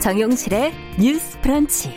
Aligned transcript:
정용실의 0.00 0.72
뉴스 0.98 1.38
프런치. 1.40 1.92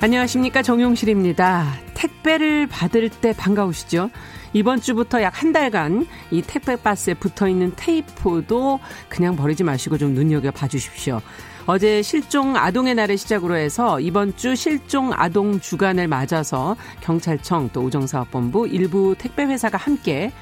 안녕하십니까. 0.00 0.62
정용실입니다. 0.62 1.66
택배를 1.92 2.66
받을 2.66 3.10
때 3.10 3.34
반가우시죠? 3.34 4.10
이번 4.54 4.80
주부터 4.80 5.20
약 5.20 5.42
한 5.42 5.52
달간 5.52 6.06
이 6.30 6.40
택배 6.40 6.76
박스에 6.76 7.12
붙어 7.12 7.46
있는 7.46 7.72
테이프도 7.76 8.80
그냥 9.10 9.36
버리지 9.36 9.64
마시고 9.64 9.98
좀 9.98 10.14
눈여겨 10.14 10.52
봐 10.52 10.66
주십시오. 10.66 11.20
어제 11.66 12.00
실종 12.00 12.56
아동의 12.56 12.94
날을 12.94 13.18
시작으로 13.18 13.56
해서 13.56 14.00
이번 14.00 14.34
주 14.36 14.56
실종 14.56 15.12
아동 15.12 15.60
주간을 15.60 16.08
맞아서 16.08 16.74
경찰청 17.02 17.68
또 17.74 17.82
우정사업본부 17.82 18.66
일부 18.68 19.14
택배 19.18 19.44
회사가 19.44 19.76
함께 19.76 20.32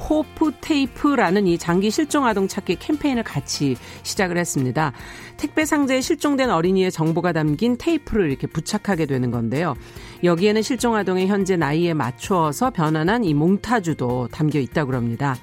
호프 0.00 0.52
테이프라는 0.60 1.46
이 1.46 1.58
장기 1.58 1.90
실종 1.90 2.26
아동 2.26 2.48
찾기 2.48 2.76
캠페인을 2.76 3.22
같이 3.22 3.76
시작을 4.02 4.38
했습니다. 4.38 4.92
택배 5.36 5.64
상자에 5.64 6.00
실종된 6.00 6.50
어린이의 6.50 6.90
정보가 6.90 7.32
담긴 7.32 7.76
테이프를 7.78 8.30
이렇게 8.30 8.46
부착하게 8.46 9.06
되는 9.06 9.30
건데요. 9.30 9.74
여기에는 10.24 10.62
실종 10.62 10.96
아동의 10.96 11.28
현재 11.28 11.56
나이에 11.56 11.94
맞추어서 11.94 12.70
변환한 12.70 13.24
이 13.24 13.34
몽타주도 13.34 14.28
담겨 14.32 14.58
있다고 14.58 14.94
합니다. 14.94 15.36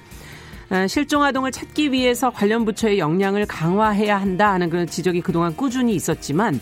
아, 0.69 0.85
실종 0.88 1.23
아동을 1.23 1.52
찾기 1.52 1.91
위해서 1.91 2.30
관련 2.30 2.66
부처의 2.66 2.99
역량을 2.99 3.45
강화해야 3.45 4.19
한다 4.19 4.52
하는 4.52 4.69
그런 4.69 4.85
지적이 4.85 5.21
그동안 5.21 5.55
꾸준히 5.55 5.95
있었지만 5.95 6.59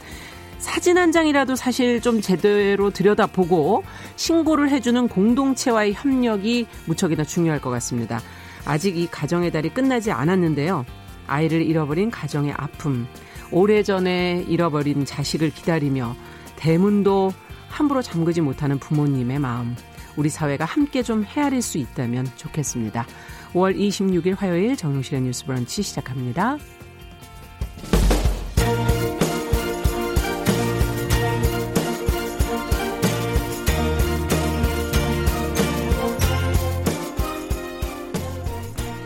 사진 0.65 0.97
한 0.97 1.11
장이라도 1.11 1.55
사실 1.55 2.01
좀 2.01 2.21
제대로 2.21 2.89
들여다보고 2.89 3.83
신고를 4.15 4.71
해주는 4.71 5.07
공동체와의 5.07 5.93
협력이 5.93 6.65
무척이나 6.87 7.23
중요할 7.23 7.61
것 7.61 7.69
같습니다. 7.69 8.19
아직 8.65 8.97
이 8.97 9.05
가정의 9.05 9.51
달이 9.51 9.69
끝나지 9.69 10.11
않았는데요. 10.11 10.83
아이를 11.27 11.61
잃어버린 11.61 12.09
가정의 12.09 12.51
아픔, 12.57 13.07
오래전에 13.51 14.45
잃어버린 14.47 15.05
자식을 15.05 15.51
기다리며 15.51 16.15
대문도 16.55 17.31
함부로 17.69 18.01
잠그지 18.01 18.41
못하는 18.41 18.79
부모님의 18.79 19.37
마음, 19.37 19.75
우리 20.17 20.29
사회가 20.29 20.65
함께 20.65 21.03
좀 21.03 21.23
헤아릴 21.23 21.61
수 21.61 21.77
있다면 21.77 22.25
좋겠습니다. 22.37 23.05
5월 23.53 23.77
26일 23.77 24.35
화요일 24.35 24.75
정용실의 24.75 25.21
뉴스 25.21 25.45
브런치 25.45 25.83
시작합니다. 25.83 26.57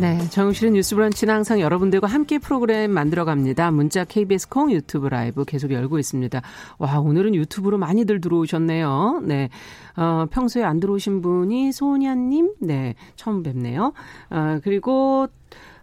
네, 0.00 0.16
정용실의 0.30 0.72
뉴스 0.72 0.94
브런치는 0.94 1.34
항상 1.34 1.60
여러분들과 1.60 2.06
함께 2.06 2.38
프로그램 2.38 2.90
만들어 2.90 3.26
갑니다. 3.26 3.70
문자 3.70 4.02
KBS 4.02 4.48
콩 4.48 4.72
유튜브 4.72 5.08
라이브 5.08 5.44
계속 5.44 5.72
열고 5.72 5.98
있습니다. 5.98 6.40
와, 6.78 6.98
오늘은 6.98 7.34
유튜브로 7.34 7.76
많이들 7.76 8.22
들어오셨네요. 8.22 9.20
네. 9.24 9.50
어, 9.98 10.24
평소에 10.30 10.64
안 10.64 10.80
들어오신 10.80 11.20
분이 11.20 11.72
소니아님, 11.72 12.54
네, 12.60 12.94
처음 13.16 13.42
뵙네요. 13.42 13.92
어, 14.30 14.58
그리고, 14.64 15.26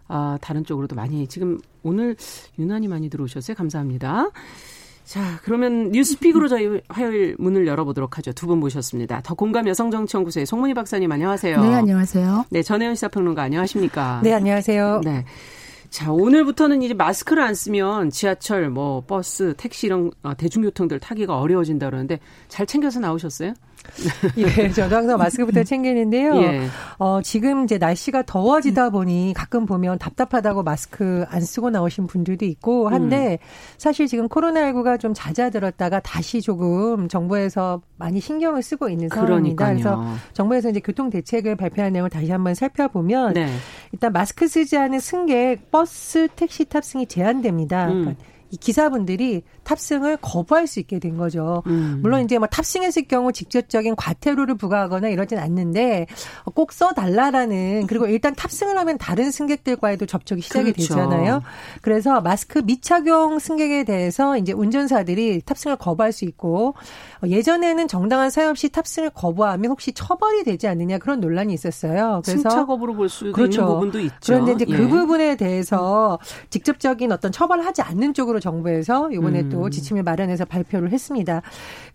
어, 0.08 0.36
다른 0.40 0.64
쪽으로도 0.64 0.96
많이, 0.96 1.28
지금 1.28 1.60
오늘 1.84 2.16
유난히 2.58 2.88
많이 2.88 3.08
들어오셨어요. 3.10 3.54
감사합니다. 3.54 4.30
자, 5.08 5.40
그러면 5.42 5.90
뉴스픽으로 5.90 6.48
저희 6.48 6.82
화요일 6.90 7.34
문을 7.38 7.66
열어보도록 7.66 8.18
하죠. 8.18 8.32
두 8.32 8.46
분 8.48 8.58
모셨습니다. 8.60 9.22
더 9.22 9.34
공감 9.34 9.66
여성정치연구소의 9.66 10.44
송문희 10.44 10.74
박사님 10.74 11.10
안녕하세요. 11.10 11.62
네, 11.62 11.74
안녕하세요. 11.74 12.44
네, 12.50 12.62
전혜연 12.62 12.94
시사평론가 12.94 13.42
안녕하십니까? 13.42 14.20
네, 14.22 14.34
안녕하세요. 14.34 15.00
네. 15.04 15.24
자, 15.88 16.12
오늘부터는 16.12 16.82
이제 16.82 16.92
마스크를 16.92 17.42
안 17.42 17.54
쓰면 17.54 18.10
지하철, 18.10 18.68
뭐, 18.68 19.02
버스, 19.06 19.54
택시 19.56 19.86
이런 19.86 20.10
어, 20.22 20.34
대중교통들 20.36 21.00
타기가 21.00 21.38
어려워진다 21.38 21.86
그러는데 21.86 22.20
잘 22.48 22.66
챙겨서 22.66 23.00
나오셨어요? 23.00 23.54
예, 24.36 24.70
저도 24.70 24.96
항상 24.96 25.18
마스크부터 25.18 25.64
챙기는데요. 25.64 26.36
예. 26.42 26.66
어, 26.98 27.20
지금 27.22 27.64
이제 27.64 27.78
날씨가 27.78 28.22
더워지다 28.22 28.90
보니 28.90 29.32
가끔 29.34 29.66
보면 29.66 29.98
답답하다고 29.98 30.62
마스크 30.62 31.24
안 31.28 31.40
쓰고 31.40 31.70
나오신 31.70 32.06
분들도 32.06 32.44
있고 32.44 32.88
한데 32.88 33.38
음. 33.40 33.46
사실 33.76 34.06
지금 34.06 34.28
코로나19가 34.28 35.00
좀 35.00 35.14
잦아들었다가 35.14 36.00
다시 36.00 36.40
조금 36.40 37.08
정부에서 37.08 37.82
많이 37.96 38.20
신경을 38.20 38.62
쓰고 38.62 38.88
있는 38.88 39.08
상황입니다. 39.08 39.66
그러니까요. 39.66 39.98
그래서 39.98 40.16
정부에서 40.32 40.70
이제 40.70 40.80
교통 40.80 41.10
대책을 41.10 41.56
발표한 41.56 41.92
내용을 41.92 42.10
다시 42.10 42.30
한번 42.30 42.54
살펴보면 42.54 43.34
네. 43.34 43.48
일단 43.92 44.12
마스크 44.12 44.46
쓰지 44.48 44.76
않은 44.76 45.00
승객, 45.00 45.70
버스, 45.70 46.28
택시 46.36 46.64
탑승이 46.64 47.06
제한됩니다. 47.06 47.86
음. 47.86 48.00
그러니까 48.00 48.24
이 48.50 48.56
기사분들이 48.56 49.42
탑승을 49.64 50.16
거부할 50.18 50.66
수 50.66 50.80
있게 50.80 50.98
된 50.98 51.16
거죠. 51.16 51.62
음. 51.66 51.98
물론 52.02 52.24
이제 52.24 52.38
뭐 52.38 52.48
탑승했을 52.48 53.06
경우 53.06 53.32
직접적인 53.32 53.96
과태료를 53.96 54.56
부과하거나 54.56 55.08
이러진 55.08 55.38
않는데 55.38 56.06
꼭 56.54 56.72
써달라라는 56.72 57.86
그리고 57.86 58.06
일단 58.06 58.34
탑승을 58.34 58.78
하면 58.78 58.96
다른 58.98 59.30
승객들과에도 59.30 60.06
접촉이 60.06 60.40
시작이 60.40 60.72
그렇죠. 60.72 60.94
되잖아요. 60.94 61.42
그래서 61.82 62.20
마스크 62.20 62.60
미착용 62.60 63.38
승객에 63.38 63.84
대해서 63.84 64.38
이제 64.38 64.52
운전사들이 64.52 65.42
탑승을 65.42 65.76
거부할 65.76 66.12
수 66.12 66.24
있고 66.24 66.74
예전에는 67.26 67.88
정당한 67.88 68.30
사유 68.30 68.48
없이 68.48 68.68
탑승을 68.70 69.10
거부하면 69.10 69.70
혹시 69.70 69.92
처벌이 69.92 70.44
되지 70.44 70.68
않느냐 70.68 70.98
그런 70.98 71.20
논란이 71.20 71.52
있었어요. 71.52 72.22
그래서 72.24 72.42
승차 72.42 72.64
거부로 72.64 72.94
볼수 72.94 73.32
그렇죠. 73.32 73.60
있는 73.60 73.74
부분도 73.74 74.00
있죠. 74.00 74.16
그런데 74.26 74.52
이제 74.52 74.64
그 74.64 74.72
예. 74.72 74.76
그 74.78 74.88
부분에 74.88 75.36
대해서 75.36 76.18
직접적인 76.50 77.12
어떤 77.12 77.30
처벌하지 77.32 77.82
않는 77.82 78.14
쪽으로 78.14 78.37
정부에서 78.40 79.10
이번에 79.10 79.40
음. 79.42 79.48
또 79.50 79.64
음. 79.64 79.70
지침을 79.70 80.02
마련해서 80.02 80.44
발표를 80.44 80.90
했습니다. 80.90 81.42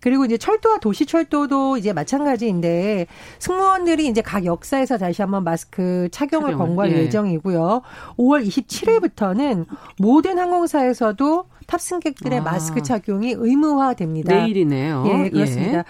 그리고 0.00 0.24
이제 0.24 0.36
철도와 0.36 0.78
도시철도도 0.78 1.78
이제 1.78 1.92
마찬가지인데 1.92 3.06
승무원들이 3.38 4.06
이제 4.06 4.22
각 4.22 4.44
역사에서 4.44 4.98
다시 4.98 5.22
한번 5.22 5.44
마스크 5.44 6.08
착용을 6.12 6.44
착용을, 6.44 6.56
권고할 6.56 6.92
예. 6.92 6.98
예정이고요. 6.98 7.82
5월 8.16 8.46
27일부터는 8.46 9.66
모든 9.98 10.38
항공사에서도 10.38 11.46
탑승객들의 11.66 12.40
아. 12.40 12.42
마스크 12.42 12.82
착용이 12.82 13.34
의무화됩니다. 13.36 14.34
내일이네요. 14.34 15.04
예, 15.06 15.30
그렇습니다. 15.30 15.78
예. 15.78 15.84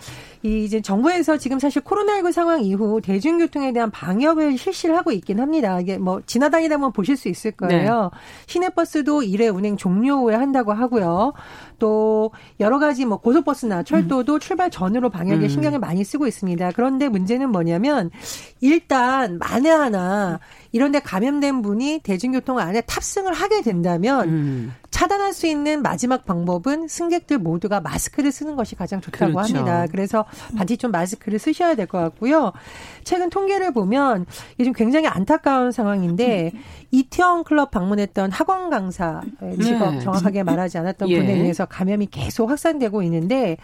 이 0.44 0.62
이제 0.62 0.82
정부에서 0.82 1.38
지금 1.38 1.58
사실 1.58 1.80
코로나19 1.80 2.30
상황 2.30 2.62
이후 2.62 3.00
대중교통에 3.02 3.72
대한 3.72 3.90
방역을 3.90 4.58
실시를 4.58 4.94
하고 4.94 5.10
있긴 5.10 5.40
합니다. 5.40 5.80
이게 5.80 5.96
뭐 5.96 6.20
지나다니다 6.26 6.76
보면 6.76 6.92
보실 6.92 7.16
수 7.16 7.30
있을 7.30 7.52
거예요. 7.52 8.10
네. 8.12 8.18
시내버스도 8.46 9.22
1회 9.22 9.54
운행 9.54 9.78
종료 9.78 10.18
후에 10.18 10.34
한다고 10.34 10.74
하고요. 10.74 11.32
또 11.78 12.30
여러 12.60 12.78
가지 12.78 13.06
뭐 13.06 13.18
고속버스나 13.18 13.84
철도도 13.84 14.34
음. 14.34 14.38
출발 14.38 14.70
전으로 14.70 15.08
방역에 15.08 15.46
음. 15.46 15.48
신경을 15.48 15.78
많이 15.78 16.04
쓰고 16.04 16.26
있습니다. 16.26 16.72
그런데 16.72 17.08
문제는 17.08 17.50
뭐냐면 17.50 18.10
일단 18.64 19.36
만에 19.38 19.68
하나 19.68 20.40
이런 20.72 20.90
데 20.90 20.98
감염된 20.98 21.60
분이 21.60 22.00
대중교통 22.02 22.58
안에 22.58 22.80
탑승을 22.80 23.34
하게 23.34 23.60
된다면 23.60 24.26
음. 24.26 24.74
차단할 24.90 25.34
수 25.34 25.46
있는 25.46 25.82
마지막 25.82 26.24
방법은 26.24 26.88
승객들 26.88 27.36
모두가 27.36 27.82
마스크를 27.82 28.32
쓰는 28.32 28.56
것이 28.56 28.74
가장 28.74 29.02
좋다고 29.02 29.34
그렇죠. 29.34 29.56
합니다. 29.58 29.86
그래서 29.90 30.24
반드시 30.56 30.78
좀 30.78 30.92
마스크를 30.92 31.38
쓰셔야 31.38 31.74
될 31.74 31.84
것 31.86 31.98
같고요. 31.98 32.52
최근 33.04 33.28
통계를 33.28 33.74
보면 33.74 34.24
요즘 34.58 34.72
굉장히 34.72 35.08
안타까운 35.08 35.70
상황인데 35.70 36.52
이태원 36.90 37.44
클럽 37.44 37.70
방문했던 37.70 38.30
학원 38.32 38.70
강사 38.70 39.20
직업 39.62 39.92
네. 39.92 40.00
정확하게 40.00 40.42
말하지 40.42 40.78
않았던 40.78 41.08
예. 41.10 41.18
분에 41.18 41.34
의해서 41.34 41.66
감염이 41.66 42.06
계속 42.06 42.48
확산되고 42.48 43.02
있는데 43.02 43.58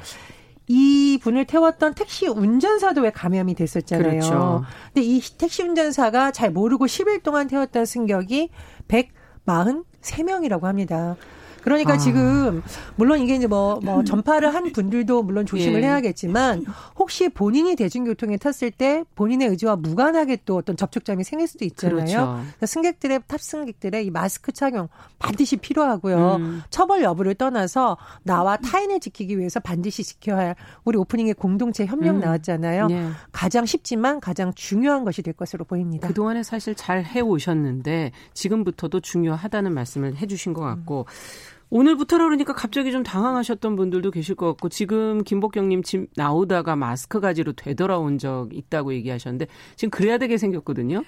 이 0.72 1.18
분을 1.20 1.46
태웠던 1.46 1.94
택시 1.94 2.28
운전사도 2.28 3.00
왜 3.00 3.10
감염이 3.10 3.56
됐었잖아요. 3.56 4.08
그렇죠. 4.08 4.64
근데 4.94 5.04
이 5.04 5.20
택시 5.20 5.64
운전사가 5.64 6.30
잘 6.30 6.52
모르고 6.52 6.86
10일 6.86 7.24
동안 7.24 7.48
태웠던 7.48 7.86
승격이 7.86 8.50
143명이라고 8.86 10.62
합니다. 10.62 11.16
그러니까 11.62 11.94
아. 11.94 11.98
지금 11.98 12.62
물론 12.96 13.20
이게 13.20 13.34
이제 13.34 13.46
뭐, 13.46 13.80
뭐 13.82 14.04
전파를 14.04 14.54
한 14.54 14.72
분들도 14.72 15.22
물론 15.22 15.46
조심을 15.46 15.82
예. 15.82 15.86
해야겠지만 15.86 16.64
혹시 16.98 17.28
본인이 17.28 17.76
대중교통에 17.76 18.36
탔을 18.36 18.70
때 18.70 19.04
본인의 19.14 19.48
의지와 19.48 19.76
무관하게 19.76 20.38
또 20.44 20.56
어떤 20.56 20.76
접촉점이 20.76 21.24
생길 21.24 21.46
수도 21.48 21.64
있잖아요. 21.64 21.96
그렇죠. 21.96 22.16
그러니까 22.16 22.66
승객들의 22.66 23.20
탑승객들의 23.26 24.06
이 24.06 24.10
마스크 24.10 24.52
착용 24.52 24.88
반드시 25.18 25.56
필요하고요. 25.56 26.36
음. 26.36 26.62
처벌 26.70 27.02
여부를 27.02 27.34
떠나서 27.34 27.96
나와 28.22 28.56
타인을 28.56 29.00
지키기 29.00 29.38
위해서 29.38 29.60
반드시 29.60 30.02
지켜야 30.02 30.38
할 30.38 30.56
우리 30.84 30.96
오프닝에 30.98 31.32
공동체 31.34 31.86
협력 31.86 32.16
음. 32.16 32.20
나왔잖아요. 32.20 32.88
예. 32.90 33.06
가장 33.32 33.66
쉽지만 33.66 34.20
가장 34.20 34.52
중요한 34.54 35.04
것이 35.04 35.22
될 35.22 35.34
것으로 35.34 35.64
보입니다. 35.64 36.08
그동안에 36.08 36.42
사실 36.42 36.74
잘 36.74 37.04
해오셨는데 37.04 38.12
지금부터도 38.34 39.00
중요하다는 39.00 39.74
말씀을 39.74 40.16
해주신 40.16 40.52
것 40.52 40.62
같고 40.62 41.06
음. 41.08 41.49
오늘부터라 41.70 42.24
그러니까 42.24 42.52
갑자기 42.52 42.90
좀 42.90 43.02
당황하셨던 43.04 43.76
분들도 43.76 44.10
계실 44.10 44.34
것 44.34 44.46
같고 44.48 44.68
지금 44.68 45.22
김복경님 45.22 45.82
집 45.82 46.08
나오다가 46.16 46.74
마스크 46.74 47.20
가지로 47.20 47.52
되돌아온 47.52 48.18
적 48.18 48.48
있다고 48.52 48.92
얘기하셨는데 48.94 49.46
지금 49.76 49.90
그래야 49.90 50.18
되게 50.18 50.36
생겼거든요. 50.36 51.04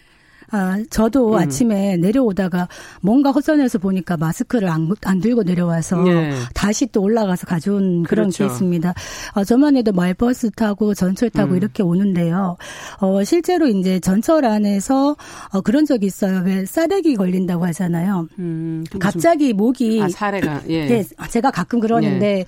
아, 0.52 0.78
저도 0.90 1.30
음. 1.30 1.34
아침에 1.38 1.96
내려오다가 1.96 2.68
뭔가 3.00 3.30
허전해서 3.30 3.78
보니까 3.78 4.18
마스크를 4.18 4.68
안, 4.68 4.90
안 5.04 5.20
들고 5.20 5.42
내려와서 5.44 6.02
네. 6.02 6.32
다시 6.54 6.86
또 6.86 7.00
올라가서 7.02 7.46
가져온 7.46 8.02
그런 8.02 8.26
그렇죠. 8.26 8.46
케이스입니다. 8.48 8.92
어, 9.34 9.44
저만 9.44 9.76
해도 9.76 9.92
말버스 9.92 10.50
타고 10.50 10.92
전철 10.92 11.30
타고 11.30 11.52
음. 11.52 11.56
이렇게 11.56 11.82
오는데요. 11.82 12.58
어, 13.00 13.24
실제로 13.24 13.66
이제 13.66 13.98
전철 13.98 14.44
안에서 14.44 15.16
어, 15.52 15.60
그런 15.62 15.86
적이 15.86 16.06
있어요. 16.06 16.42
왜 16.44 16.66
싸대기 16.66 17.16
걸린다고 17.16 17.64
하잖아요. 17.66 18.28
음, 18.38 18.84
갑자기 19.00 19.54
목이 19.54 20.02
아, 20.02 20.08
사례가 20.10 20.62
예. 20.68 20.86
네, 20.86 21.04
제가 21.30 21.50
가끔 21.50 21.80
그러는데 21.80 22.44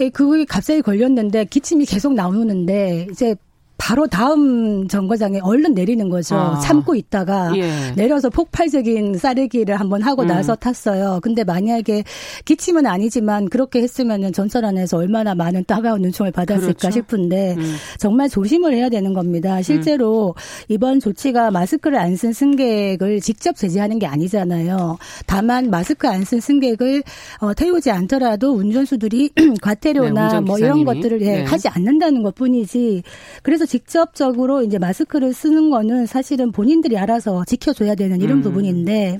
예. 0.00 0.08
그게 0.08 0.46
갑자기 0.46 0.80
걸렸는데 0.80 1.44
기침이 1.44 1.84
계속 1.84 2.14
나오는데 2.14 3.08
이제 3.10 3.36
바로 3.84 4.06
다음 4.06 4.86
정거장에 4.86 5.40
얼른 5.40 5.74
내리는 5.74 6.08
거죠. 6.08 6.36
아. 6.36 6.60
참고 6.60 6.94
있다가 6.94 7.52
예. 7.56 7.92
내려서 7.96 8.30
폭발적인 8.30 9.18
싸르기를 9.18 9.74
한번 9.74 10.02
하고 10.02 10.22
음. 10.22 10.28
나서 10.28 10.54
탔어요. 10.54 11.18
근데 11.20 11.42
만약에 11.42 12.04
기침은 12.44 12.86
아니지만 12.86 13.48
그렇게 13.48 13.82
했으면은 13.82 14.32
전철 14.32 14.64
안에서 14.64 14.98
얼마나 14.98 15.34
많은 15.34 15.64
따가운 15.66 16.00
눈총을 16.02 16.30
받았을까 16.30 16.74
그렇죠. 16.74 16.90
싶은데 16.92 17.56
음. 17.58 17.74
정말 17.98 18.28
조심을 18.28 18.72
해야 18.72 18.88
되는 18.88 19.14
겁니다. 19.14 19.60
실제로 19.62 20.28
음. 20.28 20.64
이번 20.68 21.00
조치가 21.00 21.50
마스크를 21.50 21.98
안 21.98 22.12
쓴 22.14 22.32
승객을 22.32 23.20
직접 23.20 23.56
제재하는 23.56 23.98
게 23.98 24.06
아니잖아요. 24.06 24.98
다만 25.26 25.70
마스크 25.70 26.06
안 26.06 26.22
쓴 26.24 26.38
승객을 26.38 27.02
어, 27.40 27.52
태우지 27.54 27.90
않더라도 27.90 28.52
운전수들이 28.52 29.30
과태료나 29.60 30.34
네, 30.34 30.40
뭐 30.40 30.56
이런 30.60 30.84
것들을 30.84 31.20
예, 31.22 31.38
네. 31.38 31.44
하지 31.44 31.66
않는다는 31.68 32.22
것뿐이지. 32.22 33.02
그래서 33.42 33.66
직접적으로 33.72 34.62
이제 34.62 34.78
마스크를 34.78 35.32
쓰는 35.32 35.70
거는 35.70 36.04
사실은 36.04 36.52
본인들이 36.52 36.98
알아서 36.98 37.42
지켜줘야 37.46 37.94
되는 37.94 38.20
이런 38.20 38.38
음. 38.38 38.42
부분인데 38.42 39.18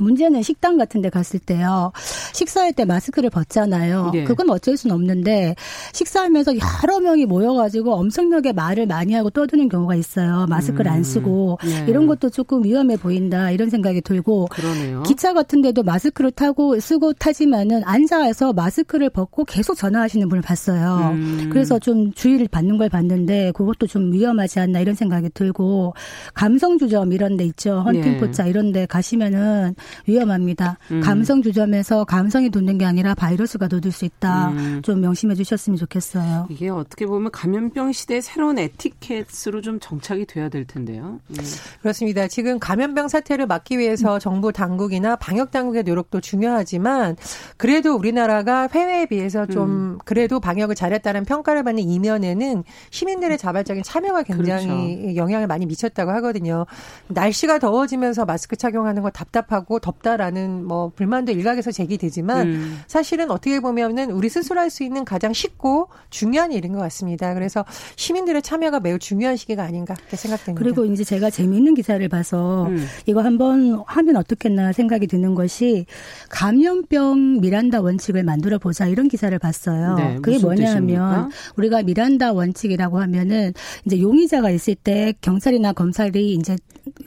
문제는 0.00 0.42
식당 0.42 0.76
같은 0.76 1.02
데 1.02 1.10
갔을 1.10 1.38
때요. 1.38 1.92
식사할 2.32 2.72
때 2.72 2.84
마스크를 2.84 3.30
벗잖아요. 3.30 4.10
네. 4.12 4.24
그건 4.24 4.50
어쩔 4.50 4.76
수는 4.76 4.94
없는데 4.94 5.54
식사하면서 5.92 6.54
여러 6.82 7.00
명이 7.00 7.26
모여 7.26 7.52
가지고 7.54 7.94
엄청나게 7.94 8.52
말을 8.52 8.86
많이 8.86 9.14
하고 9.14 9.30
떠드는 9.30 9.68
경우가 9.68 9.94
있어요. 9.94 10.46
마스크를 10.48 10.90
음. 10.90 10.92
안 10.92 11.04
쓰고. 11.04 11.58
네. 11.64 11.86
이런 11.88 12.06
것도 12.06 12.30
조금 12.30 12.64
위험해 12.64 12.96
보인다. 12.96 13.50
이런 13.50 13.70
생각이 13.70 14.00
들고. 14.00 14.46
그러네요. 14.50 15.02
기차 15.02 15.32
같은 15.32 15.62
데도 15.62 15.82
마스크를 15.82 16.30
타고 16.30 16.78
쓰고 16.78 17.14
타지만은 17.14 17.82
앉아서 17.84 18.52
마스크를 18.52 19.10
벗고 19.10 19.44
계속 19.44 19.74
전화하시는 19.76 20.28
분을 20.28 20.42
봤어요. 20.42 21.10
음. 21.12 21.48
그래서 21.50 21.78
좀 21.78 22.12
주의를 22.12 22.48
받는 22.48 22.78
걸 22.78 22.88
봤는데 22.88 23.52
그것도 23.52 23.86
좀 23.86 24.12
위험하지 24.12 24.60
않나 24.60 24.80
이런 24.80 24.94
생각이 24.94 25.30
들고 25.34 25.94
감성주점 26.34 27.12
이런 27.12 27.36
데 27.36 27.44
있죠. 27.44 27.80
헌팅포차 27.80 28.44
네. 28.44 28.50
이런 28.50 28.72
데 28.72 28.86
가시면은 28.86 29.74
위험합니다. 30.06 30.78
음. 30.90 31.00
감성 31.00 31.42
주점에서 31.42 32.04
감성이 32.04 32.50
돋는 32.50 32.78
게 32.78 32.84
아니라 32.84 33.14
바이러스가 33.14 33.68
돋을 33.68 33.92
수 33.92 34.04
있다. 34.04 34.48
음. 34.50 34.80
좀 34.82 35.00
명심해 35.00 35.34
주셨으면 35.34 35.76
좋겠어요. 35.76 36.46
이게 36.50 36.68
어떻게 36.68 37.06
보면 37.06 37.30
감염병 37.30 37.92
시대의 37.92 38.22
새로운 38.22 38.58
에티켓으로 38.58 39.60
좀 39.60 39.78
정착이 39.80 40.26
돼야 40.26 40.48
될 40.48 40.66
텐데요. 40.66 41.20
음. 41.30 41.36
그렇습니다. 41.80 42.28
지금 42.28 42.58
감염병 42.58 43.08
사태를 43.08 43.46
막기 43.46 43.78
위해서 43.78 44.14
음. 44.14 44.18
정부 44.18 44.52
당국이나 44.52 45.16
방역 45.16 45.50
당국의 45.50 45.82
노력도 45.82 46.20
중요하지만 46.20 47.16
그래도 47.56 47.94
우리나라가 47.94 48.68
해외에 48.72 49.06
비해서 49.06 49.46
좀 49.46 49.70
음. 49.70 49.98
그래도 50.04 50.40
방역을 50.40 50.74
잘했다는 50.74 51.24
평가를 51.24 51.62
받는 51.62 51.82
이면에는 51.82 52.64
시민들의 52.90 53.38
자발적인 53.38 53.82
참여가 53.82 54.22
굉장히 54.22 54.96
그렇죠. 54.96 55.16
영향을 55.16 55.46
많이 55.46 55.66
미쳤다고 55.66 56.10
하거든요. 56.12 56.66
날씨가 57.08 57.58
더워지면서 57.58 58.24
마스크 58.24 58.56
착용하는 58.56 59.02
거 59.02 59.10
답답하고 59.10 59.71
하고 59.72 59.78
덥다라는 59.78 60.64
뭐 60.66 60.90
불만도 60.94 61.32
일각에서 61.32 61.70
제기되지만 61.72 62.46
음. 62.46 62.78
사실은 62.86 63.30
어떻게 63.30 63.58
보면은 63.60 64.10
우리 64.10 64.28
스스로 64.28 64.60
할 64.60 64.72
수 64.72 64.84
있는 64.84 65.04
가장 65.04 65.34
쉽고 65.34 65.88
중요한 66.08 66.50
일인 66.50 66.72
것 66.72 66.78
같습니다. 66.78 67.34
그래서 67.34 67.62
시민들의 67.96 68.40
참여가 68.40 68.80
매우 68.80 68.98
중요한 68.98 69.36
시기가 69.36 69.62
아닌가 69.62 69.92
그렇게 69.92 70.16
생각됩니다. 70.16 70.64
그리고 70.64 70.86
이제 70.86 71.04
제가 71.04 71.28
재미있는 71.28 71.74
기사를 71.74 72.08
봐서 72.08 72.68
음. 72.68 72.86
이거 73.04 73.20
한번 73.20 73.82
하면 73.86 74.16
어떻겠나 74.16 74.72
생각이 74.72 75.08
드는 75.08 75.34
것이 75.34 75.84
감염병 76.30 77.40
미란다 77.42 77.82
원칙을 77.82 78.22
만들어 78.22 78.58
보자 78.58 78.86
이런 78.86 79.08
기사를 79.08 79.38
봤어요. 79.38 79.94
네, 79.96 80.18
그게 80.22 80.38
뭐냐면 80.38 81.30
우리가 81.56 81.82
미란다 81.82 82.32
원칙이라고 82.32 82.98
하면은 83.00 83.52
이제 83.84 84.00
용의자가 84.00 84.50
있을 84.50 84.74
때 84.74 85.12
경찰이나 85.20 85.74
검찰이 85.74 86.32
이제 86.32 86.56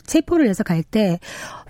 체포를 0.05 0.47
해서 0.47 0.63
갈 0.63 0.83
때 0.83 1.19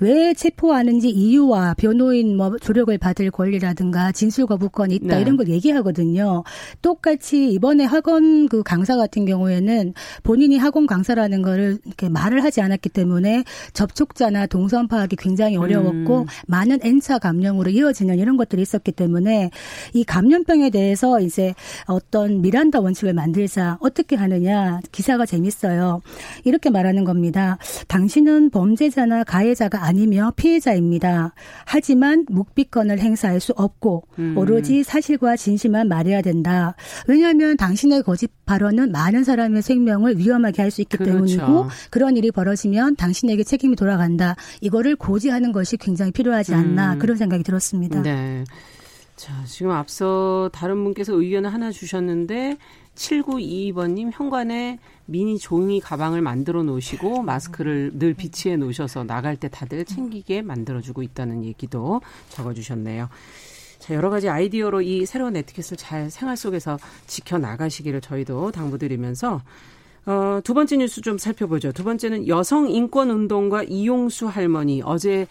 왜 0.01 0.33
체포하는지 0.33 1.09
이유와 1.09 1.75
변호인 1.77 2.35
뭐 2.35 2.57
조력을 2.57 2.95
받을 2.97 3.31
권리라든가 3.31 4.11
진술 4.11 4.45
거부권이 4.45 4.95
있다 4.95 5.15
네. 5.15 5.21
이런 5.21 5.37
걸 5.37 5.47
얘기하거든요. 5.47 6.43
똑같이 6.81 7.49
이번에 7.51 7.85
학원 7.85 8.49
그 8.49 8.61
강사 8.61 8.97
같은 8.97 9.25
경우에는 9.25 9.93
본인이 10.23 10.57
학원 10.57 10.85
강사라는 10.85 11.41
거를 11.41 11.77
이렇게 11.85 12.09
말을 12.09 12.43
하지 12.43 12.61
않았기 12.61 12.89
때문에 12.89 13.45
접촉자나 13.73 14.47
동선 14.47 14.87
파악이 14.87 15.15
굉장히 15.15 15.55
어려웠고 15.55 16.21
음. 16.21 16.25
많은 16.47 16.79
N차 16.81 17.19
감염으로 17.19 17.71
이어지는 17.71 18.19
이런 18.19 18.35
것들이 18.35 18.61
있었기 18.61 18.91
때문에 18.91 19.49
이 19.93 20.03
감염병에 20.03 20.71
대해서 20.71 21.21
이제 21.21 21.53
어떤 21.85 22.41
미란다 22.41 22.81
원칙을 22.81 23.13
만들자 23.13 23.77
어떻게 23.79 24.17
하느냐 24.17 24.81
기사가 24.91 25.25
재밌어요. 25.25 26.01
이렇게 26.43 26.69
말하는 26.69 27.05
겁니다. 27.05 27.57
당 27.87 28.04
신은 28.07 28.51
범죄자나 28.51 29.23
가해자가 29.23 29.85
아니며 29.85 30.33
피해자입니다. 30.35 31.33
하지만 31.65 32.25
묵비권을 32.29 32.99
행사할 32.99 33.39
수 33.39 33.53
없고 33.55 34.03
음. 34.19 34.37
오로지 34.37 34.83
사실과 34.83 35.35
진실만 35.35 35.87
말해야 35.87 36.21
된다. 36.21 36.75
왜냐하면 37.07 37.57
당신의 37.57 38.03
거짓 38.03 38.29
발언은 38.45 38.91
많은 38.91 39.23
사람의 39.23 39.63
생명을 39.63 40.19
위험하게 40.19 40.61
할 40.61 40.75
수 40.75 40.81
있기 40.81 40.97
그렇죠. 40.97 41.13
때문이고 41.13 41.67
그런 41.89 42.17
일이 42.17 42.31
벌어지면 42.31 42.97
당신에게 42.97 43.43
책임이 43.43 43.75
돌아간다. 43.75 44.35
이거를 44.61 44.95
고지하는 44.95 45.51
것이 45.51 45.77
굉장히 45.77 46.11
필요하지 46.11 46.53
않나 46.53 46.93
음. 46.93 46.99
그런 46.99 47.17
생각이 47.17 47.43
들었습니다. 47.43 48.01
네. 48.01 48.43
자, 49.15 49.31
지금 49.45 49.71
앞서 49.71 50.49
다른 50.51 50.83
분께서 50.83 51.13
의견을 51.13 51.53
하나 51.53 51.71
주셨는데 51.71 52.57
7922번님 52.95 54.09
현관에 54.11 54.79
미니 55.05 55.37
종이 55.37 55.79
가방을 55.79 56.21
만들어 56.21 56.63
놓으시고 56.63 57.21
마스크를 57.21 57.91
늘 57.93 58.13
비치해 58.13 58.55
놓으셔서 58.57 59.03
나갈 59.03 59.35
때 59.35 59.47
다들 59.47 59.85
챙기게 59.85 60.41
만들어주고 60.41 61.03
있다는 61.03 61.43
얘기도 61.45 62.01
적어주셨네요. 62.29 63.09
자, 63.79 63.93
여러 63.93 64.09
가지 64.09 64.29
아이디어로 64.29 64.81
이 64.81 65.05
새로운 65.05 65.35
에티켓을 65.35 65.77
잘 65.77 66.09
생활 66.09 66.37
속에서 66.37 66.79
지켜 67.05 67.37
나가시기를 67.37 68.01
저희도 68.01 68.51
당부드리면서 68.51 69.41
어, 70.07 70.39
두 70.43 70.53
번째 70.53 70.77
뉴스 70.77 71.01
좀 71.01 71.17
살펴보죠. 71.17 71.71
두 71.71 71.83
번째는 71.83 72.27
여성 72.27 72.69
인권 72.69 73.09
운동가 73.09 73.63
이용수 73.63 74.27
할머니 74.27 74.81
어제 74.83 75.27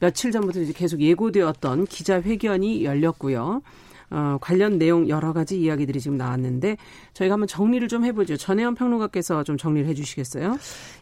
며칠 0.00 0.30
전부터 0.30 0.60
계속 0.74 1.00
예고되었던 1.00 1.86
기자회견이 1.86 2.84
열렸고요. 2.84 3.62
어, 4.10 4.38
관련 4.40 4.78
내용 4.78 5.08
여러 5.08 5.32
가지 5.32 5.60
이야기들이 5.60 6.00
지금 6.00 6.16
나왔는데 6.16 6.76
저희가 7.12 7.34
한번 7.34 7.46
정리를 7.46 7.86
좀 7.88 8.04
해보죠. 8.04 8.36
전혜원 8.36 8.74
평론가께서 8.74 9.44
좀 9.44 9.58
정리를 9.58 9.88
해주시겠어요? 9.88 10.56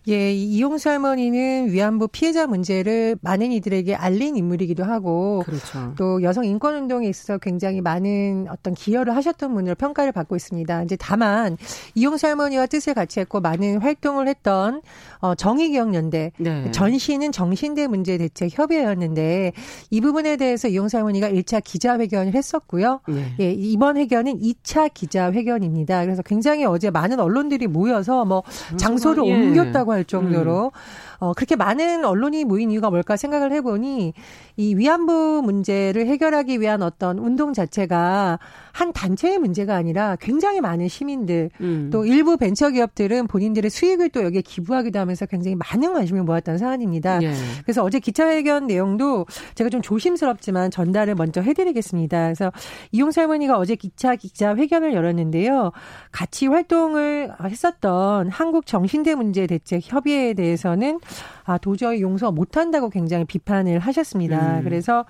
예, 0.09 0.33
이용수 0.33 0.89
할머니는 0.89 1.71
위안부 1.71 2.09
피해자 2.09 2.47
문제를 2.47 3.17
많은 3.21 3.53
이들에게 3.53 3.95
알린 3.95 4.37
인물이기도 4.37 4.85
하고 4.85 5.43
그렇죠. 5.47 5.95
또 5.97 6.23
여성 6.23 6.45
인권 6.45 6.75
운동에 6.75 7.09
있어서 7.09 7.39
굉장히 7.39 7.81
많은 7.81 8.47
어떤 8.51 8.75
기여를 8.75 9.15
하셨던 9.17 9.55
분으로 9.55 9.75
평가를 9.77 10.13
받고 10.13 10.35
있습니다. 10.35 10.83
이제 10.83 10.97
다만 10.99 11.57
이용수 11.95 12.27
할머니와 12.27 12.67
뜻을 12.67 12.95
같이 12.95 13.21
했고 13.21 13.41
많은 13.41 13.81
활동을 13.83 14.29
했던 14.29 14.83
어, 15.19 15.35
정의기억연대 15.35 16.33
네. 16.39 16.71
전시는 16.73 17.33
정신대 17.33 17.87
문제 17.87 18.19
대책 18.19 18.59
협의회였는데 18.59 19.53
이 19.91 20.01
부분에 20.01 20.37
대해서 20.37 20.69
이용수 20.69 20.97
할머니가 20.97 21.29
1차 21.31 21.63
기자회견을 21.63 22.35
했었고요. 22.35 22.96
네. 23.09 23.35
예, 23.41 23.53
이번 23.53 23.97
회견은 23.97 24.39
2차 24.41 24.93
기자회견입니다. 24.93 26.05
그래서 26.05 26.23
굉장히 26.23 26.65
어제 26.65 26.91
많은 26.91 27.21
언론들이 27.21 27.67
모여서 27.67 28.25
뭐 28.25 28.43
장소를 28.77 29.27
예. 29.27 29.33
옮겼다고 29.33 29.93
할 29.93 30.05
정도로 30.05 30.67
음. 30.67 30.71
어, 31.19 31.33
그렇게 31.35 31.57
많은 31.57 32.05
언론이 32.05 32.45
모인 32.45 32.71
이유가 32.71 32.91
뭘까 32.91 33.17
생각을 33.17 33.53
해보니 33.53 34.13
이 34.57 34.75
위안부 34.75 35.43
문제를 35.45 36.07
해결하기 36.07 36.61
위한 36.61 36.83
어떤 36.83 37.19
운동 37.19 37.53
자체가 37.53 38.39
한 38.73 38.93
단체의 38.93 39.39
문제가 39.39 39.75
아니라 39.75 40.17
굉장히 40.21 40.61
많은 40.61 40.89
시민들 40.89 41.51
음. 41.61 41.91
또 41.93 42.05
일부 42.05 42.37
벤처기업들은 42.37 43.27
본인들의 43.27 43.71
수익을 43.71 44.11
또 44.11 44.23
여기에 44.23 44.43
기부하기도 44.43 44.99
하면서 44.99 45.27
굉장히 45.27 45.57
많은 45.57 45.93
관심을 45.93 46.23
모았던 46.23 46.59
사안입니다. 46.59 47.23
예. 47.23 47.33
그래서 47.63 47.83
어제 47.83 47.99
기자회견 47.99 48.67
내용도 48.67 49.27
제가 49.55 49.71
좀 49.71 49.83
조심스럽지만 49.83 50.71
전달을 50.71 51.15
먼저 51.15 51.41
해드리겠습니다. 51.41 52.25
그래서 52.25 52.53
이용사 52.93 53.23
할머니가 53.23 53.59
어제 53.59 53.75
기차 53.75 54.15
기자회견을 54.17 54.95
열었는데요. 54.95 55.73
같이 56.13 56.47
활동을 56.47 57.33
했었던 57.43 58.29
한국정신대 58.29 59.15
문제 59.15 59.47
대책 59.47 59.83
협의회에 59.85 60.35
대해서는 60.35 61.01
아, 61.45 61.59
도저히 61.59 62.01
용서 62.01 62.33
못한다고 62.33 62.91
굉장히 62.91 63.25
비판을 63.25 63.79
하셨습니다. 63.79 64.59
음. 64.59 64.65
그래서 64.65 65.05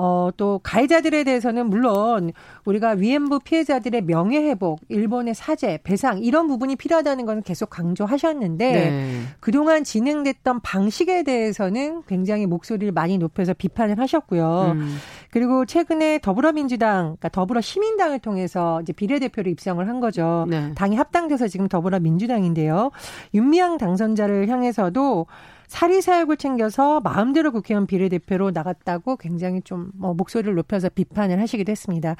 어, 0.00 0.30
또 0.36 0.60
가해자들에 0.62 1.24
대해서는 1.24 1.68
물론 1.68 2.30
우리가 2.64 2.90
위안부 2.90 3.40
피해자들의 3.40 4.02
명예 4.02 4.38
회복, 4.38 4.78
일본의 4.88 5.34
사죄, 5.34 5.80
배상 5.82 6.22
이런 6.22 6.46
부분이 6.46 6.76
필요하다는 6.76 7.26
것은 7.26 7.42
계속 7.42 7.68
강조하셨는데 7.70 8.72
네. 8.72 9.20
그동안 9.40 9.82
진행됐던 9.82 10.60
방식에 10.60 11.24
대해서는 11.24 12.04
굉장히 12.06 12.46
목소리를 12.46 12.92
많이 12.92 13.18
높여서 13.18 13.54
비판을 13.54 13.98
하셨고요. 13.98 14.76
음. 14.76 14.96
그리고 15.30 15.64
최근에 15.64 16.20
더불어민주당, 16.20 17.04
그러니까 17.04 17.28
더불어시민당을 17.28 18.18
통해서 18.20 18.80
이제 18.82 18.92
비례대표를 18.92 19.50
입성을 19.52 19.86
한 19.86 20.00
거죠. 20.00 20.46
네. 20.48 20.72
당이 20.74 20.96
합당돼서 20.96 21.48
지금 21.48 21.68
더불어민주당인데요. 21.68 22.90
윤미향 23.34 23.78
당선자를 23.78 24.48
향해서도 24.48 25.26
사리 25.68 26.00
사욕을 26.00 26.36
챙겨서 26.38 27.00
마음대로 27.00 27.52
국회의원 27.52 27.86
비례대표로 27.86 28.50
나갔다고 28.50 29.16
굉장히 29.16 29.60
좀 29.62 29.90
뭐 29.94 30.14
목소리를 30.14 30.54
높여서 30.54 30.88
비판을 30.90 31.40
하시기도 31.40 31.70
했습니다. 31.70 32.14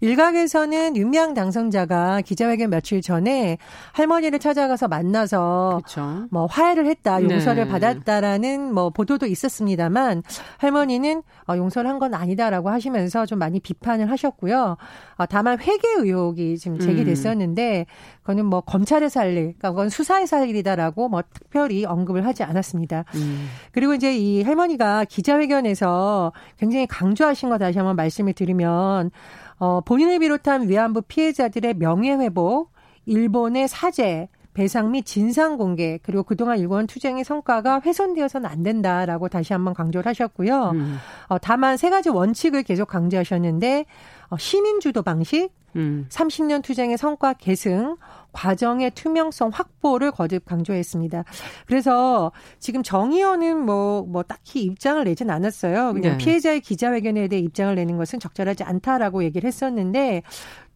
일각에서는 0.00 0.96
윤미향 0.96 1.34
당선자가 1.34 2.22
기자회견 2.22 2.70
며칠 2.70 3.02
전에 3.02 3.58
할머니를 3.92 4.38
찾아가서 4.38 4.88
만나서 4.88 5.82
그쵸. 5.84 6.26
뭐 6.30 6.46
화해를 6.46 6.86
했다, 6.86 7.18
네. 7.18 7.24
용서를 7.24 7.64
네. 7.64 7.70
받았다라는 7.70 8.72
뭐 8.72 8.90
보도도 8.90 9.26
있었습니다만 9.26 10.22
할머니는 10.58 11.22
어, 11.48 11.56
용서를 11.56 11.88
한 11.90 11.98
건 11.98 12.14
아니다라고 12.14 12.70
하시면서 12.70 13.26
좀 13.26 13.40
많이 13.40 13.58
비판을 13.58 14.08
하셨고요. 14.10 14.76
어, 15.16 15.26
다만 15.26 15.58
회계 15.60 15.88
의혹이 15.98 16.56
지금 16.58 16.78
제기됐었는데 16.78 17.86
그거는 18.22 18.46
뭐 18.46 18.60
검찰에서 18.60 19.18
할 19.20 19.30
일, 19.32 19.34
그러니까 19.58 19.70
그건 19.70 19.88
수사에서 19.88 20.36
할 20.36 20.48
일이다라고 20.48 21.08
뭐 21.08 21.22
특별히 21.34 21.84
언급을 21.84 22.24
하지 22.24 22.44
않았습니다. 22.44 22.87
음. 23.14 23.48
그리고 23.72 23.94
이제 23.94 24.16
이 24.16 24.42
할머니가 24.42 25.04
기자회견에서 25.04 26.32
굉장히 26.56 26.86
강조하신 26.86 27.48
거 27.48 27.58
다시 27.58 27.78
한번 27.78 27.96
말씀을 27.96 28.32
드리면 28.32 29.10
어 29.58 29.80
본인을 29.80 30.20
비롯한 30.20 30.68
위안부 30.68 31.02
피해자들의 31.02 31.74
명예 31.74 32.14
회복, 32.14 32.70
일본의 33.06 33.68
사죄, 33.68 34.28
배상 34.58 34.90
및 34.90 35.06
진상 35.06 35.56
공개 35.56 36.00
그리고 36.02 36.24
그동안 36.24 36.58
일본 36.58 36.88
투쟁의 36.88 37.22
성과가 37.22 37.80
훼손되어서는 37.86 38.50
안 38.50 38.64
된다라고 38.64 39.28
다시 39.28 39.52
한번 39.52 39.72
강조를 39.72 40.04
하셨고요. 40.08 40.70
음. 40.74 40.96
어, 41.28 41.38
다만 41.38 41.76
세 41.76 41.90
가지 41.90 42.08
원칙을 42.08 42.64
계속 42.64 42.88
강조하셨는데 42.88 43.84
어, 44.30 44.36
시민 44.36 44.80
주도 44.80 45.02
방식, 45.02 45.50
음. 45.76 46.06
30년 46.08 46.64
투쟁의 46.64 46.98
성과 46.98 47.34
계승, 47.34 47.96
과정의 48.32 48.90
투명성 48.92 49.50
확보를 49.52 50.10
거듭 50.10 50.44
강조했습니다. 50.44 51.24
그래서 51.66 52.32
지금 52.58 52.82
정의원은 52.82 53.64
뭐, 53.64 54.02
뭐 54.02 54.22
딱히 54.22 54.62
입장을 54.62 55.02
내진 55.04 55.30
않았어요. 55.30 55.92
그냥 55.94 56.12
네. 56.12 56.18
피해자의 56.18 56.60
기자회견에 56.60 57.28
대해 57.28 57.42
입장을 57.42 57.74
내는 57.74 57.96
것은 57.96 58.20
적절하지 58.20 58.64
않다라고 58.64 59.24
얘기를 59.24 59.46
했었는데 59.46 60.22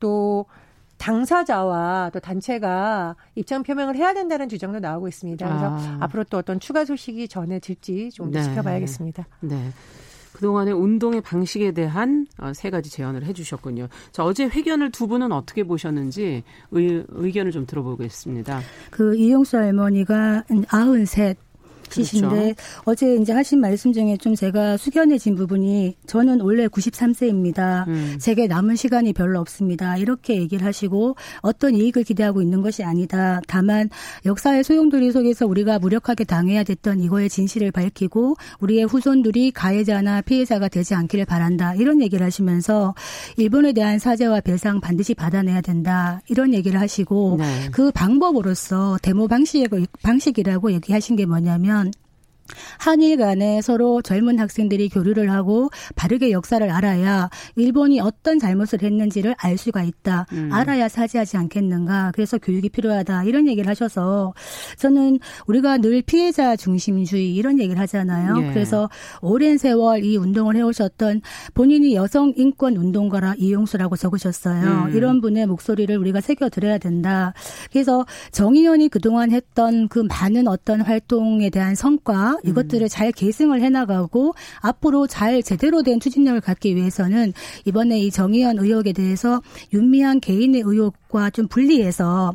또 0.01 0.47
당사자와 0.99 2.11
또 2.13 2.21
단체가 2.21 3.17
입장 3.35 3.65
표명을 3.65 3.97
해야 3.97 4.15
된다는 4.15 4.49
주장도 4.49 4.79
나오고 4.79 5.09
있습니다. 5.09 5.47
그래서 5.47 5.67
아. 5.67 5.99
앞으로 6.03 6.23
또 6.25 6.39
어떤 6.39 6.61
추가 6.61 6.85
소식이 6.85 7.27
전해질지 7.27 8.11
좀 8.13 8.31
네. 8.31 8.41
지켜봐야겠습니다. 8.43 9.27
네. 9.41 9.71
그동안의 10.43 10.75
운동의 10.75 11.21
방식에 11.21 11.71
대한 11.71 12.27
어, 12.39 12.53
세 12.53 12.69
가지 12.69 12.91
제언을 12.91 13.25
해주셨군요. 13.25 13.87
자, 14.11 14.25
어제 14.25 14.47
회견을 14.47 14.91
두 14.91 15.07
분은 15.07 15.31
어떻게 15.31 15.63
보셨는지 15.63 16.43
의, 16.73 17.05
의견을 17.09 17.53
좀 17.53 17.65
들어보겠습니다. 17.65 18.61
그 18.91 19.17
이용수 19.17 19.57
할머니가 19.57 20.43
93 20.69 21.37
시신데 21.93 22.29
그렇죠. 22.29 22.55
어제 22.85 23.17
이제 23.17 23.33
하신 23.33 23.61
말씀 23.61 23.93
중에 23.93 24.17
좀 24.17 24.35
제가 24.35 24.77
숙연해진 24.77 25.35
부분이 25.35 25.97
저는 26.07 26.41
원래 26.41 26.67
93세입니다. 26.67 27.87
음. 27.89 28.17
제게 28.21 28.47
남은 28.47 28.77
시간이 28.77 29.13
별로 29.13 29.41
없습니다. 29.41 29.97
이렇게 29.97 30.37
얘기를 30.37 30.67
하시고 30.67 31.17
어떤 31.41 31.75
이익을 31.75 32.05
기대하고 32.05 32.43
있는 32.43 32.63
것이 32.63 32.83
아니다. 32.85 33.41
다만 33.47 33.91
역사의 34.25 34.65
소용돌이 34.65 35.13
속에서 35.13 35.47
우리가 35.47 35.79
무력하게 35.79 36.25
당해야 36.25 36.63
됐던 36.65 37.01
이거의 37.01 37.29
진실을 37.29 37.73
밝히고 37.73 38.37
우리의 38.61 38.85
후손들이 38.85 39.51
가해자나 39.51 40.23
피해자가 40.23 40.69
되지 40.69 40.95
않기를 40.95 41.25
바란다. 41.25 41.75
이런 41.75 42.01
얘기를 42.03 42.25
하시면서 42.25 42.95
일본에 43.37 43.73
대한 43.73 43.99
사죄와 43.99 44.41
배상 44.41 44.81
반드시 44.81 45.15
받아내야 45.15 45.61
된다. 45.61 46.21
이런 46.29 46.55
얘기를 46.55 46.81
하시고 46.81 47.37
네. 47.39 47.69
그 47.73 47.91
방법으로서 47.91 48.99
데모 49.03 49.29
방식, 49.29 49.69
방식이라고 50.03 50.73
얘기하신 50.73 51.17
게 51.17 51.27
뭐냐면 51.27 51.82
한일 52.79 53.17
간에 53.17 53.61
서로 53.63 54.03
젊은 54.03 54.39
학생들이 54.39 54.89
교류를 54.89 55.31
하고 55.31 55.71
바르게 55.97 56.31
역사를 56.31 56.69
알아야 56.69 57.31
일본이 57.57 58.01
어떤 58.01 58.39
잘못을 58.39 58.83
했는지를 58.83 59.35
알 59.39 59.57
수가 59.57 59.83
있다. 59.83 60.27
음. 60.33 60.51
알아야 60.53 60.89
사죄하지 60.89 61.37
않겠는가. 61.37 62.13
그래서 62.15 62.39
교육이 62.39 62.69
필요하다. 62.69 63.25
이런 63.25 63.49
얘기를 63.49 63.69
하셔서 63.69 64.35
저는 64.79 65.19
우리가 65.47 65.79
늘 65.79 66.03
피해자 66.03 66.57
중심주의 66.57 67.35
이런 67.35 67.59
얘기를 67.61 67.81
하잖아요. 67.83 68.43
예. 68.43 68.53
그래서 68.53 68.89
오랜 69.21 69.59
세월 69.59 70.05
이 70.05 70.17
운동을 70.17 70.57
해오셨던 70.57 71.23
본인이 71.55 71.95
여성 71.95 72.33
인권 72.37 72.77
운동가라 72.77 73.35
이용수라고 73.39 73.97
적으셨어요. 73.97 74.87
음. 74.89 74.97
이런 74.97 75.21
분의 75.21 75.47
목소리를 75.47 75.97
우리가 75.97 76.21
새겨들어야 76.21 76.79
된다. 76.79 77.33
그래서 77.71 78.05
정의원이 78.31 78.89
그동안 78.89 79.31
했던 79.31 79.89
그 79.89 80.01
많은 80.01 80.49
어떤 80.49 80.81
활동에 80.81 81.51
대한 81.51 81.75
성과 81.75 82.37
이것들을 82.45 82.89
잘 82.89 83.13
계승을 83.13 83.61
해나가고 83.63 84.35
앞으로 84.61 85.07
잘 85.07 85.43
제대로 85.43 85.83
된 85.83 86.01
추진력을 86.01 86.41
갖기 86.41 86.77
위해서는 86.77 87.33
이번에 87.65 88.01
이 88.01 88.11
정의연 88.11 88.59
의혹에 88.59 88.93
대해서 88.93 89.41
윤미향 89.73 90.21
개인의 90.21 90.63
의혹과 90.65 91.31
좀 91.31 91.49
분리해서 91.49 92.35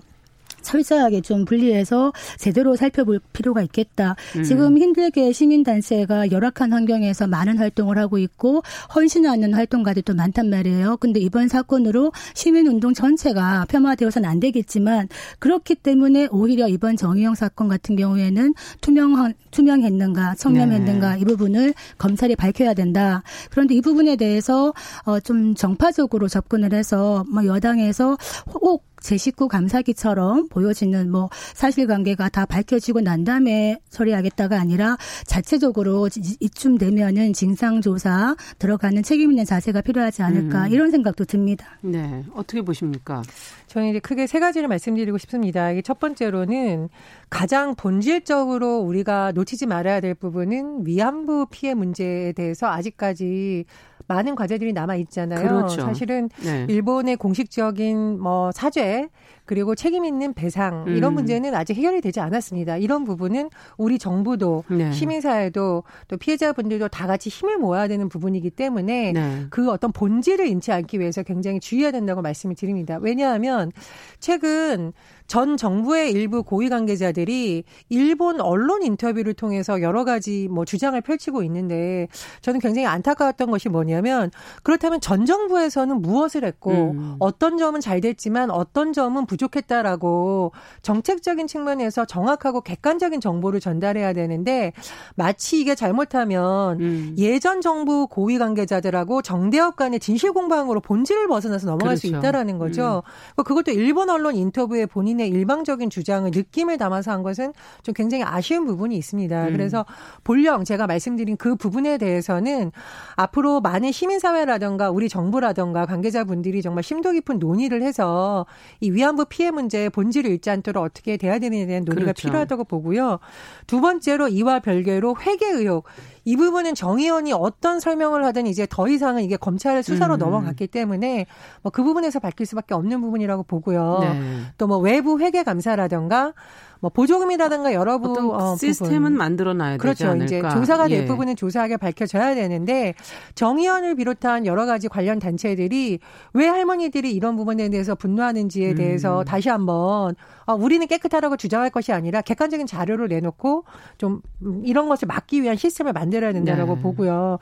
철저하게 0.61 1.21
좀 1.21 1.45
분리해서 1.45 2.13
제대로 2.37 2.75
살펴볼 2.75 3.19
필요가 3.33 3.61
있겠다. 3.61 4.15
음. 4.35 4.43
지금 4.43 4.77
힘들게 4.77 5.31
시민단체가 5.31 6.31
열악한 6.31 6.73
환경에서 6.73 7.27
많은 7.27 7.57
활동을 7.57 7.97
하고 7.97 8.17
있고 8.17 8.61
헌신하는 8.93 9.53
활동가들도 9.53 10.13
많단 10.13 10.49
말이에요. 10.49 10.97
근데 10.97 11.19
이번 11.19 11.47
사건으로 11.47 12.11
시민운동 12.33 12.93
전체가 12.93 13.65
폄하되어서는 13.69 14.27
안 14.27 14.39
되겠지만 14.39 15.07
그렇기 15.39 15.75
때문에 15.75 16.27
오히려 16.31 16.67
이번 16.67 16.97
정의영 16.97 17.35
사건 17.35 17.67
같은 17.67 17.95
경우에는 17.95 18.53
투명 18.81 19.33
투명했는가 19.51 20.35
청렴했는가 20.35 21.15
네. 21.15 21.21
이 21.21 21.25
부분을 21.25 21.73
검찰이 21.97 22.35
밝혀야 22.35 22.73
된다. 22.73 23.23
그런데 23.49 23.75
이 23.75 23.81
부분에 23.81 24.15
대해서 24.15 24.73
어좀 25.03 25.55
정파적으로 25.55 26.27
접근을 26.27 26.73
해서 26.73 27.23
뭐 27.31 27.45
여당에서 27.45 28.17
혹 28.53 28.85
제 29.07 29.15
식구 29.15 29.47
감사기처럼 29.47 30.49
보여지는 30.49 31.09
뭐 31.09 31.29
사실관계가 31.53 32.27
다 32.27 32.45
밝혀지고 32.45 32.99
난 32.99 33.23
다음에 33.23 33.77
처리하겠다가 33.89 34.59
아니라 34.59 34.97
자체적으로 35.25 36.09
이쯤 36.41 36.77
되면은 36.77 37.31
진상조사 37.31 38.35
들어가는 38.59 39.01
책임 39.03 39.31
있는 39.31 39.45
자세가 39.45 39.79
필요하지 39.79 40.23
않을까 40.23 40.65
음. 40.65 40.71
이런 40.73 40.91
생각도 40.91 41.23
듭니다. 41.23 41.77
네, 41.79 42.25
어떻게 42.33 42.61
보십니까? 42.61 43.21
저는 43.67 43.91
이제 43.91 43.99
크게 43.99 44.27
세 44.27 44.41
가지를 44.41 44.67
말씀드리고 44.67 45.17
싶습니다. 45.19 45.71
이게 45.71 45.81
첫 45.81 46.01
번째로는 46.01 46.89
가장 47.29 47.75
본질적으로 47.75 48.79
우리가 48.79 49.31
놓치지 49.31 49.67
말아야 49.67 50.01
될 50.01 50.15
부분은 50.15 50.85
위안부 50.85 51.47
피해 51.49 51.73
문제에 51.73 52.33
대해서 52.33 52.67
아직까지 52.67 53.63
많은 54.07 54.35
과제들이 54.35 54.73
남아 54.73 54.95
있잖아요. 54.95 55.47
그렇죠. 55.47 55.81
사실은 55.81 56.29
네. 56.43 56.65
일본의 56.69 57.17
공식적인 57.17 58.19
뭐 58.19 58.51
사죄 58.51 59.09
그리고 59.47 59.73
책임 59.73 60.05
있는 60.05 60.33
배상 60.33 60.85
이런 60.87 61.13
음. 61.13 61.15
문제는 61.15 61.55
아직 61.55 61.77
해결이 61.77 62.01
되지 62.01 62.19
않았습니다. 62.19 62.77
이런 62.77 63.05
부분은 63.05 63.49
우리 63.77 63.97
정부도 63.97 64.65
네. 64.69 64.91
시민사회도 64.91 65.83
또 66.07 66.17
피해자분들도 66.17 66.89
다 66.89 67.07
같이 67.07 67.29
힘을 67.29 67.57
모아야 67.57 67.87
되는 67.87 68.09
부분이기 68.09 68.51
때문에 68.51 69.13
네. 69.13 69.45
그 69.49 69.71
어떤 69.71 69.91
본질을 69.91 70.47
잃지 70.47 70.71
않기 70.71 70.99
위해서 70.99 71.23
굉장히 71.23 71.59
주의해야 71.59 71.91
된다고 71.91 72.21
말씀을 72.21 72.55
드립니다. 72.55 72.99
왜냐하면 73.01 73.71
최근 74.19 74.91
전 75.27 75.57
정부의 75.57 76.11
일부 76.11 76.43
고위 76.43 76.69
관계자들이 76.69 77.63
일본 77.89 78.41
언론 78.41 78.81
인터뷰를 78.81 79.33
통해서 79.33 79.81
여러 79.81 80.05
가지 80.05 80.47
뭐 80.49 80.65
주장을 80.65 80.99
펼치고 80.99 81.43
있는데 81.43 82.07
저는 82.41 82.59
굉장히 82.59 82.87
안타까웠던 82.87 83.51
것이 83.51 83.69
뭐냐면 83.69 84.31
그렇다면 84.63 85.01
전 85.01 85.25
정부에서는 85.25 86.01
무엇을 86.01 86.45
했고 86.45 86.91
음. 86.91 87.15
어떤 87.19 87.57
점은 87.57 87.81
잘 87.81 88.01
됐지만 88.01 88.49
어떤 88.49 88.93
점은 88.93 89.25
부 89.25 89.37
족했다라고 89.38 90.51
정책적인 90.82 91.48
측면에서 91.48 92.06
정확하고 92.06 92.62
객관적인 92.62 93.20
정보를 93.20 93.60
전달해야 93.60 94.13
되는데 94.13 94.74
마치 95.15 95.60
이게 95.60 95.75
잘못하면 95.75 96.79
음. 96.79 97.15
예전 97.17 97.62
정부 97.62 98.08
고위 98.08 98.38
관계자들하고 98.38 99.22
정대협 99.22 99.75
간의 99.75 100.00
진실 100.00 100.32
공방으로 100.32 100.79
본질을 100.79 101.27
벗어나서 101.27 101.65
넘어갈 101.65 101.96
그렇죠. 101.96 102.00
수 102.00 102.08
있다라는 102.08 102.58
거죠. 102.60 103.03
음. 103.36 103.44
그것도 103.44 103.72
일본 103.72 104.10
언론 104.10 104.36
인터뷰에 104.36 104.86
본인 104.86 105.17
본인의 105.17 105.29
일방적인 105.29 105.89
주장을 105.89 106.29
느낌을 106.34 106.77
담아서 106.77 107.12
한 107.12 107.24
것은 107.24 107.53
좀 107.84 107.94
굉장히 107.94 108.24
아쉬운 108.24 108.65
부분이 108.65 108.96
있습니다. 108.98 109.48
음. 109.48 109.53
그래서 109.53 109.86
본령 110.24 110.63
제가 110.63 110.88
말씀드린 110.88 111.38
그 111.38 111.56
부분에 111.56 111.98
대해서는 111.98 112.72
앞으로 113.15 113.62
많은 113.62 113.91
시민사회라든가 113.91 114.91
우리 114.91 115.10
정부라든가 115.10 115.86
관계자분들이 115.86 116.62
정말 116.62 116.84
심도 116.84 117.12
깊은 117.12 117.39
논의를 117.39 117.82
해서 117.82 118.46
이 118.79 118.91
위안부 118.91 119.25
피해 119.29 119.51
문제의 119.51 119.89
본질을 119.89 120.29
잃지 120.29 120.50
않도록 120.50 120.84
어떻게 120.84 121.15
돼야 121.15 121.39
되느냐에 121.39 121.65
대한 121.67 121.84
논의가 121.86 122.07
그렇죠. 122.07 122.27
필요하다고 122.27 122.65
보고요. 122.65 123.19
두 123.65 123.79
번째로 123.79 124.27
이와 124.27 124.60
별개로 124.60 125.15
회계 125.22 125.48
의혹 125.48 125.86
이 126.25 126.36
부분은 126.36 126.75
정 126.75 127.00
의원이 127.00 127.31
어떤 127.31 127.79
설명을 127.79 128.25
하든 128.25 128.48
이제 128.48 128.67
더 128.69 128.89
이상은 128.89 129.24
이게 129.24 129.38
검찰 129.38 129.81
수사로 129.81 130.15
음. 130.15 130.19
넘어갔기 130.19 130.67
때문에 130.67 131.25
뭐 131.62 131.72
그 131.77 131.84
부분에서 131.84 132.19
밝힐 132.19 132.48
수밖에 132.48 132.74
없는 132.74 133.01
부분이라고 133.01 133.43
보고요. 133.43 134.00
네. 134.01 134.41
또뭐 134.57 134.79
외부 134.79 135.19
회계 135.19 135.43
감사라든가 135.43 136.34
뭐 136.79 136.89
보조금이라든가 136.89 137.74
여러 137.74 137.98
부 137.98 138.34
어, 138.34 138.55
시스템은 138.55 139.13
만들어놔야 139.13 139.77
그렇죠. 139.77 139.98
되지 139.98 140.05
않을까. 140.05 140.48
이제 140.50 140.60
조사가 140.60 140.88
될 140.88 141.03
예. 141.03 141.05
부분은 141.05 141.36
조사하게 141.36 141.77
밝혀져야 141.77 142.36
되는데 142.36 142.93
정의원을 143.36 143.96
비롯한 143.96 144.46
여러 144.46 144.65
가지 144.65 144.88
관련 144.88 145.19
단체들이 145.19 146.00
왜 146.34 146.48
할머니들이 146.48 147.12
이런 147.12 147.36
부분에 147.36 147.69
대해서 147.69 147.96
분노하는지에 147.96 148.75
대해서 148.75 149.19
음. 149.19 149.25
다시 149.25 149.50
한번 149.50 150.15
어, 150.46 150.53
우리는 150.53 150.86
깨끗하다고 150.88 151.38
주장할 151.38 151.69
것이 151.69 151.91
아니라 151.91 152.22
객관적인 152.22 152.67
자료를 152.67 153.07
내놓고 153.07 153.65
좀 153.98 154.22
음, 154.43 154.62
이런 154.65 154.88
것을 154.88 155.07
막기 155.07 155.41
위한 155.41 155.55
시스템을 155.57 155.93
만들어야 155.93 156.34
된다라고 156.34 156.75
네. 156.75 156.81
보고요. 156.81 157.39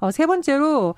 어, 0.00 0.10
세 0.10 0.26
번째로 0.26 0.94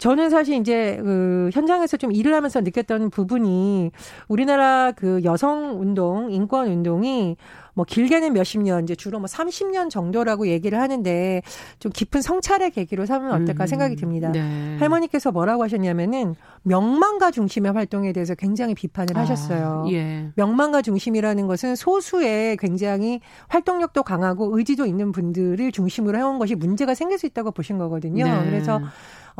저는 0.00 0.30
사실 0.30 0.56
이제 0.56 0.98
그 1.02 1.50
현장에서 1.52 1.98
좀 1.98 2.10
일을 2.10 2.34
하면서 2.34 2.62
느꼈던 2.62 3.10
부분이 3.10 3.90
우리나라 4.28 4.92
그 4.92 5.20
여성 5.24 5.78
운동, 5.78 6.32
인권 6.32 6.68
운동이 6.68 7.36
뭐 7.74 7.84
길게는 7.84 8.32
몇십 8.32 8.62
년, 8.62 8.82
이제 8.84 8.94
주로 8.94 9.18
뭐 9.18 9.26
30년 9.26 9.90
정도라고 9.90 10.48
얘기를 10.48 10.80
하는데 10.80 11.42
좀 11.78 11.92
깊은 11.92 12.22
성찰의 12.22 12.70
계기로 12.70 13.04
삼으면 13.04 13.42
어떨까 13.42 13.64
음, 13.64 13.66
생각이 13.66 13.96
듭니다. 13.96 14.32
네. 14.32 14.76
할머니께서 14.78 15.32
뭐라고 15.32 15.64
하셨냐면은 15.64 16.34
명망가 16.62 17.30
중심의 17.30 17.72
활동에 17.72 18.12
대해서 18.12 18.34
굉장히 18.34 18.74
비판을 18.74 19.16
아, 19.16 19.20
하셨어요. 19.20 19.86
예. 19.90 20.30
명망가 20.34 20.80
중심이라는 20.80 21.46
것은 21.46 21.76
소수의 21.76 22.56
굉장히 22.56 23.20
활동력도 23.48 24.02
강하고 24.02 24.56
의지도 24.56 24.86
있는 24.86 25.12
분들을 25.12 25.72
중심으로 25.72 26.18
해온 26.18 26.38
것이 26.38 26.54
문제가 26.54 26.94
생길 26.94 27.18
수 27.18 27.26
있다고 27.26 27.50
보신 27.52 27.76
거거든요. 27.76 28.24
네. 28.24 28.44
그래서 28.46 28.80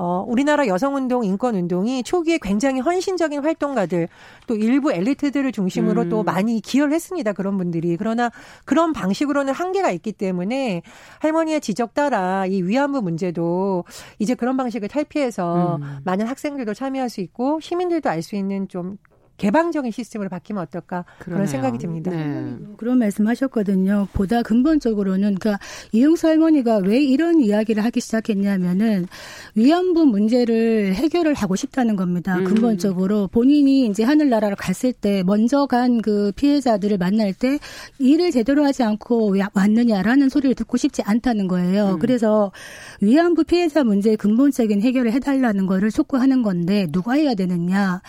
어, 0.03 0.25
우리나라 0.27 0.67
여성운동, 0.67 1.27
인권운동이 1.27 2.03
초기에 2.05 2.39
굉장히 2.41 2.81
헌신적인 2.81 3.45
활동가들, 3.45 4.09
또 4.47 4.57
일부 4.57 4.91
엘리트들을 4.91 5.53
중심으로 5.53 6.03
음. 6.03 6.09
또 6.09 6.23
많이 6.23 6.63
기여를 6.63 6.95
했습니다. 6.95 7.35
그런 7.35 7.59
분들이. 7.59 7.99
그러나 7.99 8.31
그런 8.65 8.95
방식으로는 8.95 9.53
한계가 9.53 9.91
있기 9.91 10.13
때문에 10.13 10.81
할머니의 11.19 11.61
지적 11.61 11.93
따라 11.93 12.47
이 12.47 12.63
위안부 12.63 13.03
문제도 13.03 13.85
이제 14.19 14.35
그런 14.35 14.57
방식을 14.57 14.89
탈피해서 14.89 15.77
음. 15.83 15.99
많은 16.05 16.27
학생들도 16.27 16.73
참여할 16.73 17.11
수 17.11 17.21
있고 17.21 17.61
시민들도 17.61 18.09
알 18.09 18.21
수 18.23 18.37
있는 18.37 18.69
좀 18.69 18.99
개방적인 19.41 19.93
시스템으로 19.93 20.29
바뀌면 20.29 20.63
어떨까 20.63 21.05
그러네요. 21.19 21.37
그런 21.37 21.47
생각이 21.47 21.79
듭니다. 21.79 22.11
네. 22.11 22.57
그런 22.77 22.99
말씀하셨거든요. 22.99 24.09
보다 24.13 24.43
근본적으로는 24.43 25.37
그러니까 25.37 25.59
이용수 25.93 26.27
할머니가 26.27 26.79
왜 26.79 27.01
이런 27.01 27.41
이야기를 27.41 27.85
하기 27.85 28.01
시작했냐면은 28.01 29.07
위안부 29.55 30.07
문제를 30.07 30.95
해결을 30.95 31.35
하고 31.35 31.57
싶다는 31.57 31.97
겁니다. 31.97 32.37
음. 32.37 32.45
근본적으로 32.45 33.29
본인이 33.29 33.87
이제 33.87 34.03
하늘나라를 34.03 34.57
갔을 34.57 34.93
때 34.93 35.23
먼저 35.25 35.67
간 35.67 36.01
그 36.01 36.33
피해자들을 36.37 36.99
만날 36.99 37.33
때 37.33 37.59
일을 37.99 38.31
제대로 38.31 38.65
하지 38.65 38.83
않고 38.83 39.31
왜 39.31 39.43
왔느냐라는 39.53 40.29
소리를 40.29 40.55
듣고 40.55 40.77
싶지 40.77 41.03
않다는 41.03 41.49
거예요. 41.49 41.95
음. 41.95 41.99
그래서 41.99 42.53
위안부 43.01 43.45
피해자 43.45 43.85
문제의 43.85 44.17
근본적인 44.17 44.83
해결을 44.83 45.13
해달라는 45.13 45.67
거를 45.67 45.91
촉구하는 45.91 46.43
건데 46.43 46.87
누가 46.91 47.15
해야 47.15 47.35
되느냐? 47.35 48.03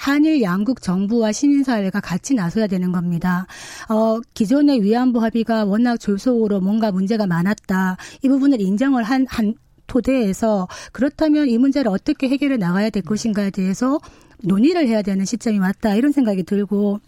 한일 0.00 0.40
양국 0.40 0.80
정부와 0.80 1.30
시민사회가 1.30 2.00
같이 2.00 2.32
나서야 2.32 2.68
되는 2.68 2.90
겁니다. 2.90 3.46
어, 3.90 4.18
기존의 4.32 4.82
위안부 4.82 5.22
합의가 5.22 5.66
워낙 5.66 5.98
졸속으로 5.98 6.60
뭔가 6.60 6.90
문제가 6.90 7.26
많았다. 7.26 7.98
이 8.22 8.28
부분을 8.30 8.62
인정을 8.62 9.02
한, 9.02 9.26
한 9.28 9.54
토대에서 9.86 10.68
그렇다면 10.92 11.50
이 11.50 11.58
문제를 11.58 11.90
어떻게 11.90 12.30
해결해 12.30 12.56
나가야 12.56 12.88
될 12.88 13.02
것인가에 13.02 13.50
대해서 13.50 14.00
논의를 14.42 14.88
해야 14.88 15.02
되는 15.02 15.26
시점이 15.26 15.58
왔다. 15.58 15.94
이런 15.94 16.12
생각이 16.12 16.44
들고 16.44 17.00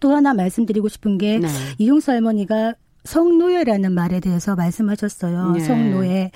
또 0.00 0.14
하나 0.14 0.34
말씀드리고 0.34 0.90
싶은 0.90 1.16
게 1.16 1.38
네. 1.38 1.48
이용수 1.78 2.10
할머니가 2.10 2.74
성노예라는 3.04 3.92
말에 3.92 4.20
대해서 4.20 4.54
말씀하셨어요. 4.54 5.52
네. 5.52 5.60
성노예. 5.60 6.30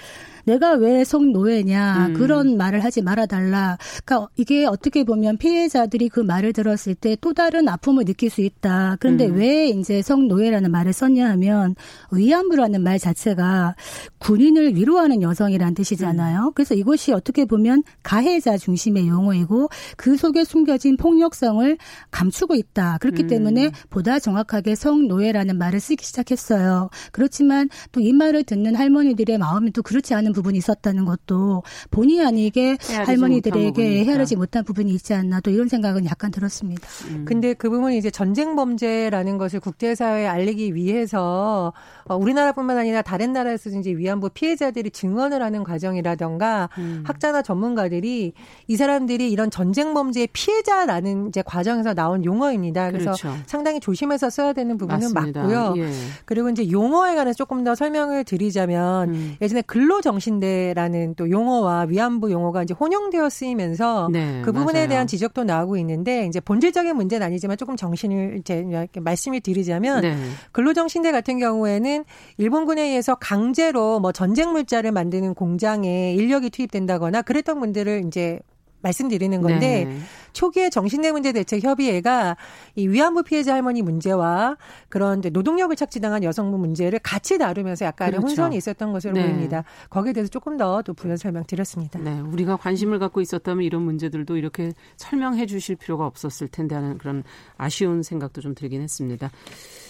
내가 0.44 0.72
왜 0.74 1.04
성노예냐 1.04 2.08
음. 2.08 2.14
그런 2.14 2.56
말을 2.56 2.84
하지 2.84 3.02
말아달라. 3.02 3.78
그러니까 4.04 4.28
이게 4.36 4.66
어떻게 4.66 5.04
보면 5.04 5.38
피해자들이 5.38 6.08
그 6.08 6.20
말을 6.20 6.52
들었을 6.52 6.94
때 6.94 7.16
또 7.20 7.32
다른 7.34 7.68
아픔을 7.68 8.04
느낄 8.04 8.30
수 8.30 8.40
있다. 8.40 8.96
그런데 9.00 9.26
음. 9.26 9.36
왜 9.36 9.68
이제 9.68 10.02
성노예라는 10.02 10.70
말을 10.70 10.92
썼냐 10.92 11.28
하면 11.30 11.74
위안부라는 12.10 12.82
말 12.82 12.98
자체가 12.98 13.74
군인을 14.18 14.74
위로하는 14.76 15.22
여성이라는 15.22 15.74
뜻이잖아요. 15.74 16.46
음. 16.46 16.52
그래서 16.54 16.74
이것이 16.74 17.12
어떻게 17.12 17.44
보면 17.44 17.82
가해자 18.02 18.56
중심의 18.58 19.08
용어이고 19.08 19.68
그 19.96 20.16
속에 20.16 20.44
숨겨진 20.44 20.96
폭력성을 20.96 21.76
감추고 22.10 22.54
있다. 22.54 22.98
그렇기 23.00 23.24
음. 23.24 23.28
때문에 23.28 23.70
보다 23.90 24.18
정확하게 24.18 24.74
성노예라는 24.74 25.58
말을 25.58 25.80
쓰기 25.80 26.04
시작했어요. 26.04 26.90
그렇지만 27.12 27.68
또 27.92 28.02
이 28.02 28.12
말을 28.12 28.42
듣는 28.42 28.74
할머니들의 28.74 29.38
마음이 29.38 29.70
또 29.70 29.80
그렇지 29.82 30.12
않은 30.14 30.31
부분이 30.32 30.58
있었다는 30.58 31.04
것도 31.04 31.62
본의 31.90 32.24
아니게 32.24 32.76
할머니들에게 33.06 34.04
헤아리지 34.04 34.36
못한 34.36 34.64
부분이 34.64 34.92
있지 34.92 35.14
않나 35.14 35.40
또 35.40 35.50
이런 35.50 35.68
생각은 35.68 36.04
약간 36.06 36.30
들었습니다. 36.30 36.86
음. 37.10 37.24
근데 37.26 37.54
그 37.54 37.70
부분이 37.70 37.98
이제 37.98 38.10
전쟁 38.10 38.56
범죄라는 38.56 39.38
것을 39.38 39.60
국제사회에 39.60 40.26
알리기 40.26 40.74
위해서 40.74 41.72
어, 42.04 42.16
우리나라뿐만 42.16 42.76
아니라 42.78 43.02
다른 43.02 43.32
나라에서 43.32 43.70
이제 43.70 43.92
위안부 43.92 44.30
피해자들이 44.30 44.90
증언을 44.90 45.42
하는 45.42 45.64
과정이라던가 45.64 46.68
음. 46.78 47.04
학자나 47.06 47.42
전문가들이 47.42 48.32
이 48.66 48.76
사람들이 48.76 49.30
이런 49.30 49.50
전쟁 49.50 49.94
범죄의 49.94 50.28
피해자라는 50.32 51.28
이제 51.28 51.42
과정에서 51.42 51.94
나온 51.94 52.24
용어입니다. 52.24 52.90
그래서 52.90 53.12
그렇죠. 53.12 53.34
상당히 53.46 53.80
조심해서 53.80 54.30
써야 54.30 54.52
되는 54.52 54.76
부분은 54.78 55.12
맞습니다. 55.12 55.42
맞고요. 55.42 55.74
예. 55.78 55.90
그리고 56.24 56.48
이제 56.48 56.70
용어에 56.70 57.14
관해서 57.14 57.36
조금 57.36 57.64
더 57.64 57.74
설명을 57.74 58.24
드리자면 58.24 59.10
음. 59.10 59.36
예전에 59.40 59.62
근로정 59.62 60.18
정신대라는 60.22 61.16
또 61.16 61.28
용어와 61.28 61.86
위안부 61.88 62.30
용어가 62.30 62.62
이제 62.62 62.74
혼용되어 62.74 63.28
쓰이면서 63.28 64.08
네, 64.12 64.40
그 64.44 64.52
부분에 64.52 64.80
맞아요. 64.80 64.88
대한 64.88 65.06
지적도 65.06 65.44
나오고 65.44 65.76
있는데 65.78 66.26
이제 66.26 66.40
본질적인 66.40 66.94
문제는 66.94 67.26
아니지만 67.26 67.56
조금 67.56 67.76
정신을 67.76 68.38
이제 68.38 68.64
말씀을 68.94 69.40
드리자면 69.40 70.02
네. 70.02 70.16
근로정신대 70.52 71.10
같은 71.10 71.38
경우에는 71.38 72.04
일본군에 72.38 72.82
의해서 72.82 73.16
강제로 73.16 73.98
뭐 74.00 74.12
전쟁 74.12 74.52
물자를 74.52 74.92
만드는 74.92 75.34
공장에 75.34 76.14
인력이 76.14 76.50
투입된다거나 76.50 77.22
그랬던 77.22 77.58
분들을 77.58 78.04
이제 78.06 78.38
말씀드리는 78.82 79.40
건데 79.40 79.86
네. 79.88 79.98
초기에 80.32 80.70
정신내 80.70 81.12
문제 81.12 81.32
대책 81.32 81.62
협의회가 81.64 82.36
이 82.74 82.88
위안부 82.88 83.22
피해자 83.22 83.54
할머니 83.54 83.82
문제와 83.82 84.56
그런 84.88 85.22
노동력을 85.32 85.74
착취당한 85.76 86.24
여성분 86.24 86.60
문제를 86.60 86.98
같이 86.98 87.38
다루면서 87.38 87.84
약간의 87.86 88.12
그렇죠. 88.12 88.26
혼선이 88.28 88.56
있었던 88.56 88.92
것으로 88.92 89.14
네. 89.14 89.22
보입니다. 89.22 89.64
거기에 89.90 90.12
대해서 90.12 90.28
조금 90.30 90.56
더 90.56 90.82
또 90.84 90.94
부연 90.94 91.16
설명드렸습니다. 91.16 91.98
네, 92.00 92.20
우리가 92.20 92.56
관심을 92.56 92.98
갖고 92.98 93.20
있었다면 93.20 93.64
이런 93.64 93.82
문제들도 93.82 94.36
이렇게 94.36 94.72
설명해 94.96 95.46
주실 95.46 95.76
필요가 95.76 96.06
없었을 96.06 96.48
텐데 96.48 96.74
하는 96.74 96.98
그런 96.98 97.22
아쉬운 97.56 98.02
생각도 98.02 98.40
좀 98.40 98.54
들긴 98.54 98.82
했습니다. 98.82 99.30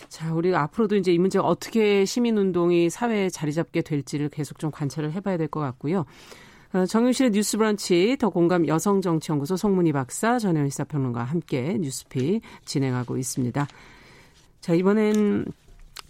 자, 0.09 0.35
우리 0.35 0.55
앞으로도 0.55 0.96
이제 0.96 1.12
이 1.12 1.18
문제가 1.18 1.46
어떻게 1.46 2.05
시민 2.05 2.37
운동이 2.37 2.90
사회에 2.90 3.31
자리 3.31 3.52
잡게 3.52 3.81
될지를 3.83 4.28
계속 4.28 4.59
좀 4.59 4.70
관찰을 4.70 5.12
해봐야 5.12 5.37
될 5.37 5.48
것 5.48 5.61
같고요. 5.61 6.05
어, 6.74 6.87
정윤실의 6.87 7.32
뉴스 7.32 7.58
브런치 7.58 8.16
더 8.18 8.30
공감 8.30 8.66
여성정치연구소 8.66 9.56
송문희 9.56 9.92
박사 9.92 10.38
전혜원 10.38 10.70
시사평론가와 10.70 11.26
함께 11.26 11.76
뉴스피 11.78 12.40
진행하고 12.64 13.18
있습니다. 13.18 13.66
자, 14.61 14.74
이번엔 14.74 15.44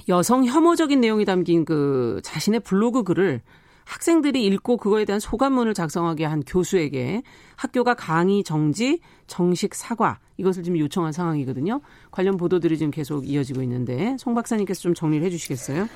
여성 0.09 0.45
혐오적인 0.45 1.01
내용이 1.01 1.25
담긴 1.25 1.65
그 1.65 2.21
자신의 2.23 2.61
블로그 2.61 3.03
글을 3.03 3.41
학생들이 3.85 4.45
읽고 4.47 4.77
그거에 4.77 5.05
대한 5.05 5.19
소감문을 5.19 5.75
작성하게 5.75 6.25
한 6.25 6.43
교수에게 6.45 7.23
학교가 7.57 7.95
강의 7.95 8.45
정지, 8.45 9.01
정식 9.27 9.75
사과 9.75 10.21
이것을 10.37 10.63
지금 10.63 10.79
요청한 10.79 11.13
상황이거든요. 11.13 11.81
관련 12.13 12.37
보도들이 12.37 12.79
지금 12.79 12.93
계속 12.93 13.29
이어지고 13.29 13.63
있는데 13.63 14.17
송 14.19 14.35
박사님께서 14.35 14.81
좀 14.81 14.95
정리를 14.95 15.27
해주시겠어요? 15.27 15.89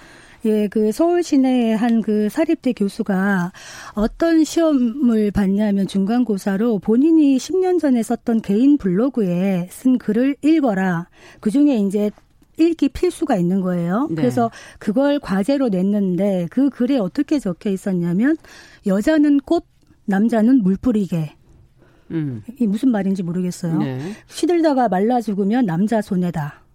예, 0.46 0.68
그 0.68 0.92
서울 0.92 1.22
시내의 1.22 1.76
한 1.76 1.96
그 2.06 2.28
사립대 2.28 2.72
교수가 2.72 3.52
어떤 3.94 4.44
시험을 4.44 5.32
봤냐면 5.32 5.88
중간고사로 5.88 6.78
본인이 6.78 7.36
10년 7.36 7.80
전에 7.80 8.02
썼던 8.02 8.42
개인 8.42 8.78
블로그에 8.78 9.66
쓴 9.70 9.98
글을 9.98 10.36
읽어라. 10.42 11.08
그 11.40 11.50
중에 11.50 11.76
이제 11.78 12.10
읽기 12.58 12.90
필수가 12.90 13.36
있는 13.36 13.60
거예요. 13.60 14.06
네. 14.10 14.14
그래서 14.14 14.50
그걸 14.78 15.18
과제로 15.18 15.68
냈는데 15.68 16.46
그 16.50 16.70
글에 16.70 16.98
어떻게 16.98 17.38
적혀 17.40 17.70
있었냐면 17.70 18.36
여자는 18.86 19.40
꽃, 19.40 19.64
남자는 20.04 20.62
물 20.62 20.76
뿌리게. 20.76 21.34
음. 22.12 22.44
이 22.60 22.68
무슨 22.68 22.90
말인지 22.90 23.24
모르겠어요. 23.24 23.78
네. 23.78 24.12
시들다가 24.28 24.88
말라 24.88 25.20
죽으면 25.20 25.66
남자 25.66 26.00
손해다. 26.00 26.65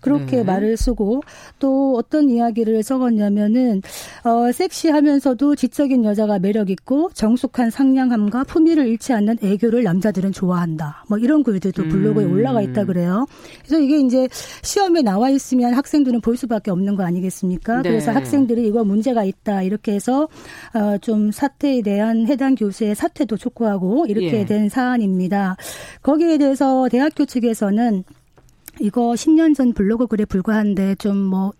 그렇게 0.00 0.38
네. 0.38 0.44
말을 0.44 0.76
쓰고 0.76 1.22
또 1.58 1.96
어떤 1.96 2.30
이야기를 2.30 2.82
적었냐면은 2.82 3.82
어 4.24 4.50
섹시하면서도 4.52 5.56
지적인 5.56 6.04
여자가 6.04 6.38
매력 6.38 6.70
있고 6.70 7.10
정숙한 7.14 7.70
상냥함과 7.70 8.44
품위를 8.44 8.86
잃지 8.86 9.12
않는 9.12 9.38
애교를 9.42 9.82
남자들은 9.82 10.32
좋아한다. 10.32 11.04
뭐 11.08 11.18
이런 11.18 11.42
글들도 11.42 11.84
블로그에 11.84 12.24
음. 12.24 12.32
올라가 12.32 12.62
있다 12.62 12.84
그래요. 12.84 13.26
그래서 13.64 13.80
이게 13.80 13.98
이제 14.00 14.28
시험에 14.62 15.02
나와 15.02 15.30
있으면 15.30 15.74
학생들은 15.74 16.20
볼 16.20 16.36
수밖에 16.36 16.70
없는 16.70 16.96
거 16.96 17.04
아니겠습니까? 17.04 17.82
네. 17.82 17.90
그래서 17.90 18.12
학생들이 18.12 18.66
이거 18.66 18.84
문제가 18.84 19.24
있다 19.24 19.62
이렇게 19.62 19.92
해서 19.92 20.28
어좀 20.74 21.30
사태에 21.32 21.82
대한 21.82 22.26
해당 22.26 22.54
교수의 22.54 22.94
사퇴도 22.94 23.36
촉구하고 23.36 24.06
이렇게 24.06 24.40
예. 24.40 24.44
된 24.44 24.68
사안입니다. 24.68 25.56
거기에 26.02 26.38
대해서 26.38 26.88
대학교 26.88 27.24
측에서는 27.24 28.04
이거 28.80 29.12
10년 29.12 29.54
전 29.54 29.72
블로그 29.72 30.06
글에 30.06 30.24
불과한데 30.24 30.96
좀뭐 30.96 31.52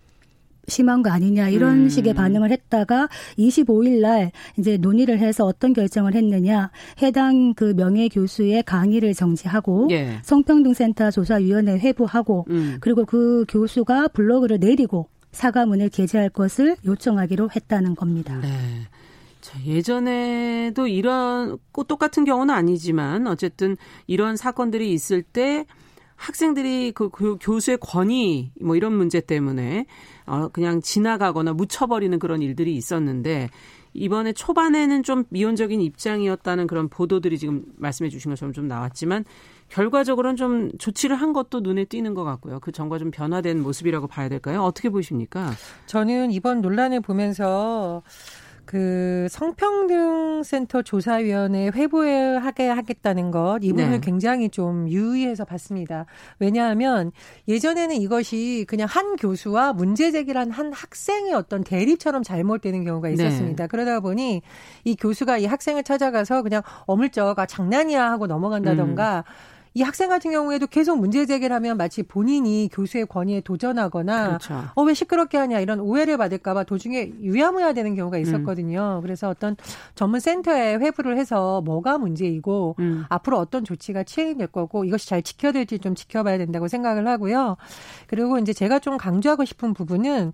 심한 0.67 1.01
거 1.01 1.09
아니냐 1.09 1.49
이런 1.49 1.85
음. 1.85 1.89
식의 1.89 2.13
반응을 2.13 2.51
했다가 2.51 3.09
25일 3.37 4.01
날 4.01 4.31
이제 4.57 4.77
논의를 4.77 5.19
해서 5.19 5.45
어떤 5.45 5.73
결정을 5.73 6.15
했느냐 6.15 6.71
해당 7.01 7.53
그 7.53 7.73
명예 7.75 8.07
교수의 8.07 8.63
강의를 8.63 9.13
정지하고 9.13 9.87
예. 9.91 10.19
성평등센터 10.23 11.11
조사위원회 11.11 11.77
회부하고 11.77 12.45
음. 12.49 12.77
그리고 12.79 13.05
그 13.05 13.45
교수가 13.49 14.09
블로그를 14.09 14.59
내리고 14.59 15.07
사과문을 15.31 15.89
게재할 15.89 16.29
것을 16.29 16.75
요청하기로 16.85 17.49
했다는 17.55 17.95
겁니다. 17.95 18.37
네. 18.41 18.49
자, 19.39 19.59
예전에도 19.65 20.87
이런 20.87 21.57
똑같은 21.87 22.25
경우는 22.25 22.53
아니지만 22.53 23.25
어쨌든 23.27 23.75
이런 24.05 24.35
사건들이 24.37 24.93
있을 24.93 25.23
때 25.23 25.65
학생들이 26.21 26.91
그 26.91 27.09
교수의 27.39 27.79
권위 27.81 28.51
뭐 28.61 28.75
이런 28.75 28.93
문제 28.93 29.19
때문에 29.19 29.87
어 30.27 30.49
그냥 30.49 30.79
지나가거나 30.79 31.53
묻혀버리는 31.53 32.17
그런 32.19 32.43
일들이 32.43 32.75
있었는데 32.75 33.49
이번에 33.93 34.31
초반에는 34.31 35.01
좀 35.01 35.25
미온적인 35.29 35.81
입장이었다는 35.81 36.67
그런 36.67 36.89
보도들이 36.89 37.39
지금 37.39 37.63
말씀해 37.75 38.09
주신 38.09 38.29
것처럼 38.29 38.53
좀 38.53 38.67
나왔지만 38.67 39.25
결과적으로는 39.69 40.35
좀 40.35 40.71
조치를 40.77 41.15
한 41.15 41.33
것도 41.33 41.61
눈에 41.61 41.85
띄는 41.85 42.13
것 42.13 42.23
같고요. 42.23 42.59
그 42.59 42.71
전과 42.71 42.99
좀 42.99 43.09
변화된 43.09 43.61
모습이라고 43.61 44.07
봐야 44.07 44.29
될까요? 44.29 44.61
어떻게 44.61 44.89
보십니까? 44.89 45.51
저는 45.87 46.31
이번 46.31 46.61
논란을 46.61 47.01
보면서 47.01 48.03
그 48.65 49.27
성평등센터 49.29 50.81
조사위원회 50.81 51.71
회부하게 51.73 52.69
하겠다는 52.69 53.31
것, 53.31 53.59
이 53.61 53.69
부분을 53.69 53.91
네. 53.91 53.99
굉장히 53.99 54.49
좀 54.49 54.87
유의해서 54.87 55.45
봤습니다. 55.45 56.05
왜냐하면 56.39 57.11
예전에는 57.47 57.95
이것이 57.97 58.65
그냥 58.67 58.87
한 58.89 59.15
교수와 59.15 59.73
문제 59.73 60.11
제기를 60.11 60.49
한 60.51 60.73
학생의 60.73 61.33
어떤 61.33 61.63
대립처럼 61.63 62.23
잘못되는 62.23 62.83
경우가 62.83 63.09
네. 63.09 63.13
있었습니다. 63.15 63.63
네. 63.63 63.67
그러다 63.67 63.99
보니 63.99 64.41
이 64.83 64.95
교수가 64.95 65.39
이 65.39 65.45
학생을 65.45 65.83
찾아가서 65.83 66.41
그냥 66.43 66.61
어물쩍 66.85 67.37
아 67.39 67.45
장난이야 67.45 68.11
하고 68.11 68.27
넘어간다던가 68.27 69.23
음. 69.27 69.50
이 69.73 69.83
학생 69.83 70.09
같은 70.09 70.31
경우에도 70.31 70.67
계속 70.67 70.99
문제 70.99 71.25
제기를 71.25 71.55
하면 71.55 71.77
마치 71.77 72.03
본인이 72.03 72.69
교수의 72.71 73.05
권위에 73.05 73.41
도전하거나 73.41 74.27
그렇죠. 74.27 74.63
어왜 74.75 74.93
시끄럽게 74.93 75.37
하냐 75.37 75.59
이런 75.59 75.79
오해를 75.79 76.17
받을까봐 76.17 76.65
도중에 76.65 77.13
유야무야 77.21 77.73
되는 77.73 77.95
경우가 77.95 78.17
음. 78.17 78.21
있었거든요. 78.21 78.97
음. 78.99 79.01
그래서 79.01 79.29
어떤 79.29 79.55
전문 79.95 80.19
센터에 80.19 80.75
회부를 80.75 81.17
해서 81.17 81.61
뭐가 81.61 81.97
문제이고 81.97 82.75
음. 82.79 83.05
앞으로 83.07 83.37
어떤 83.37 83.63
조치가 83.63 84.03
취해될 84.03 84.47
거고 84.47 84.83
이것이 84.83 85.07
잘 85.07 85.21
지켜질지 85.21 85.79
좀 85.79 85.95
지켜봐야 85.95 86.37
된다고 86.37 86.67
생각을 86.67 87.07
하고요. 87.07 87.55
그리고 88.07 88.39
이제 88.39 88.51
제가 88.51 88.79
좀 88.79 88.97
강조하고 88.97 89.45
싶은 89.45 89.73
부분은 89.73 90.33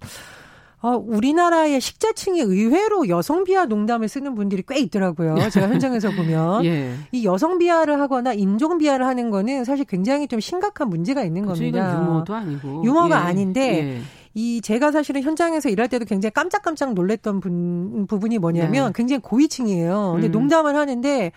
어, 0.79 0.91
우리나라의 0.91 1.81
식자층이 1.81 2.39
의외로 2.39 3.09
여성 3.09 3.43
비하 3.43 3.65
농담을 3.65 4.07
쓰는 4.07 4.35
분들이 4.35 4.63
꽤 4.67 4.79
있더라고요. 4.79 5.49
제가 5.49 5.69
현장에서 5.69 6.11
보면 6.11 6.65
예. 6.65 6.93
이 7.11 7.25
여성 7.25 7.57
비하를 7.57 7.99
하거나 7.99 8.33
인종 8.33 8.77
비하를 8.77 9.07
하는 9.07 9.31
거는 9.31 9.63
사실 9.63 9.85
굉장히 9.85 10.27
좀 10.27 10.39
심각한 10.39 10.89
문제가 10.89 11.23
있는 11.23 11.43
그렇죠. 11.43 11.59
겁니다. 11.61 11.99
유머도 11.99 12.35
아니고 12.35 12.83
유머가 12.85 13.21
예. 13.21 13.21
아닌데 13.21 13.61
예. 13.61 14.01
이 14.35 14.61
제가 14.61 14.91
사실은 14.91 15.23
현장에서 15.23 15.67
일할 15.69 15.87
때도 15.87 16.05
굉장히 16.05 16.31
깜짝깜짝 16.31 16.93
놀랬던 16.93 17.39
분, 17.39 18.05
부분이 18.05 18.37
뭐냐면 18.37 18.87
네. 18.87 18.93
굉장히 18.93 19.19
고위층이에요. 19.23 20.11
근데 20.13 20.27
음. 20.27 20.31
농담을 20.31 20.75
하는데 20.75 21.31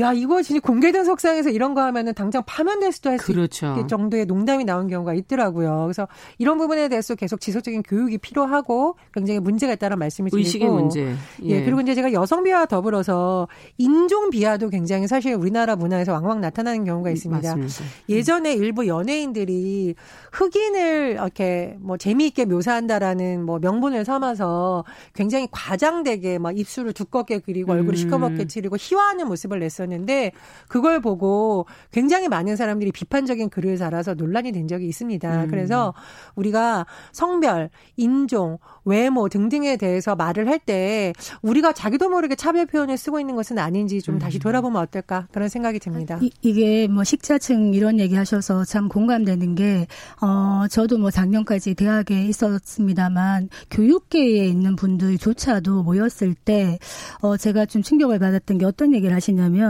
야 0.00 0.12
이거 0.12 0.42
진짜 0.42 0.60
공개된 0.60 1.04
석상에서 1.04 1.50
이런 1.50 1.74
거 1.74 1.82
하면은 1.82 2.14
당장 2.14 2.42
파면될 2.46 2.92
수도 2.92 3.10
할수 3.10 3.26
그렇죠. 3.26 3.74
있을 3.76 3.88
정도의 3.88 4.26
농담이 4.26 4.64
나온 4.64 4.88
경우가 4.88 5.14
있더라고요. 5.14 5.82
그래서 5.84 6.08
이런 6.38 6.58
부분에 6.58 6.88
대해서 6.88 7.14
계속 7.14 7.40
지속적인 7.40 7.82
교육이 7.82 8.18
필요하고 8.18 8.96
굉장히 9.12 9.40
문제가 9.40 9.74
있다는 9.74 9.98
말씀을 9.98 10.30
드리고 10.30 10.38
의식의 10.38 10.68
문제. 10.68 11.00
예. 11.44 11.50
예. 11.50 11.64
그리고 11.64 11.80
이제 11.80 11.94
제가 11.94 12.12
여성 12.12 12.42
비하와 12.42 12.66
더불어서 12.66 13.48
인종 13.78 14.30
비하도 14.30 14.70
굉장히 14.70 15.06
사실 15.06 15.34
우리나라 15.34 15.76
문화에서 15.76 16.12
왕왕 16.12 16.40
나타나는 16.40 16.84
경우가 16.84 17.10
있습니다. 17.10 17.56
맞습니다. 17.56 17.94
예전에 18.08 18.54
일부 18.54 18.86
연예인들이 18.86 19.94
흑인을 20.32 21.12
이렇게 21.12 21.76
뭐 21.80 21.96
재미있게 21.96 22.46
묘사한다라는 22.46 23.44
뭐 23.44 23.58
명분을 23.58 24.04
삼아서 24.04 24.84
굉장히 25.14 25.48
과장되게 25.50 26.38
막 26.38 26.58
입술을 26.58 26.92
두껍게 26.92 27.40
그리고 27.40 27.72
얼굴을 27.72 27.94
음. 27.94 27.96
시커멓게 27.96 28.46
칠하고 28.46 28.76
희화하는 28.78 29.28
모습을 29.28 29.60
냈었는데 29.60 29.89
올렸는데 29.90 30.32
그걸 30.68 31.00
보고 31.00 31.66
굉장히 31.90 32.28
많은 32.28 32.56
사람들이 32.56 32.92
비판적인 32.92 33.50
글을 33.50 33.78
달아서 33.78 34.14
논란이 34.14 34.52
된 34.52 34.68
적이 34.68 34.86
있습니다. 34.88 35.44
음. 35.44 35.48
그래서 35.48 35.92
우리가 36.36 36.86
성별, 37.12 37.70
인종, 37.96 38.58
외모 38.84 39.28
등등에 39.28 39.76
대해서 39.76 40.14
말을 40.14 40.48
할 40.48 40.60
때 40.60 41.14
우리가 41.40 41.72
자기도 41.72 42.10
모르게 42.10 42.34
차별 42.34 42.66
표현을 42.66 42.98
쓰고 42.98 43.18
있는 43.18 43.34
것은 43.34 43.58
아닌지 43.58 44.02
좀 44.02 44.18
다시 44.18 44.36
음. 44.36 44.40
돌아보면 44.40 44.82
어떨까 44.82 45.26
그런 45.32 45.48
생각이 45.48 45.78
듭니다. 45.78 46.18
이, 46.20 46.30
게 46.52 46.86
뭐 46.86 47.02
식자층 47.02 47.72
이런 47.72 47.98
얘기 47.98 48.14
하셔서 48.14 48.64
참 48.64 48.88
공감되는 48.88 49.54
게 49.54 49.86
어, 50.20 50.66
저도 50.68 50.98
뭐 50.98 51.10
작년까지 51.10 51.74
대학에 51.74 52.24
있었습니다만 52.26 53.48
교육계에 53.70 54.44
있는 54.46 54.76
분들조차도 54.76 55.82
모였을 55.82 56.34
때 56.34 56.78
어, 57.22 57.38
제가 57.38 57.64
좀 57.64 57.80
충격을 57.80 58.18
받았던 58.18 58.58
게 58.58 58.66
어떤 58.66 58.92
얘기를 58.94 59.14
하시냐면 59.14 59.69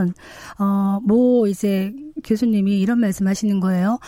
어, 0.58 1.00
뭐 1.04 1.46
이제 1.46 1.94
교수님이 2.24 2.80
이런 2.80 2.98
말씀 3.00 3.26
하시는 3.26 3.60
거예요. 3.60 3.98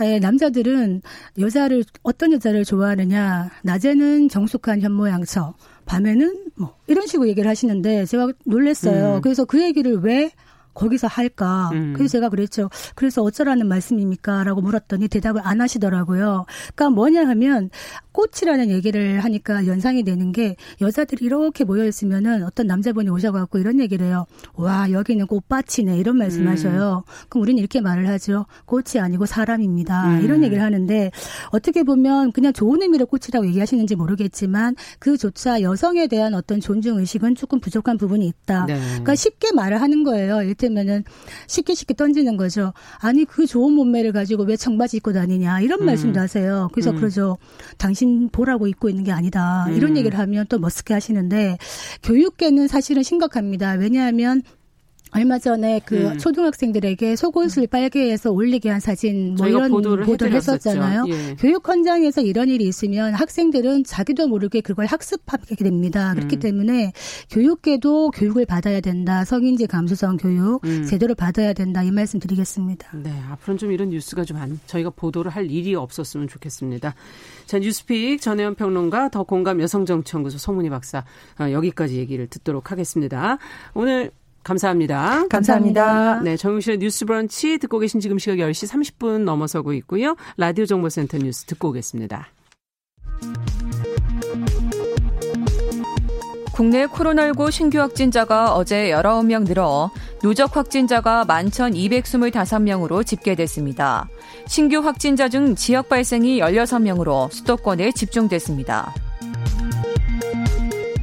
에, 0.00 0.18
남자들은 0.18 1.02
여자를 1.38 1.84
어떤 2.02 2.32
여자를 2.32 2.64
좋아하느냐 2.64 3.50
낮에는 3.62 4.28
정숙한 4.28 4.80
현모양처 4.80 5.54
밤에는 5.86 6.44
뭐 6.56 6.76
이런 6.86 7.06
식으로 7.06 7.28
얘기를 7.28 7.48
하시는데 7.48 8.06
제가 8.06 8.32
놀랬어요. 8.44 9.16
음. 9.16 9.20
그래서 9.20 9.44
그 9.44 9.62
얘기를 9.62 9.98
왜 9.98 10.30
거기서 10.74 11.06
할까? 11.06 11.70
음. 11.72 11.94
그래서 11.94 12.12
제가 12.12 12.28
그랬죠. 12.28 12.70
그래서 12.94 13.22
어쩌라는 13.22 13.66
말씀입니까? 13.68 14.44
라고 14.44 14.60
물었더니 14.60 15.08
대답을 15.08 15.40
안 15.44 15.60
하시더라고요. 15.60 16.46
그러니까 16.74 16.90
뭐냐 16.90 17.26
하면 17.28 17.70
꽃이라는 18.12 18.70
얘기를 18.70 19.20
하니까 19.20 19.66
연상이 19.66 20.02
되는 20.02 20.32
게 20.32 20.56
여자들이 20.80 21.24
이렇게 21.24 21.64
모여 21.64 21.86
있으면은 21.86 22.44
어떤 22.44 22.66
남자분이 22.66 23.08
오셔갖고 23.08 23.58
이런 23.58 23.80
얘기를 23.80 24.06
해요. 24.06 24.26
와 24.54 24.90
여기는 24.90 25.26
꽃밭이네 25.26 25.98
이런 25.98 26.16
말씀 26.18 26.46
하셔요. 26.48 27.04
음. 27.06 27.26
그럼 27.28 27.42
우리는 27.42 27.58
이렇게 27.58 27.80
말을 27.80 28.08
하죠. 28.08 28.46
꽃이 28.66 29.00
아니고 29.00 29.26
사람입니다. 29.26 30.18
음. 30.18 30.24
이런 30.24 30.42
얘기를 30.42 30.62
하는데 30.62 31.10
어떻게 31.50 31.82
보면 31.82 32.32
그냥 32.32 32.52
좋은 32.52 32.82
의미로 32.82 33.06
꽃이라고 33.06 33.46
얘기하시는지 33.46 33.96
모르겠지만 33.96 34.74
그조차 34.98 35.62
여성에 35.62 36.08
대한 36.08 36.34
어떤 36.34 36.60
존중 36.60 36.98
의식은 36.98 37.34
조금 37.36 37.60
부족한 37.60 37.96
부분이 37.96 38.26
있다. 38.26 38.66
네. 38.66 38.78
그러니까 38.80 39.14
쉽게 39.14 39.52
말을 39.52 39.80
하는 39.80 40.04
거예요. 40.04 40.42
이를테면은 40.60 41.04
쉽게 41.46 41.74
쉽게 41.74 41.94
던지는 41.94 42.36
거죠. 42.36 42.72
아니 42.98 43.24
그 43.24 43.46
좋은 43.46 43.72
몸매를 43.72 44.12
가지고 44.12 44.44
왜 44.44 44.56
청바지 44.56 44.98
입고 44.98 45.12
다니냐 45.12 45.60
이런 45.60 45.80
음. 45.80 45.86
말씀도 45.86 46.20
하세요. 46.20 46.68
그래서 46.72 46.90
음. 46.90 46.96
그러죠. 46.96 47.38
당신 47.78 48.28
보라고 48.28 48.66
입고 48.66 48.88
있는 48.88 49.04
게 49.04 49.12
아니다. 49.12 49.66
이런 49.70 49.92
음. 49.92 49.96
얘기를 49.96 50.18
하면 50.18 50.46
또 50.48 50.58
머쓱해 50.58 50.92
하시는데 50.92 51.56
교육계는 52.02 52.68
사실은 52.68 53.02
심각합니다. 53.02 53.72
왜냐하면 53.72 54.42
얼마 55.12 55.38
전에 55.38 55.80
그 55.84 55.96
음. 55.96 56.18
초등학생들에게 56.18 57.16
속옷을 57.16 57.66
빨개 57.66 58.10
해서 58.10 58.30
올리게 58.30 58.70
한 58.70 58.80
사진 58.80 59.34
뭐 59.34 59.48
이런 59.48 59.70
보도를, 59.70 60.04
보도를 60.04 60.34
했었잖아요. 60.34 61.04
예. 61.08 61.36
교육 61.38 61.68
현장에서 61.68 62.20
이런 62.20 62.48
일이 62.48 62.64
있으면 62.64 63.14
학생들은 63.14 63.84
자기도 63.84 64.28
모르게 64.28 64.60
그걸 64.60 64.86
학습하게 64.86 65.56
됩니다. 65.56 66.14
그렇기 66.14 66.36
음. 66.36 66.40
때문에 66.40 66.92
교육계도 67.30 68.10
교육을 68.12 68.46
받아야 68.46 68.80
된다. 68.80 69.24
성인지 69.24 69.66
감수성 69.66 70.16
교육 70.16 70.64
음. 70.64 70.84
제대로 70.84 71.14
받아야 71.14 71.52
된다. 71.52 71.82
이 71.82 71.90
말씀 71.90 72.20
드리겠습니다. 72.20 72.88
네, 73.02 73.12
앞으로는 73.30 73.58
좀 73.58 73.72
이런 73.72 73.90
뉴스가 73.90 74.24
좀 74.24 74.36
안, 74.36 74.60
저희가 74.66 74.90
보도를 74.90 75.30
할 75.30 75.50
일이 75.50 75.74
없었으면 75.74 76.28
좋겠습니다. 76.28 76.94
자, 77.46 77.58
뉴스픽 77.58 78.20
전혜연 78.20 78.54
평론가 78.54 79.08
더 79.08 79.24
공감 79.24 79.60
여성정치연구소 79.60 80.38
송문희 80.38 80.70
박사 80.70 81.04
어, 81.40 81.50
여기까지 81.50 81.96
얘기를 81.96 82.26
듣도록 82.28 82.70
하겠습니다. 82.70 83.38
오늘 83.74 84.12
감사합니다. 84.42 85.26
감사합니다. 85.28 86.20
네, 86.20 86.36
정용실의 86.36 86.78
뉴스 86.78 87.04
브런치 87.04 87.58
듣고 87.58 87.78
계신 87.78 88.00
지금 88.00 88.18
시각 88.18 88.36
10시 88.36 88.70
30분 88.70 89.24
넘어서고 89.24 89.72
있고요. 89.74 90.16
라디오 90.36 90.66
정보센터 90.66 91.18
뉴스 91.18 91.44
듣고 91.44 91.68
오겠습니다. 91.68 92.28
국내 96.52 96.84
코로나19 96.84 97.50
신규 97.50 97.78
확진자가 97.78 98.54
어제 98.54 98.90
19명 98.90 99.46
늘어 99.46 99.90
누적 100.20 100.56
확진자가 100.56 101.24
11,225명으로 101.24 103.06
집계됐습니다. 103.06 104.08
신규 104.46 104.80
확진자 104.80 105.30
중 105.30 105.54
지역 105.54 105.88
발생이 105.88 106.40
16명으로 106.40 107.30
수도권에 107.32 107.92
집중됐습니다. 107.92 108.92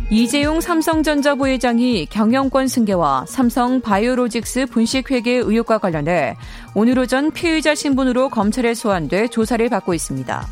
이재용 0.09 0.61
삼성전자 0.61 1.35
부회장이 1.35 2.05
경영권 2.05 2.69
승계와 2.69 3.25
삼성 3.27 3.81
바이오로직스 3.81 4.67
분식회계 4.67 5.33
의혹과 5.33 5.79
관련해 5.79 6.37
오늘 6.73 6.97
오전 6.97 7.29
피의자 7.31 7.75
신분으로 7.75 8.29
검찰에 8.29 8.73
소환돼 8.73 9.27
조사를 9.27 9.67
받고 9.67 9.93
있습니다. 9.93 10.47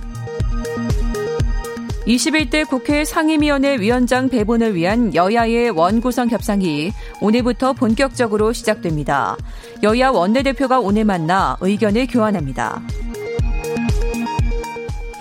21대 2.06 2.68
국회 2.68 3.06
상임위원회 3.06 3.78
위원장 3.80 4.28
배분을 4.30 4.76
위한 4.76 5.16
여야의 5.16 5.72
원구성 5.72 6.30
협상이 6.30 6.92
오늘부터 7.22 7.74
본격적으로 7.74 8.52
시작됩니다. 8.52 9.38
여야 9.84 10.10
원내대표가 10.10 10.82
오늘 10.82 11.06
만나 11.06 11.58
의견을 11.62 12.08
교환합니다. 12.08 12.82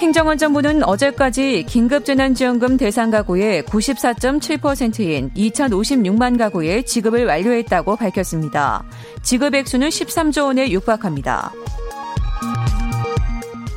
행정안전부는 0.05 0.85
어제까지 0.85 1.64
긴급재난지원금 1.67 2.77
대상 2.77 3.09
가구의 3.09 3.62
94.7%인 3.62 5.31
2,056만 5.31 6.37
가구의 6.37 6.85
지급을 6.85 7.25
완료했다고 7.25 7.97
밝혔습니다. 7.97 8.85
지급 9.23 9.55
액수는 9.55 9.88
13조 9.88 10.45
원에 10.45 10.71
육박합니다. 10.71 11.53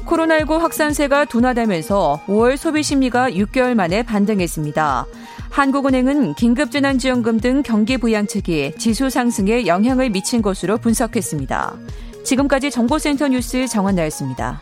코로나19 0.06 0.58
확산세가 0.58 1.26
둔화되면서 1.26 2.22
5월 2.28 2.58
소비 2.58 2.84
심리가 2.84 3.30
6개월 3.30 3.74
만에 3.74 4.04
반등했습니다. 4.04 5.06
한국은행은 5.50 6.34
긴급재난지원금 6.34 7.40
등 7.40 7.64
경기 7.64 7.98
부양책이 7.98 8.74
지수 8.78 9.10
상승에 9.10 9.66
영향을 9.66 10.10
미친 10.10 10.42
것으로 10.42 10.78
분석했습니다. 10.78 11.74
지금까지 12.26 12.70
정보센터 12.70 13.30
뉴스 13.30 13.66
정원 13.68 13.96
나였습니다. 13.96 14.62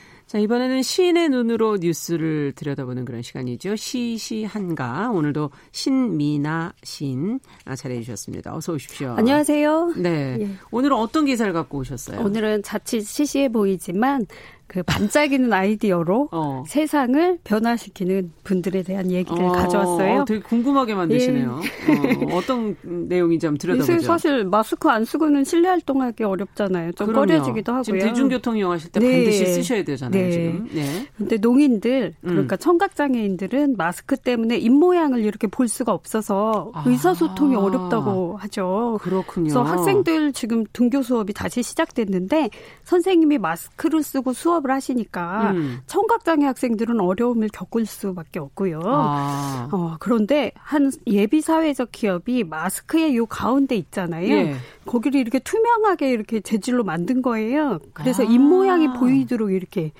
자, 0.31 0.39
이번에는 0.39 0.81
시인의 0.81 1.27
눈으로 1.27 1.75
뉴스를 1.81 2.53
들여다보는 2.55 3.03
그런 3.03 3.21
시간이죠. 3.21 3.75
시시한가. 3.75 5.11
오늘도 5.11 5.51
신미나 5.73 6.71
시인 6.83 7.41
자리해 7.75 7.99
주셨습니다. 7.99 8.55
어서 8.55 8.71
오십시오. 8.71 9.15
안녕하세요. 9.17 9.95
네. 9.97 10.37
예. 10.39 10.49
오늘은 10.71 10.95
어떤 10.95 11.25
기사를 11.25 11.51
갖고 11.51 11.79
오셨어요? 11.79 12.21
오늘은 12.21 12.63
자칫 12.63 13.01
시시해 13.01 13.49
보이지만 13.49 14.25
그 14.71 14.81
반짝이는 14.83 15.51
아이디어로 15.51 16.29
어. 16.31 16.63
세상을 16.65 17.39
변화시키는 17.43 18.31
분들에 18.45 18.83
대한 18.83 19.11
얘기를 19.11 19.43
어, 19.43 19.51
가져왔어요. 19.51 20.23
되게 20.23 20.39
궁금하게 20.39 20.95
만드시네요. 20.95 21.59
예. 21.89 22.33
어, 22.33 22.39
떤 22.47 22.77
내용인지 22.81 23.47
한번 23.47 23.57
들여다보죠. 23.57 23.99
사실 23.99 24.45
마스크 24.45 24.87
안 24.87 25.03
쓰고는 25.03 25.43
실내 25.43 25.67
활동하기 25.67 26.23
어렵잖아요. 26.23 26.93
좀 26.93 27.07
그럼요. 27.07 27.25
꺼려지기도 27.25 27.69
하고요. 27.73 27.83
지금 27.83 27.99
대중교통 27.99 28.55
이용하실 28.55 28.91
때 28.93 29.01
네. 29.01 29.11
반드시 29.11 29.45
쓰셔야 29.45 29.83
되잖아요. 29.83 30.23
네. 30.23 30.31
지금. 30.31 30.69
네. 30.71 31.07
근데 31.17 31.35
농인들 31.35 32.13
음. 32.21 32.29
그러니까 32.29 32.55
음. 32.55 32.57
청각 32.57 32.95
장애인들은 32.95 33.75
마스크 33.75 34.15
때문에 34.15 34.55
입 34.57 34.71
모양을 34.71 35.25
이렇게 35.25 35.47
볼 35.47 35.67
수가 35.67 35.91
없어서 35.91 36.71
아. 36.73 36.85
의사소통이 36.87 37.57
어렵다고 37.57 38.37
하죠. 38.37 38.99
그렇군요. 39.01 39.43
그래서 39.43 39.63
학생들 39.63 40.31
지금 40.31 40.63
등교 40.71 41.01
수업이 41.01 41.33
다시 41.33 41.61
시작됐는데 41.61 42.49
선생님이 42.85 43.37
마스크를 43.37 44.01
쓰고 44.01 44.31
수업 44.31 44.60
수업을 44.61 44.71
하시니까 44.71 45.51
음. 45.51 45.79
청각장애 45.87 46.45
학생들은 46.45 46.99
어려움을 46.99 47.49
겪을 47.49 47.85
수밖에 47.85 48.39
없고요. 48.39 48.81
아. 48.83 49.69
어, 49.71 49.95
그런데 49.99 50.51
한 50.55 50.91
예비 51.07 51.41
사회적 51.41 51.91
기업이 51.91 52.43
마스크의 52.43 53.17
요 53.17 53.25
가운데 53.25 53.75
있잖아요. 53.75 54.29
예. 54.29 54.55
거기를 54.85 55.19
이렇게 55.19 55.39
투명하게 55.39 56.11
이렇게 56.11 56.39
재질로 56.39 56.83
만든 56.83 57.21
거예요. 57.21 57.79
그래서 57.93 58.23
아. 58.23 58.25
입 58.25 58.39
모양이 58.39 58.87
보이도록 58.93 59.51
이렇게 59.51 59.91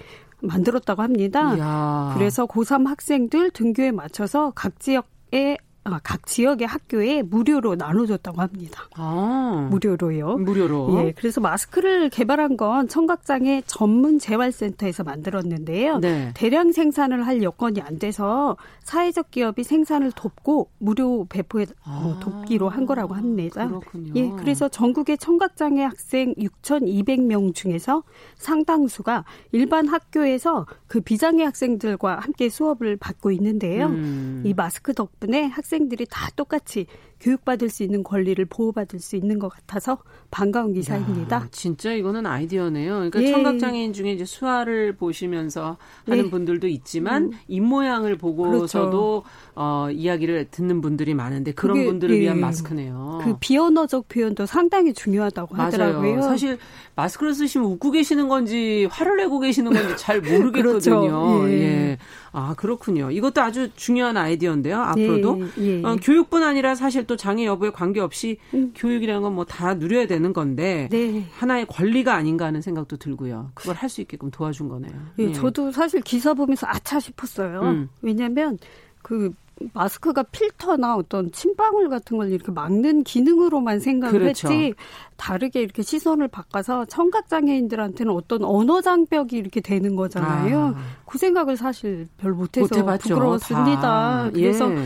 만들었다고 0.42 1.02
합니다. 1.02 1.56
이야. 1.56 2.14
그래서 2.16 2.46
고3 2.46 2.88
학생들 2.88 3.52
등교에 3.52 3.92
맞춰서 3.92 4.52
각 4.56 4.80
지역 4.80 5.08
에 5.34 5.56
아, 5.84 6.00
각 6.04 6.28
지역의 6.28 6.68
학교에 6.68 7.24
무료로 7.24 7.76
나눠줬다고 7.76 8.40
합니다. 8.40 8.88
아, 8.96 9.68
무료로요. 9.72 10.38
무료로. 10.38 11.00
예, 11.00 11.12
그래서 11.12 11.42
마스크를 11.42 12.10
개발한 12.10 12.56
건 12.56 12.88
청각장애 12.88 13.64
전문 13.66 14.20
재활센터에서 14.20 15.04
만들었는데요. 15.04 15.98
네. 15.98 16.32
대량 16.36 16.72
생산을 16.72 17.26
할 17.26 17.42
여건이 17.42 17.82
안 17.82 17.98
돼서 17.98 18.58
사회적 18.84 19.32
기업이 19.32 19.64
생산을 19.64 20.12
돕고 20.12 20.70
무료 20.78 21.26
배포에 21.26 21.66
아, 21.84 22.20
돕기로 22.22 22.70
한 22.70 22.86
거라고 22.86 23.16
합니다. 23.16 23.68
그렇군요. 23.68 24.14
예, 24.16 24.30
그래서 24.38 24.70
전국의 24.70 25.18
청각장애 25.18 25.82
학생 25.84 26.36
6,200명 26.36 27.56
중에서 27.56 28.04
상당수가 28.36 29.26
일반 29.52 29.88
학교에서 29.88 30.68
그 30.86 31.02
비장애 31.02 31.44
학생들과 31.44 32.20
함께 32.20 32.50
수업을 32.50 32.98
받고 32.98 33.32
있는데요. 33.32 33.88
음. 33.88 34.44
이 34.46 34.54
마스크 34.54 34.94
덕분에 34.94 35.46
학생 35.46 35.81
학생들이 35.82 36.06
다 36.10 36.30
똑같이 36.36 36.86
교육받을 37.22 37.70
수 37.70 37.84
있는 37.84 38.04
권리를 38.04 38.44
보호받을 38.46 39.00
수 39.00 39.16
있는 39.16 39.40
것 39.40 39.50
같아서 39.50 40.00
반가운 40.32 40.74
기사입니다. 40.74 41.36
야, 41.38 41.48
진짜 41.52 41.94
이거는 41.94 42.26
아이디어네요. 42.26 42.94
그러니까 42.96 43.22
예. 43.22 43.32
청각장애인 43.32 43.94
중에 43.94 44.12
이제 44.12 44.26
수화를 44.26 44.96
보시면서 44.96 45.78
하는 46.08 46.26
예. 46.26 46.30
분들도 46.30 46.68
있지만 46.68 47.26
음. 47.26 47.32
입 47.48 47.62
모양을 47.62 48.18
보고서도 48.18 49.22
그렇죠. 49.22 49.24
어, 49.56 49.90
이야기를 49.92 50.48
듣는 50.52 50.82
분들이 50.82 51.14
많은데 51.14 51.52
그런 51.52 51.86
분들을 51.86 52.16
예. 52.16 52.22
위한 52.22 52.40
마스크네요. 52.40 53.22
그 53.24 53.36
비언어적 53.40 54.08
표현도 54.08 54.46
상당히 54.46 54.94
중요하다고 54.94 55.56
맞아요. 55.56 55.68
하더라고요. 55.68 56.22
사실 56.24 56.58
마스크를 56.96 57.34
쓰시면 57.34 57.68
웃고 57.68 57.92
계시는 57.92 58.28
건지 58.28 58.88
화를 58.90 59.18
내고 59.18 59.40
계시는 59.40 59.74
건지 59.74 59.96
잘 59.98 60.22
모르겠거든요. 60.22 60.52
그렇죠. 60.62 61.50
예. 61.50 61.62
예. 61.62 61.98
아 62.34 62.54
그렇군요. 62.58 63.12
이것도 63.12 63.42
아주 63.42 63.70
중요한 63.76 64.16
아이디어인데요. 64.16 64.80
앞으로도 64.80 65.42
예. 65.60 65.80
예. 65.80 65.84
어, 65.84 65.98
교육뿐 66.02 66.44
아니라 66.44 66.76
사실 66.76 67.06
또 67.12 67.18
장애 67.18 67.46
여부에 67.46 67.72
관계없이 67.72 68.38
음. 68.54 68.72
교육이라는 68.74 69.22
건 69.22 69.34
뭐 69.36 69.44
다 69.44 69.74
누려야 69.74 70.08
되는 70.08 70.32
건데 70.32 70.88
네. 70.92 71.26
하나의 71.34 71.66
권리가 71.66 72.16
아닌가 72.16 72.46
하는 72.46 72.62
생각도 72.62 72.96
들고요. 72.96 73.52
그걸 73.54 73.76
할 73.76 73.90
수 73.90 74.00
있게끔 74.00 74.32
도와준 74.32 74.70
거네요. 74.70 74.94
예, 75.20 75.24
예, 75.26 75.34
저도 75.34 75.72
사실 75.74 76.00
기사 76.02 76.34
보면서 76.34 76.66
아차 76.68 77.02
싶었어요. 77.02 77.60
음. 77.64 77.90
왜냐하면 78.02 78.58
그 79.02 79.34
마스크가 79.74 80.24
필터나 80.24 80.96
어떤 80.96 81.32
침방울 81.34 81.90
같은 81.90 82.18
걸 82.18 82.32
이렇게 82.32 82.52
막는 82.52 83.04
기능으로만 83.04 83.80
생각을 83.82 84.20
그렇죠. 84.20 84.48
했지 84.48 84.74
다르게 85.18 85.62
이렇게 85.62 85.82
시선을 85.84 86.30
바꿔서 86.30 86.86
청각 86.86 87.28
장애인들한테는 87.30 88.12
어떤 88.14 88.44
언어 88.44 88.80
장벽이 88.82 89.34
이렇게 89.34 89.60
되는 89.62 89.96
거잖아요. 89.96 90.74
아. 90.78 90.82
그 91.06 91.18
생각을 91.18 91.58
사실 91.58 92.08
별 92.18 92.32
못해서 92.32 92.84
못 92.84 92.98
부끄러웠습니다. 93.00 93.82
다. 93.82 94.30
그래서 94.34 94.72
예. 94.74 94.78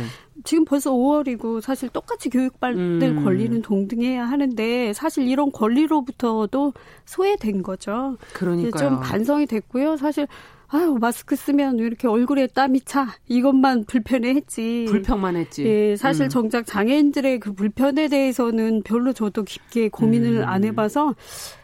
지금 0.43 0.65
벌써 0.65 0.91
5월이고 0.91 1.61
사실 1.61 1.89
똑같이 1.89 2.29
교육받을 2.29 2.77
음. 2.77 3.23
권리는 3.23 3.61
동등해야 3.61 4.25
하는데 4.25 4.93
사실 4.93 5.27
이런 5.27 5.51
권리로부터도 5.51 6.73
소외된 7.05 7.63
거죠. 7.63 8.17
그러니까요. 8.33 8.89
좀 8.89 8.99
반성이 8.99 9.45
됐고요. 9.45 9.97
사실 9.97 10.27
아유 10.67 10.97
마스크 10.99 11.35
쓰면 11.35 11.79
이렇게 11.79 12.07
얼굴에 12.07 12.47
땀이 12.47 12.81
차 12.81 13.07
이것만 13.27 13.85
불편해했지 13.85 14.87
불평만 14.89 15.35
했지. 15.37 15.63
예, 15.65 15.95
사실 15.95 16.25
음. 16.25 16.29
정작 16.29 16.65
장애인들의 16.65 17.39
그 17.39 17.53
불편에 17.53 18.07
대해서는 18.07 18.81
별로 18.83 19.13
저도 19.13 19.43
깊게 19.43 19.89
고민을 19.89 20.41
음. 20.41 20.47
안 20.47 20.63
해봐서 20.63 21.15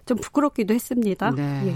좀 0.05 0.17
부끄럽기도 0.17 0.73
했습니다. 0.73 1.31
네. 1.31 1.63
예. 1.67 1.75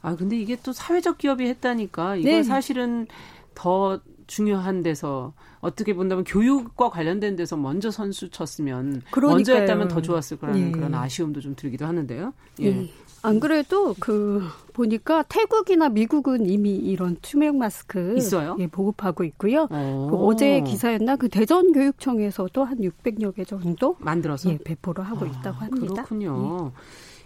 아 0.00 0.16
근데 0.16 0.38
이게 0.38 0.56
또 0.62 0.72
사회적 0.72 1.18
기업이 1.18 1.44
했다니까 1.46 2.16
이건 2.16 2.32
네. 2.32 2.42
사실은 2.42 3.06
더 3.54 4.00
중요한 4.30 4.82
데서 4.82 5.32
어떻게 5.60 5.92
본다면 5.92 6.22
교육과 6.22 6.88
관련된 6.88 7.34
데서 7.34 7.56
먼저 7.56 7.90
선수 7.90 8.30
쳤으면 8.30 9.02
그러니까요. 9.10 9.34
먼저 9.34 9.54
했다면 9.56 9.88
더 9.88 10.00
좋았을 10.00 10.38
거라는 10.38 10.68
예. 10.68 10.70
그런 10.70 10.94
아쉬움도 10.94 11.40
좀 11.40 11.56
들기도 11.56 11.84
하는데요. 11.84 12.32
예. 12.60 12.66
예. 12.66 12.90
안 13.22 13.40
그래도 13.40 13.94
그 13.98 14.46
보니까 14.72 15.24
태국이나 15.24 15.88
미국은 15.88 16.48
이미 16.48 16.76
이런 16.76 17.16
투명 17.20 17.58
마스크 17.58 18.14
있어요? 18.16 18.56
예, 18.60 18.68
보급하고 18.68 19.24
있고요. 19.24 19.66
그 19.66 20.16
어제 20.16 20.60
기사였나 20.60 21.16
그 21.16 21.28
대전 21.28 21.72
교육청에서도 21.72 22.64
한 22.64 22.78
600여 22.78 23.34
개 23.34 23.44
정도 23.44 23.96
만들어서 23.98 24.50
예, 24.50 24.58
배포를 24.58 25.04
하고 25.04 25.26
아, 25.26 25.28
있다고 25.28 25.58
합니다. 25.58 26.04
그렇군요. 26.04 26.72
예. 26.72 26.80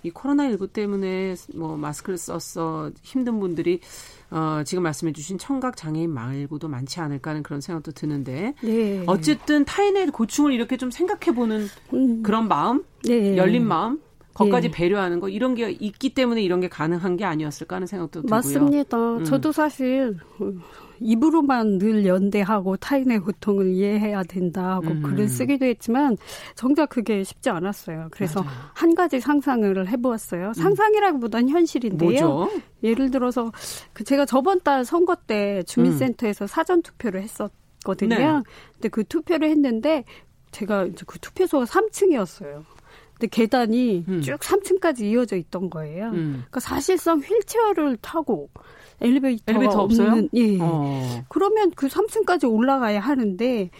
이 0.04 0.10
코로나 0.10 0.48
19 0.50 0.68
때문에 0.68 1.34
뭐 1.54 1.76
마스크를 1.76 2.18
써서 2.18 2.90
힘든 3.02 3.40
분들이 3.40 3.80
어, 4.34 4.64
지금 4.64 4.82
말씀해 4.82 5.12
주신 5.12 5.38
청각 5.38 5.76
장애인 5.76 6.10
말고도 6.10 6.66
많지 6.66 6.98
않을까 6.98 7.30
하는 7.30 7.44
그런 7.44 7.60
생각도 7.60 7.92
드는데 7.92 8.54
네. 8.62 9.04
어쨌든 9.06 9.64
타인의 9.64 10.08
고충을 10.08 10.52
이렇게 10.52 10.76
좀 10.76 10.90
생각해 10.90 11.36
보는 11.36 11.68
음. 11.92 12.22
그런 12.24 12.48
마음, 12.48 12.82
네. 13.04 13.36
열린 13.36 13.64
마음 13.64 14.00
거까지 14.34 14.66
예. 14.66 14.70
배려하는 14.72 15.20
거 15.20 15.28
이런 15.28 15.54
게 15.54 15.70
있기 15.70 16.14
때문에 16.14 16.42
이런 16.42 16.58
게 16.58 16.68
가능한 16.68 17.16
게 17.16 17.24
아니었을까 17.24 17.76
하는 17.76 17.86
생각도 17.86 18.22
들고요. 18.22 18.36
맞습니다. 18.36 19.18
음. 19.18 19.24
저도 19.24 19.52
사실 19.52 20.18
입으로만 21.00 21.78
늘 21.78 22.06
연대하고 22.06 22.76
타인의 22.76 23.20
고통을 23.20 23.68
이해해야 23.68 24.22
된다 24.22 24.76
하고 24.76 24.88
음. 24.88 25.02
글을 25.02 25.28
쓰기도 25.28 25.66
했지만 25.66 26.16
정작 26.54 26.88
그게 26.88 27.24
쉽지 27.24 27.50
않았어요. 27.50 28.08
그래서 28.10 28.42
맞아요. 28.42 28.56
한 28.74 28.94
가지 28.94 29.20
상상을 29.20 29.88
해보았어요. 29.88 30.48
음. 30.48 30.52
상상이라기보단 30.54 31.48
현실인데요. 31.48 32.08
뭐죠? 32.10 32.50
예를 32.82 33.10
들어서 33.10 33.50
그 33.92 34.04
제가 34.04 34.26
저번 34.26 34.60
달 34.60 34.84
선거 34.84 35.14
때 35.14 35.62
주민센터에서 35.64 36.44
음. 36.44 36.46
사전 36.46 36.82
투표를 36.82 37.22
했었거든요. 37.22 38.16
네. 38.16 38.42
근데 38.74 38.88
그 38.88 39.04
투표를 39.04 39.48
했는데 39.50 40.04
제가 40.50 40.84
이제 40.84 41.04
그 41.06 41.18
투표소가 41.18 41.64
3층이었어요. 41.64 42.64
근데 43.14 43.28
계단이 43.28 44.04
음. 44.08 44.20
쭉 44.22 44.38
3층까지 44.38 45.02
이어져 45.02 45.36
있던 45.36 45.70
거예요. 45.70 46.06
음. 46.08 46.44
그러니까 46.50 46.60
사실상 46.60 47.20
휠체어를 47.20 47.96
타고 47.98 48.50
엘리베이터가 49.00 49.52
엘리베이터 49.52 49.82
없는 49.82 50.06
없어요? 50.06 50.28
예. 50.34 50.58
어. 50.60 51.24
그러면 51.28 51.70
그 51.74 51.88
3층까지 51.88 52.50
올라가야 52.50 53.00
하는데 53.00 53.70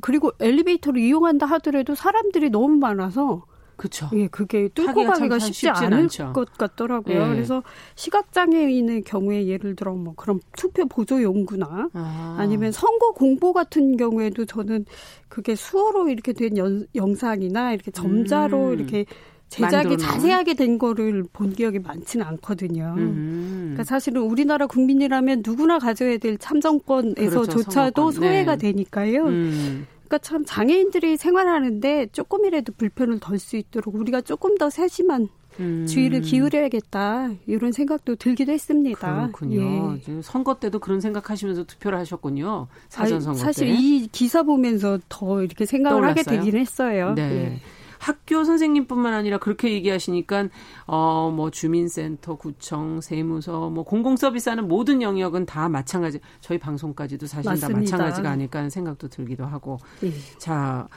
그리고 0.00 0.32
엘리베이터를 0.40 1.00
이용한다 1.00 1.46
하더라도 1.46 1.94
사람들이 1.94 2.50
너무 2.50 2.76
많아서 2.76 3.44
그렇죠. 3.80 4.10
예, 4.12 4.26
그게 4.26 4.68
뚫고 4.68 5.04
가기가 5.04 5.38
쉽지 5.38 5.70
않을 5.70 6.00
않죠. 6.00 6.34
것 6.34 6.52
같더라고요. 6.58 7.22
예. 7.22 7.28
그래서 7.28 7.62
시각장애인의 7.94 9.04
경우에 9.04 9.46
예를 9.46 9.74
들어 9.74 9.94
뭐 9.94 10.12
그런 10.14 10.38
투표 10.54 10.84
보조 10.84 11.22
용구나 11.22 11.88
아. 11.94 12.46
니면 12.46 12.72
선거 12.72 13.12
공보 13.12 13.54
같은 13.54 13.96
경우에도 13.96 14.44
저는 14.44 14.84
그게 15.28 15.54
수어로 15.54 16.10
이렇게 16.10 16.34
된 16.34 16.58
연, 16.58 16.86
영상이나 16.94 17.72
이렇게 17.72 17.90
점자로 17.90 18.68
음. 18.68 18.72
이렇게 18.74 19.06
제작이 19.48 19.96
자세하게 19.96 20.54
된 20.54 20.78
거를 20.78 21.24
본 21.32 21.54
기억이 21.54 21.78
많지는 21.78 22.26
않거든요. 22.26 22.94
음. 22.98 23.60
그러니까 23.72 23.84
사실은 23.84 24.20
우리나라 24.20 24.66
국민이라면 24.66 25.42
누구나 25.44 25.78
가져야 25.78 26.18
될 26.18 26.36
참정권에서조차도 26.36 28.02
그렇죠, 28.02 28.20
소외가 28.20 28.56
네. 28.56 28.72
되니까요. 28.72 29.24
음. 29.24 29.86
그러니까 30.10 30.18
참 30.18 30.44
장애인들이 30.44 31.16
생활하는데 31.16 32.08
조금이라도 32.10 32.72
불편을 32.76 33.20
덜 33.20 33.38
수 33.38 33.56
있도록 33.56 33.94
우리가 33.94 34.20
조금 34.20 34.58
더 34.58 34.68
세심한 34.68 35.28
음. 35.60 35.86
주의를 35.86 36.20
기울여야겠다 36.22 37.30
이런 37.46 37.70
생각도 37.70 38.16
들기도 38.16 38.50
했습니다. 38.50 39.28
그렇군요. 39.28 39.98
예. 40.08 40.22
선거 40.22 40.56
때도 40.56 40.80
그런 40.80 41.00
생각하시면서 41.00 41.64
투표를 41.64 41.96
하셨군요. 42.00 42.66
사전 42.88 43.20
선거 43.20 43.38
때. 43.38 43.44
사실 43.44 43.68
이 43.68 44.08
기사 44.08 44.42
보면서 44.42 44.98
더 45.08 45.42
이렇게 45.42 45.64
생각을 45.64 46.00
떠올랐어요? 46.00 46.24
하게 46.26 46.36
되긴 46.36 46.60
했어요. 46.60 47.14
네. 47.14 47.22
예. 47.22 47.60
학교 48.00 48.44
선생님뿐만 48.44 49.12
아니라 49.14 49.38
그렇게 49.38 49.70
얘기하시니까 49.72 50.48
어 50.86 51.30
뭐 51.30 51.50
주민센터, 51.50 52.36
구청, 52.36 53.00
세무서, 53.00 53.70
뭐 53.70 53.84
공공 53.84 54.16
서비스하는 54.16 54.68
모든 54.68 55.02
영역은 55.02 55.46
다 55.46 55.68
마찬가지. 55.68 56.20
저희 56.40 56.58
방송까지도 56.58 57.26
사실 57.26 57.50
맞습니다. 57.50 57.68
다 57.68 57.80
마찬가지가 57.80 58.30
아닐까 58.30 58.58
하는 58.58 58.70
생각도 58.70 59.08
들기도 59.08 59.44
하고. 59.46 59.78
네. 60.00 60.10
자, 60.38 60.88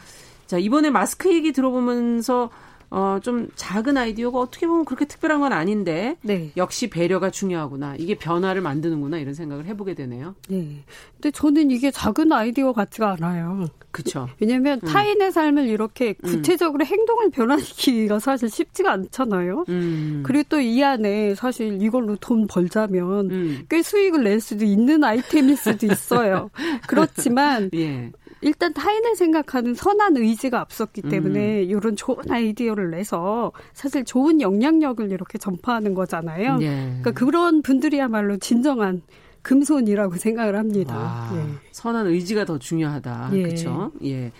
자 0.47 0.57
이번에 0.57 0.89
마스크 0.89 1.33
얘기 1.33 1.51
들어보면서 1.51 2.49
어, 2.95 3.17
좀 3.23 3.49
작은 3.55 3.97
아이디어가 3.97 4.37
어떻게 4.37 4.67
보면 4.67 4.85
그렇게 4.85 5.05
특별한 5.05 5.39
건 5.39 5.51
아닌데 5.51 6.15
네. 6.21 6.51
역시 6.57 6.91
배려가 6.91 7.31
중요하구나. 7.31 7.95
이게 7.97 8.13
변화를 8.13 8.61
만드는구나 8.61 9.17
이런 9.17 9.33
생각을 9.33 9.65
해보게 9.65 9.95
되네요. 9.95 10.35
네. 10.47 10.83
근데 11.15 11.31
저는 11.31 11.71
이게 11.71 11.89
작은 11.89 12.31
아이디어 12.31 12.71
같지가 12.71 13.13
않아요. 13.13 13.67
그렇죠. 13.89 14.29
왜냐하면 14.39 14.79
음. 14.83 14.87
타인의 14.87 15.31
삶을 15.31 15.67
이렇게 15.67 16.09
음. 16.23 16.29
구체적으로 16.29 16.83
음. 16.83 16.85
행동을 16.85 17.31
변화시키기가 17.31 18.19
사실 18.19 18.47
쉽지가 18.49 18.91
않잖아요. 18.91 19.65
음. 19.69 20.23
그리고 20.23 20.43
또 20.49 20.59
이 20.63 20.83
안에 20.83 21.35
사실 21.35 21.81
이걸로 21.81 22.15
돈 22.17 22.47
벌자면 22.47 23.31
음. 23.31 23.65
꽤 23.69 23.81
수익을 23.81 24.23
낼 24.23 24.39
수도 24.39 24.65
있는 24.65 25.03
아이템일 25.03 25.57
수도 25.57 25.87
있어요. 25.87 26.51
그렇지만 26.87 27.69
예. 27.73 28.11
일단 28.43 28.73
타인을 28.73 29.15
생각하는 29.15 29.73
선한 29.73 30.17
의지가 30.17 30.59
앞섰기 30.61 31.03
때문에 31.03 31.63
음. 31.63 31.69
이런 31.69 31.95
좋은 31.95 32.29
아이디어를 32.29 32.91
내서 32.91 33.51
사실 33.73 34.03
좋은 34.03 34.41
영향력을 34.41 35.11
이렇게 35.11 35.37
전파하는 35.37 35.93
거잖아요. 35.93 36.57
예. 36.61 36.67
그러니까 36.67 37.11
그런 37.11 37.61
분들이야말로 37.61 38.37
진정한 38.37 39.01
금손이라고 39.41 40.15
생각을 40.15 40.55
합니다. 40.55 40.95
와, 40.97 41.31
예. 41.35 41.53
선한 41.71 42.07
의지가 42.07 42.45
더 42.45 42.57
중요하다. 42.57 43.31
예. 43.33 43.43
그렇죠? 43.43 43.91
예. 44.03 44.31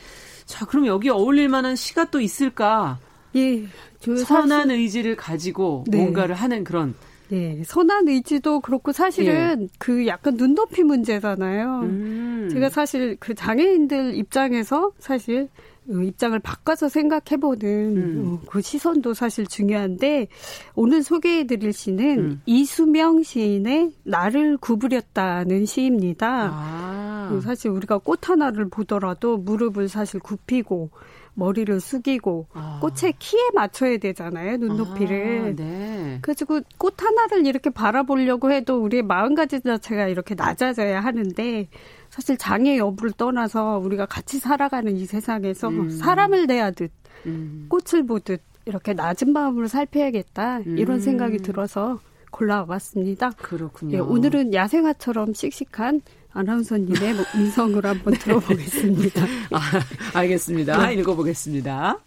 자, 0.46 0.66
그럼 0.66 0.86
여기 0.88 1.10
어울릴 1.10 1.50
만한 1.50 1.76
시가 1.76 2.06
또 2.06 2.20
있을까? 2.20 3.00
예. 3.36 3.66
선한 4.00 4.48
사실... 4.50 4.72
의지를 4.72 5.16
가지고 5.16 5.86
네. 5.88 5.98
뭔가를 5.98 6.36
하는 6.36 6.63
그런 6.63 6.94
네, 7.30 7.64
선한 7.66 8.08
의지도 8.08 8.60
그렇고 8.60 8.92
사실은 8.92 9.64
예. 9.64 9.68
그 9.80 10.06
약간 10.08 10.36
눈높이 10.36 10.84
문제잖아요. 10.84 11.80
음. 11.82 12.50
제가 12.52 12.70
사실 12.70 13.18
그 13.20 13.34
장애인들 13.34 14.16
입장에서 14.16 14.92
사실 15.00 15.50
입장을 15.90 16.38
바꿔서 16.40 16.88
생각해보는 16.88 17.98
음. 17.98 18.24
어, 18.26 18.46
그 18.48 18.62
시선도 18.62 19.14
사실 19.14 19.46
중요한데 19.46 20.28
오늘 20.76 21.04
소개해드릴 21.04 21.74
시는 21.74 22.20
음. 22.20 22.42
이수명 22.46 23.24
시인의 23.24 23.94
나를 24.04 24.58
구부렸다는 24.58 25.66
시입니다. 25.66 26.50
아. 26.54 27.39
사실 27.43 27.72
우리가 27.72 27.97
꽃 27.97 28.30
하나를 28.30 28.70
보더라도 28.70 29.38
무릎을 29.38 29.89
사실 29.89 30.20
굽히고 30.20 30.91
머리를 31.36 31.80
숙이고 31.80 32.48
아. 32.54 32.80
꽃의 32.82 33.14
키에 33.20 33.50
맞춰야 33.54 33.98
되잖아요 33.98 34.58
눈높이를. 34.58 35.54
아, 35.54 35.56
네. 35.56 36.20
그래가지고 36.22 36.62
꽃 36.78 37.02
하나를 37.02 37.46
이렇게 37.46 37.70
바라보려고 37.70 38.52
해도 38.52 38.82
우리의 38.82 39.04
마음가짐 39.04 39.62
자체가 39.62 40.08
이렇게 40.08 40.36
낮아져야 40.36 41.00
하는데 41.00 41.68
사실 42.10 42.38
장애 42.38 42.78
여부를 42.78 43.14
떠나서 43.14 43.80
우리가 43.80 44.06
같이 44.06 44.40
살아가는 44.40 44.96
이 44.96 45.06
세상에서 45.06 45.70
음. 45.70 45.90
사람을 45.90 46.48
대하듯 46.48 46.92
음. 47.26 47.68
꽃을 47.70 48.06
보듯 48.06 48.42
이렇게 48.66 48.94
낮은 48.94 49.34
마음으로 49.34 49.68
살펴야겠다 49.68 50.60
이런 50.60 50.98
음. 50.98 51.00
생각이 51.02 51.40
들어서 51.40 52.00
골라왔습니다. 52.32 53.32
그렇군요. 53.32 53.96
예, 53.96 54.00
오늘은 54.00 54.54
야생화처럼 54.54 55.34
씩씩한 55.34 56.02
아나운서님의 56.34 57.14
뭐 57.14 57.26
음성으로 57.36 57.90
한번 57.90 58.14
들어보겠습니다. 58.18 59.22
아, 59.52 60.18
알겠습니다. 60.20 60.88
네. 60.88 60.94
읽어보겠습니다. 60.96 62.00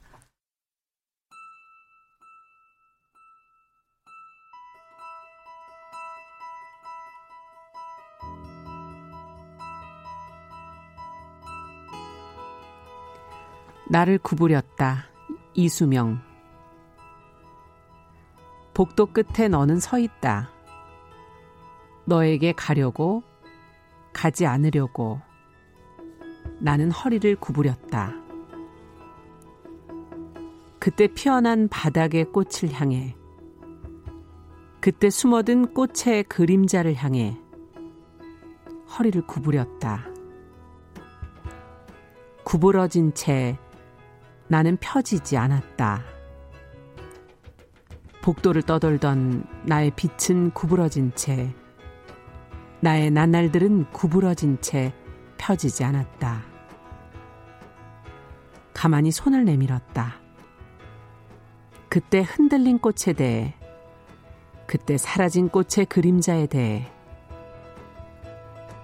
나를 13.88 14.18
구부렸다. 14.18 15.04
이수명. 15.54 16.20
복도 18.74 19.06
끝에 19.06 19.48
너는 19.48 19.78
서 19.78 19.98
있다. 19.98 20.50
너에게 22.04 22.52
가려고 22.52 23.22
가지 24.16 24.46
않으려고 24.46 25.20
나는 26.58 26.90
허리를 26.90 27.36
구부렸다. 27.36 28.14
그때 30.78 31.06
피어난 31.06 31.68
바닥의 31.68 32.32
꽃을 32.32 32.72
향해 32.72 33.14
그때 34.80 35.10
숨어든 35.10 35.74
꽃의 35.74 36.24
그림자를 36.30 36.94
향해 36.94 37.38
허리를 38.98 39.26
구부렸다. 39.26 40.06
구부러진 42.42 43.12
채 43.12 43.58
나는 44.48 44.78
펴지지 44.78 45.36
않았다. 45.36 46.02
복도를 48.22 48.62
떠돌던 48.62 49.44
나의 49.66 49.92
빛은 49.94 50.52
구부러진 50.52 51.12
채 51.14 51.54
나의 52.80 53.10
나날들은 53.10 53.90
구부러진 53.92 54.60
채 54.60 54.92
펴지지 55.38 55.84
않았다. 55.84 56.42
가만히 58.74 59.10
손을 59.10 59.44
내밀었다. 59.44 60.16
그때 61.88 62.20
흔들린 62.20 62.78
꽃에 62.78 63.14
대해, 63.16 63.54
그때 64.66 64.98
사라진 64.98 65.48
꽃의 65.48 65.86
그림자에 65.88 66.46
대해 66.46 66.90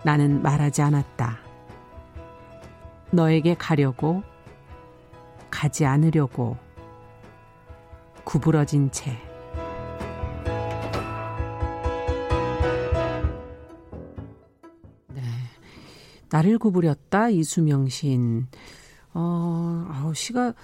나는 0.04 0.42
말하지 0.42 0.82
않았다. 0.82 1.38
너에게 3.10 3.54
가려고, 3.54 4.22
가지 5.50 5.84
않으려고, 5.84 6.56
구부러진 8.24 8.90
채. 8.90 9.31
나를 16.32 16.58
구부렸다 16.58 17.28
이수명 17.28 17.88
시인. 17.88 18.46
어, 19.12 19.86
아우 19.92 20.14
시가 20.14 20.54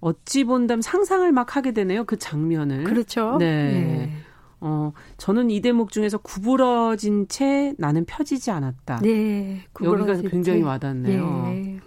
어찌 0.00 0.44
본다면 0.44 0.82
상상을 0.82 1.30
막 1.32 1.56
하게 1.56 1.72
되네요. 1.72 2.04
그 2.04 2.18
장면을. 2.18 2.84
그렇죠. 2.84 3.38
네. 3.38 3.72
네. 3.72 4.12
어, 4.60 4.92
저는 5.16 5.50
이 5.50 5.60
대목 5.62 5.90
중에서 5.90 6.18
구부러진 6.18 7.28
채 7.28 7.74
나는 7.78 8.04
펴지지 8.04 8.50
않았다. 8.50 9.00
네. 9.02 9.64
여기가 9.82 10.20
굉장히 10.28 10.62
와닿네요. 10.62 11.46
네. 11.48 11.80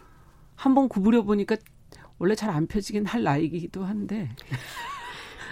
한번 0.56 0.90
구부려 0.90 1.22
보니까 1.24 1.56
원래 2.18 2.34
잘 2.36 2.50
안 2.50 2.66
펴지긴 2.68 3.06
할 3.06 3.24
나이기도 3.24 3.86
한데. 3.86 4.30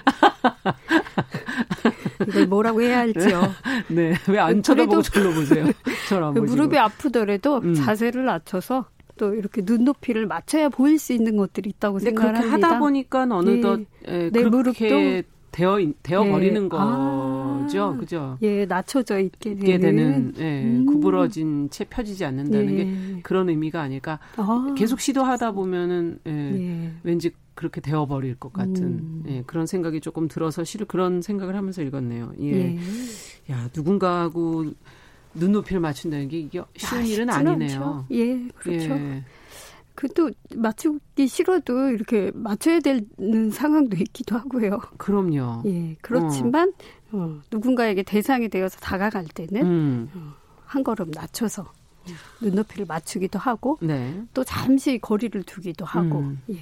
이걸 2.28 2.47
뭐라고 2.47 2.82
해야 2.82 2.99
할지요. 2.99 3.41
네. 3.89 4.13
왜 4.28 4.39
안 4.39 4.61
쳐다보고 4.63 5.01
절로 5.01 5.34
보세요? 5.34 5.65
저를 6.08 6.34
그 6.34 6.39
무릎이 6.39 6.78
아프더라도 6.78 7.58
음. 7.58 7.74
자세를 7.74 8.26
낮춰서 8.26 8.86
또 9.18 9.34
이렇게 9.34 9.62
눈높이를 9.66 10.28
맞춰야 10.28 10.70
보일 10.70 10.99
수 10.99 11.14
있는 11.14 11.38
것들이 11.38 11.70
있다고 11.72 11.99
생각합니다. 11.99 12.41
그렇게 12.41 12.64
하다 12.64 12.80
보니까 12.80 13.28
어느덧 13.30 13.80
예, 14.08 14.26
예, 14.26 14.30
내 14.30 14.43
무릎도 14.43 14.74
되어 15.51 15.80
되어 16.03 16.26
예. 16.26 16.30
버리는 16.30 16.70
아. 16.72 17.62
거죠, 17.64 17.84
아, 17.84 17.97
그죠? 17.97 18.38
예, 18.43 18.66
낮춰져 18.66 19.20
있게 19.20 19.55
되는, 19.55 19.80
되는 19.80 20.34
예, 20.38 20.64
음. 20.64 20.86
구부러진 20.86 21.70
채 21.72 21.84
펴지지 21.86 22.26
않는다는 22.26 22.70
예. 22.70 22.76
게 22.76 23.22
그런 23.24 23.49
의미가 23.49 23.82
아닐까. 23.82 24.20
아. 24.36 24.74
계속 24.78 24.99
시도하다 24.99 25.53
보면은 25.53 26.20
예, 26.28 26.32
예. 26.32 26.91
왠지 27.01 27.32
그렇게 27.55 27.82
되어 27.82 28.05
버릴 28.05 28.36
것 28.36 28.53
같은 28.53 28.84
음. 28.84 29.24
예, 29.28 29.43
그런 29.47 29.66
생각이 29.66 29.99
조금 29.99 30.28
들어서 30.28 30.64
실 30.64 30.86
그런 30.86 31.24
생각을 31.24 31.55
하면서 31.55 31.82
읽었네요. 31.82 32.34
예. 32.39 32.51
예. 32.51 32.78
야 33.51 33.68
누군가하고 33.76 34.66
눈높이를 35.38 35.80
맞춘다는 35.80 36.28
게 36.28 36.40
이게 36.40 36.62
쉬운 36.76 37.02
아, 37.02 37.06
일은 37.06 37.30
아니네요. 37.30 37.58
않죠. 37.58 38.06
예, 38.12 38.48
그렇죠. 38.56 38.94
예. 38.94 39.24
그또 39.96 40.30
맞추기 40.56 41.28
싫어도 41.28 41.90
이렇게 41.90 42.32
맞춰야 42.36 42.80
되는 42.80 43.50
상황도 43.52 43.98
있기도 43.98 44.38
하고요. 44.38 44.80
그럼요. 44.98 45.64
예, 45.66 45.96
그렇지만 46.02 46.72
어. 47.12 47.18
어, 47.18 47.42
누군가에게 47.52 48.04
대상이 48.04 48.50
되어서 48.50 48.80
다가갈 48.80 49.26
때는 49.26 49.66
음. 49.66 50.12
어, 50.14 50.34
한 50.66 50.84
걸음 50.84 51.10
낮춰서 51.12 51.72
눈높이를 52.42 52.86
맞추기도 52.86 53.40
하고 53.40 53.78
네. 53.82 54.22
또 54.34 54.44
잠시 54.44 55.00
거리를 55.00 55.42
두기도 55.44 55.84
하고 55.86 56.20
음. 56.20 56.42
예. 56.52 56.58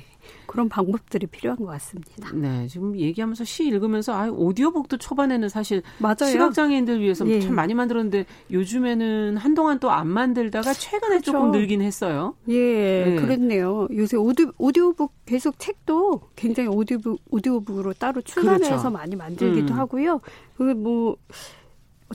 그런 0.47 0.69
방법들이 0.69 1.27
필요한 1.27 1.57
것 1.57 1.65
같습니다. 1.65 2.31
네, 2.33 2.67
지금 2.67 2.95
얘기하면서 2.97 3.43
시 3.43 3.65
읽으면서 3.67 4.13
아 4.13 4.29
오디오북도 4.29 4.97
초반에는 4.97 5.49
사실 5.49 5.81
맞아요. 5.97 6.31
시각장애인들 6.31 7.01
위해서 7.01 7.27
예. 7.27 7.41
참 7.41 7.55
많이 7.55 7.73
만들었는데 7.73 8.25
요즘에는 8.51 9.37
한동안 9.37 9.79
또 9.79 9.95
안 9.95 10.07
만들다가 10.07 10.73
최근에 10.73 11.19
그렇죠. 11.19 11.31
조금 11.31 11.51
늘긴 11.51 11.81
했어요. 11.81 12.35
예, 12.49 13.05
네. 13.05 13.15
그랬네요. 13.15 13.87
요새 13.95 14.17
오디, 14.17 14.47
오디오북 14.57 15.11
계속 15.25 15.57
책도 15.57 16.21
굉장히 16.35 16.67
오디오북 16.69 17.21
오디오북으로 17.29 17.93
따로 17.93 18.21
출간해서 18.21 18.69
그렇죠. 18.69 18.89
많이 18.89 19.15
만들기도 19.15 19.73
음. 19.73 19.79
하고요. 19.79 20.19
그뭐 20.57 21.15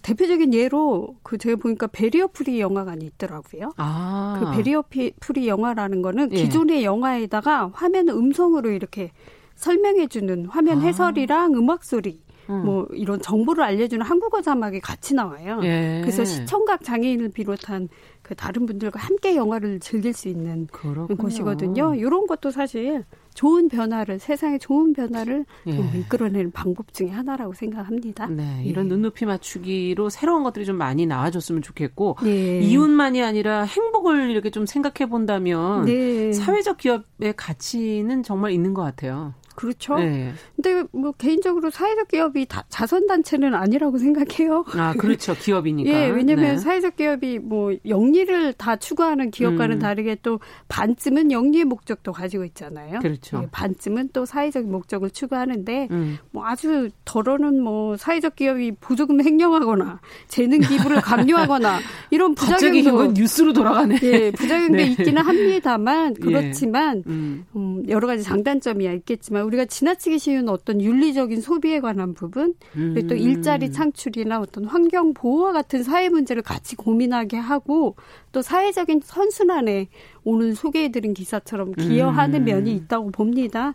대표적인 0.03 0.55
예로 0.55 1.16
그 1.22 1.36
제가 1.36 1.57
보니까 1.57 1.88
barrier 1.89 2.28
free 2.28 2.61
영화관이 2.61 3.05
있더라고요. 3.07 3.72
아. 3.76 4.41
그 4.41 4.57
barrier 4.57 4.85
free 5.18 5.49
영화라는 5.49 6.01
거는 6.03 6.32
예. 6.32 6.36
기존의 6.36 6.84
영화에다가 6.84 7.70
화면 7.74 8.09
음성으로 8.09 8.70
이렇게 8.70 9.11
설명해 9.57 10.07
주는 10.07 10.47
화면 10.47 10.78
아. 10.78 10.82
해설이랑 10.82 11.55
음악 11.55 11.84
소리 11.84 12.20
음. 12.51 12.64
뭐 12.64 12.86
이런 12.92 13.20
정보를 13.20 13.62
알려주는 13.62 14.05
한국어 14.05 14.42
자막이 14.42 14.80
같이 14.80 15.14
나와요. 15.14 15.61
예. 15.62 16.01
그래서 16.03 16.24
시청각 16.24 16.82
장애인을 16.82 17.30
비롯한 17.30 17.88
그 18.22 18.34
다른 18.34 18.66
분들과 18.66 19.01
함께 19.01 19.34
영화를 19.36 19.80
즐길 19.80 20.12
수 20.12 20.28
있는 20.28 20.66
그렇군요. 20.70 21.16
곳이거든요. 21.16 21.94
이런 21.94 22.26
것도 22.26 22.51
사실 22.51 23.05
좋은 23.34 23.68
변화를 23.68 24.18
세상의 24.18 24.59
좋은 24.59 24.92
변화를 24.92 25.44
예. 25.66 25.98
이끌어내는 25.98 26.51
방법 26.51 26.92
중에 26.92 27.09
하나라고 27.09 27.55
생각합니다. 27.55 28.26
네, 28.26 28.62
이런 28.64 28.86
예. 28.86 28.88
눈높이 28.88 29.24
맞추기로 29.24 30.11
새로운 30.11 30.42
것들이 30.42 30.64
좀 30.64 30.76
많이 30.76 31.07
나와줬으면 31.07 31.62
좋겠고 31.62 32.16
예. 32.24 32.61
이윤만이 32.61 33.22
아니라 33.22 33.62
행복을 33.62 34.30
이렇게 34.30 34.51
좀 34.51 34.66
생각해 34.66 35.09
본다면 35.09 35.84
네. 35.86 36.32
사회적 36.32 36.78
기업의 36.78 37.34
가치는 37.36 38.22
정말 38.22 38.53
있는 38.53 38.74
것 38.74 38.82
같아요. 38.82 39.34
그렇죠. 39.55 39.96
네. 39.96 40.32
근데 40.63 40.85
뭐 40.93 41.13
개인적으로 41.13 41.71
사회적 41.71 42.09
기업이 42.09 42.45
다 42.47 42.65
자선 42.69 43.07
단체는 43.07 43.55
아니라고 43.55 43.97
생각해요. 43.97 44.65
아, 44.75 44.93
그렇죠. 44.93 45.35
기업이니까. 45.41 45.91
예, 45.91 46.09
왜냐면 46.11 46.57
네. 46.57 46.59
사회적 46.59 46.97
기업이 46.97 47.39
뭐 47.39 47.75
영리를 47.87 48.53
다 48.55 48.77
추구하는 48.77 49.31
기업과는 49.31 49.77
음. 49.77 49.81
다르게 49.81 50.17
또 50.23 50.39
반쯤은 50.69 51.33
영리의 51.33 51.65
목적도 51.65 52.13
가지고 52.13 52.45
있잖아요. 52.45 53.01
그렇죠. 53.01 53.41
예, 53.43 53.49
반쯤은 53.51 54.11
또 54.13 54.27
사회적 54.27 54.67
목적을 54.67 55.11
추구하는데 55.11 55.89
음. 55.91 56.19
뭐 56.31 56.47
아주 56.47 56.91
덜어는 57.07 57.63
뭐 57.63 57.97
사회적 57.97 58.37
기업이 58.37 58.73
보조금 58.81 59.25
횡령하거나 59.25 60.01
재능 60.29 60.61
기부를 60.61 61.01
강요하거나 61.01 61.79
이런 62.11 62.35
부작용도 62.35 63.13
뉴스로 63.13 63.55
돌아가네. 63.55 63.99
예, 64.03 64.31
부작용도 64.33 64.77
네. 64.77 64.87
있기는 64.89 65.23
합니다만 65.23 66.15
예. 66.21 66.23
그렇지만 66.23 66.99
예. 66.99 67.11
음. 67.11 67.45
음, 67.57 67.83
여러 67.89 68.07
가지 68.07 68.23
장단점이야 68.23 68.93
있겠지만 68.93 69.45
우리가 69.45 69.65
지나치기 69.65 70.19
쉬운 70.19 70.49
어떤 70.51 70.80
윤리적인 70.80 71.40
소비에 71.40 71.80
관한 71.80 72.14
부분, 72.14 72.55
그리고 72.72 73.09
또 73.09 73.14
음. 73.14 73.18
일자리 73.18 73.70
창출이나 73.70 74.40
어떤 74.40 74.64
환경 74.64 75.14
보호와 75.14 75.53
같은 75.53 75.82
사회 75.82 76.09
문제를 76.09 76.42
같이 76.42 76.76
고민하게 76.76 77.36
하고 77.36 77.96
또 78.32 78.42
사회적인 78.42 79.01
선순환에 79.05 79.88
오늘 80.24 80.55
소개해드린 80.55 81.14
기사처럼 81.14 81.72
기여하는 81.72 82.40
음. 82.40 82.44
면이 82.44 82.72
있다고 82.74 83.11
봅니다. 83.11 83.74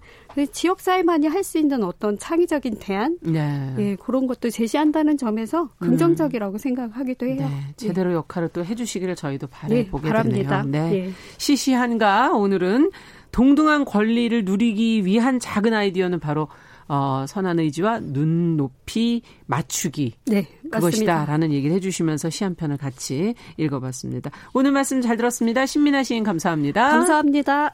지역 0.51 0.79
사회만이 0.79 1.27
할 1.27 1.45
수 1.45 1.59
있는 1.59 1.83
어떤 1.83 2.17
창의적인 2.17 2.77
대안, 2.79 3.17
네. 3.21 3.75
예, 3.77 3.95
그런 3.95 4.25
것도 4.25 4.49
제시한다는 4.49 5.15
점에서 5.15 5.69
긍정적이라고 5.77 6.53
음. 6.53 6.57
생각하기도 6.57 7.27
해요. 7.27 7.37
네, 7.37 7.49
제대로 7.77 8.13
역할을 8.13 8.49
또 8.49 8.65
해주시기를 8.65 9.15
저희도 9.15 9.47
바라보게 9.47 10.11
네, 10.11 10.23
되네요. 10.23 10.63
네. 10.63 10.93
예. 10.93 11.11
시시한가 11.37 12.33
오늘은 12.33 12.89
동등한 13.31 13.85
권리를 13.85 14.43
누리기 14.45 15.05
위한 15.05 15.39
작은 15.39 15.73
아이디어는 15.73 16.19
바로 16.19 16.47
어, 16.87 17.25
선한 17.27 17.59
의지와 17.59 17.99
눈높이 17.99 19.21
맞추기. 19.47 20.13
네, 20.27 20.47
그것이다라는 20.71 21.51
얘기를 21.51 21.75
해주시면서 21.75 22.29
시 22.29 22.43
한 22.43 22.53
편을 22.55 22.77
같이 22.77 23.33
읽어봤습니다. 23.57 24.29
오늘 24.53 24.71
말씀 24.71 25.01
잘 25.01 25.17
들었습니다. 25.17 25.65
신민아 25.65 26.03
시인 26.03 26.23
감사합니다. 26.23 26.89
감사합니다. 26.91 27.73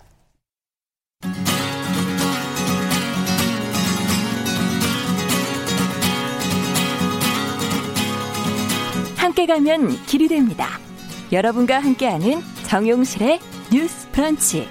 함께 9.17 9.45
가면 9.45 9.89
길이 10.07 10.27
됩니다. 10.27 10.67
여러분과 11.31 11.79
함께하는 11.79 12.41
정용실의 12.67 13.39
뉴스 13.71 14.09
브런치. 14.11 14.67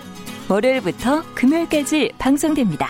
월요일부터 0.48 1.22
금요일까지 1.34 2.12
방송됩니다. 2.18 2.88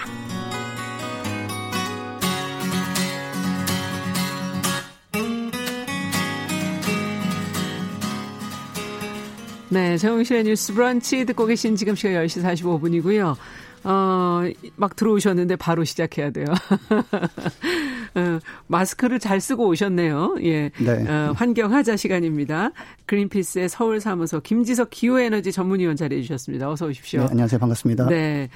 네, 9.70 9.96
정용실의 9.96 10.44
뉴스 10.44 10.74
브런치 10.74 11.24
듣고 11.26 11.46
계신 11.46 11.76
지금 11.76 11.94
시각 11.94 12.10
10시 12.10 12.42
45분이고요. 12.42 13.36
어, 13.84 14.42
막 14.76 14.96
들어오셨는데 14.96 15.56
바로 15.56 15.84
시작해야 15.84 16.30
돼요. 16.30 16.46
어, 18.14 18.38
마스크를 18.66 19.20
잘 19.20 19.40
쓰고 19.40 19.68
오셨네요. 19.68 20.36
예. 20.42 20.70
네. 20.76 21.08
어, 21.08 21.32
환경하자 21.36 21.96
시간입니다. 21.96 22.72
그린피스의 23.06 23.68
서울 23.68 24.00
사무소 24.00 24.40
김지석 24.40 24.90
기후에너지 24.90 25.52
전문위원 25.52 25.94
자리해 25.94 26.20
주셨습니다. 26.22 26.68
어서 26.68 26.86
오십시오. 26.86 27.20
네, 27.20 27.26
안녕하세요. 27.30 27.58
반갑습니다. 27.60 28.08
네. 28.08 28.50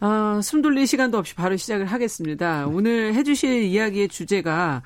어, 0.00 0.40
숨 0.40 0.62
돌릴 0.62 0.86
시간도 0.86 1.18
없이 1.18 1.34
바로 1.34 1.56
시작을 1.56 1.86
하겠습니다. 1.86 2.66
오늘 2.68 3.12
해주실 3.14 3.64
이야기의 3.64 4.08
주제가 4.08 4.82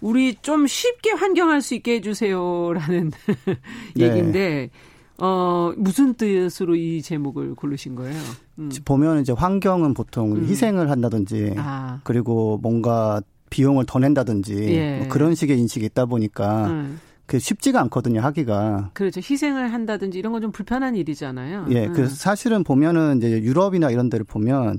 우리 0.00 0.34
좀 0.36 0.66
쉽게 0.66 1.10
환경할 1.10 1.60
수 1.60 1.74
있게 1.74 1.94
해주세요라는 1.96 3.10
네. 3.96 4.06
얘기인데 4.06 4.70
어, 5.20 5.72
무슨 5.76 6.14
뜻으로 6.14 6.74
이 6.76 7.02
제목을 7.02 7.54
고르신 7.54 7.94
거예요? 7.94 8.18
음. 8.58 8.70
보면 8.84 9.20
이제 9.20 9.32
환경은 9.32 9.94
보통 9.94 10.32
음. 10.32 10.44
희생을 10.46 10.90
한다든지 10.90 11.54
아. 11.58 12.00
그리고 12.04 12.58
뭔가 12.62 13.20
비용을 13.50 13.84
더 13.86 13.98
낸다든지 13.98 14.54
예. 14.74 14.98
뭐 14.98 15.08
그런 15.08 15.34
식의 15.34 15.58
인식이 15.58 15.84
있다 15.86 16.06
보니까 16.06 16.66
음. 16.68 17.00
그 17.26 17.38
쉽지가 17.38 17.80
않거든요 17.82 18.20
하기가. 18.20 18.90
그렇죠. 18.94 19.20
희생을 19.20 19.72
한다든지 19.72 20.18
이런 20.18 20.32
건 20.32 20.40
좀 20.42 20.52
불편한 20.52 20.94
일이잖아요. 20.96 21.66
예. 21.70 21.86
음. 21.86 21.92
그래서 21.92 22.14
사실은 22.14 22.64
보면은 22.64 23.18
이제 23.18 23.30
유럽이나 23.42 23.90
이런 23.90 24.08
데를 24.08 24.24
보면 24.24 24.78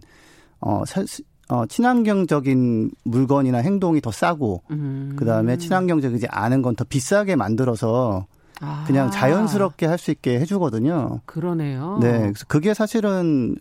어, 0.59 0.83
사, 0.85 1.03
어 1.49 1.65
친환경적인 1.65 2.91
물건이나 3.03 3.57
행동이 3.59 3.99
더 4.01 4.11
싸고 4.11 4.63
음. 4.71 5.13
그다음에 5.17 5.57
친환경적이지 5.57 6.27
않은 6.29 6.61
건 6.61 6.75
더 6.75 6.83
비싸게 6.85 7.35
만들어서 7.35 8.25
아. 8.62 8.84
그냥 8.88 9.09
자연스럽게 9.12 9.86
할 9.86 9.97
수 9.97 10.12
있게 10.12 10.39
해주거든요. 10.39 11.20
그러네요. 11.26 11.99
네, 12.01 12.20
그래서 12.20 12.45
그게 12.47 12.74
사실은 12.74 13.55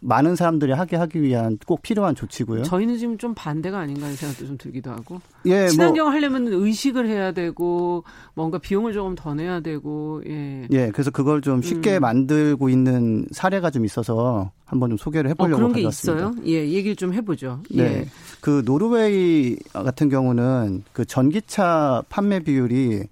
많은 0.00 0.36
사람들이 0.36 0.72
하게 0.72 0.96
하기 0.96 1.20
위한 1.22 1.58
꼭 1.66 1.82
필요한 1.82 2.14
조치고요. 2.14 2.62
저희는 2.62 2.98
지금 2.98 3.18
좀 3.18 3.34
반대가 3.34 3.80
아닌가 3.80 4.04
하는 4.04 4.16
생각도 4.16 4.46
좀 4.46 4.56
들기도 4.56 4.90
하고. 4.92 5.20
예, 5.46 5.62
뭐 5.62 5.68
친환경 5.68 6.06
뭐, 6.06 6.14
하려면 6.14 6.46
의식을 6.46 7.08
해야 7.08 7.32
되고 7.32 8.04
뭔가 8.34 8.58
비용을 8.58 8.92
조금 8.92 9.16
더 9.16 9.34
내야 9.34 9.60
되고. 9.60 10.22
예. 10.28 10.68
예, 10.70 10.90
그래서 10.92 11.10
그걸 11.10 11.40
좀 11.42 11.62
쉽게 11.62 11.96
음. 11.98 12.00
만들고 12.02 12.68
있는 12.68 13.26
사례가 13.32 13.70
좀 13.70 13.84
있어서 13.84 14.52
한번 14.64 14.90
좀 14.90 14.98
소개를 14.98 15.30
해보려고 15.30 15.54
어, 15.54 15.56
그런 15.56 15.72
게 15.72 15.82
가져왔습니다. 15.82 16.28
있어요? 16.30 16.44
예, 16.46 16.68
얘기를 16.70 16.94
좀 16.94 17.12
해보죠. 17.12 17.60
예. 17.72 17.82
네, 17.82 18.08
그 18.40 18.62
노르웨이 18.64 19.56
같은 19.72 20.08
경우는 20.08 20.84
그 20.92 21.04
전기차 21.04 22.04
판매 22.08 22.38
비율이 22.40 23.02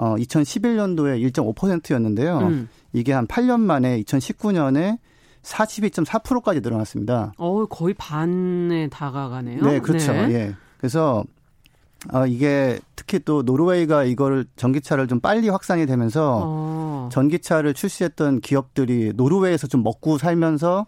어 0.00 0.16
2011년도에 0.16 1.30
1.5%였는데요. 1.30 2.38
음. 2.38 2.68
이게 2.94 3.12
한 3.12 3.26
8년 3.26 3.60
만에 3.60 4.02
2019년에 4.02 4.98
42.4%까지 5.42 6.60
늘어났습니다. 6.60 7.32
어, 7.36 7.66
거의 7.66 7.94
반에 7.94 8.88
다가가네요. 8.88 9.62
네, 9.62 9.78
그렇죠. 9.80 10.12
네. 10.12 10.32
예. 10.32 10.54
그래서 10.78 11.22
어, 12.14 12.26
이게 12.26 12.78
특히 12.96 13.18
또 13.18 13.42
노르웨이가 13.42 14.04
이걸 14.04 14.46
전기차를 14.56 15.06
좀 15.06 15.20
빨리 15.20 15.50
확산이 15.50 15.84
되면서 15.84 16.40
어. 16.44 17.08
전기차를 17.12 17.74
출시했던 17.74 18.40
기업들이 18.40 19.12
노르웨이에서 19.14 19.66
좀 19.66 19.82
먹고 19.82 20.16
살면서 20.16 20.86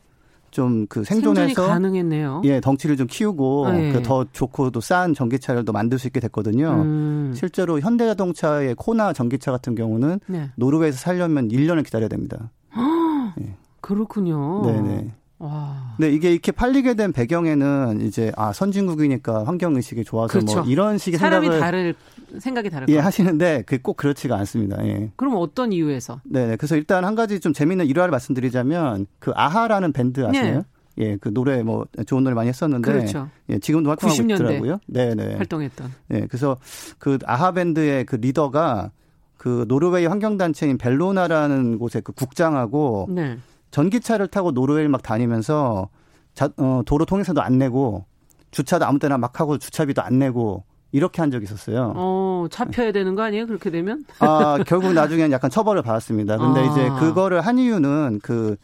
좀 0.53 0.87
그 0.89 1.03
생존해서 1.03 1.67
가능했네요. 1.67 2.43
예, 2.45 2.61
덩치를 2.61 2.97
좀 2.97 3.07
키우고 3.09 3.67
아, 3.67 3.77
예. 3.77 3.93
그더 3.93 4.27
좋고 4.33 4.71
또 4.71 4.81
싼 4.81 5.15
전기차를 5.15 5.65
또 5.65 5.73
만들 5.73 5.99
수 5.99 6.07
있게 6.07 6.21
됐거든요. 6.21 6.71
음. 6.83 7.33
실제로 7.35 7.81
현대자동차의 7.81 8.75
코나 8.77 9.13
전기차 9.13 9.51
같은 9.51 9.75
경우는 9.75 10.21
네. 10.27 10.51
노르웨이에서 10.57 10.99
살려면 10.99 11.49
1년을 11.49 11.85
기다려야 11.85 12.09
됩니다. 12.09 12.51
예. 13.41 13.57
그렇군요. 13.81 14.63
네네. 14.65 15.15
와. 15.39 15.95
네, 15.99 16.09
이게 16.11 16.31
이렇게 16.31 16.53
팔리게 16.53 16.95
된 16.95 17.13
배경에는 17.13 18.01
이제 18.03 18.31
아 18.37 18.53
선진국이니까 18.53 19.45
환경 19.45 19.75
의식이 19.75 20.05
좋아서 20.05 20.39
뭐 20.39 20.45
그렇죠. 20.45 20.61
뭐 20.61 20.71
이런 20.71 20.99
식의 20.99 21.19
사람이 21.19 21.49
생각을 21.49 21.95
생각이 22.39 22.71
다를 22.71 22.89
예 22.89 22.99
하시는데 22.99 23.63
그꼭 23.67 23.97
그렇지가 23.97 24.37
않습니다. 24.39 24.85
예. 24.87 25.13
그럼 25.17 25.35
어떤 25.37 25.73
이유에서? 25.73 26.21
네, 26.25 26.47
네, 26.47 26.57
그래서 26.57 26.77
일단 26.77 27.05
한 27.05 27.15
가지 27.15 27.41
좀 27.41 27.53
재미있는 27.53 27.87
일화를 27.87 28.11
말씀드리자면 28.11 29.07
그 29.19 29.33
아하라는 29.35 29.93
밴드 29.93 30.25
아세요? 30.25 30.59
네. 30.59 30.63
예, 30.99 31.17
그 31.17 31.33
노래 31.33 31.63
뭐 31.63 31.87
좋은 32.07 32.23
노래 32.23 32.35
많이 32.35 32.49
했었는데 32.49 32.93
그렇죠. 32.93 33.31
예, 33.49 33.59
지금도 33.59 33.91
활동하고 33.91 34.23
있더라고요. 34.23 34.79
네, 34.87 35.15
네. 35.15 35.35
활동했던. 35.37 35.93
네, 36.09 36.27
그래서 36.27 36.59
그 36.99 37.19
아하 37.25 37.53
밴드의 37.53 38.05
그 38.05 38.17
리더가 38.17 38.91
그 39.37 39.65
노르웨이 39.69 40.07
환경 40.07 40.37
단체인 40.37 40.79
벨로나라는 40.79 41.79
곳의 41.79 42.03
그 42.05 42.13
국장하고 42.13 43.09
네. 43.11 43.39
전기차를 43.71 44.29
타고 44.29 44.53
노르웨이를 44.53 44.89
막 44.89 45.03
다니면서 45.03 45.89
자, 46.35 46.49
어, 46.59 46.83
도로 46.87 47.05
통행세도 47.05 47.41
안 47.43 47.59
내고 47.59 48.05
주차도 48.51 48.85
아무 48.85 48.99
때나 48.99 49.19
막 49.19 49.41
하고 49.41 49.59
주차비도 49.59 50.03
안 50.03 50.19
내고 50.19 50.65
이렇게 50.93 51.21
한 51.23 51.31
적이 51.31 51.45
있었어요. 51.45 51.93
어, 51.97 52.47
잡혀야 52.51 52.93
되는 52.93 53.15
거 53.15 53.23
아니에요? 53.23 53.47
그렇게 53.47 53.71
되면? 53.71 54.05
아, 54.21 54.59
결국 54.67 54.93
나중에는 54.93 55.33
약간 55.33 55.51
처벌을 55.51 55.83
받았습니다. 55.83 56.37
근데 56.39 56.61
아. 56.61 56.65
이제 56.65 56.89
그거를 57.01 57.41
한 57.41 57.59
이유는 57.59 58.21
그 58.23 58.57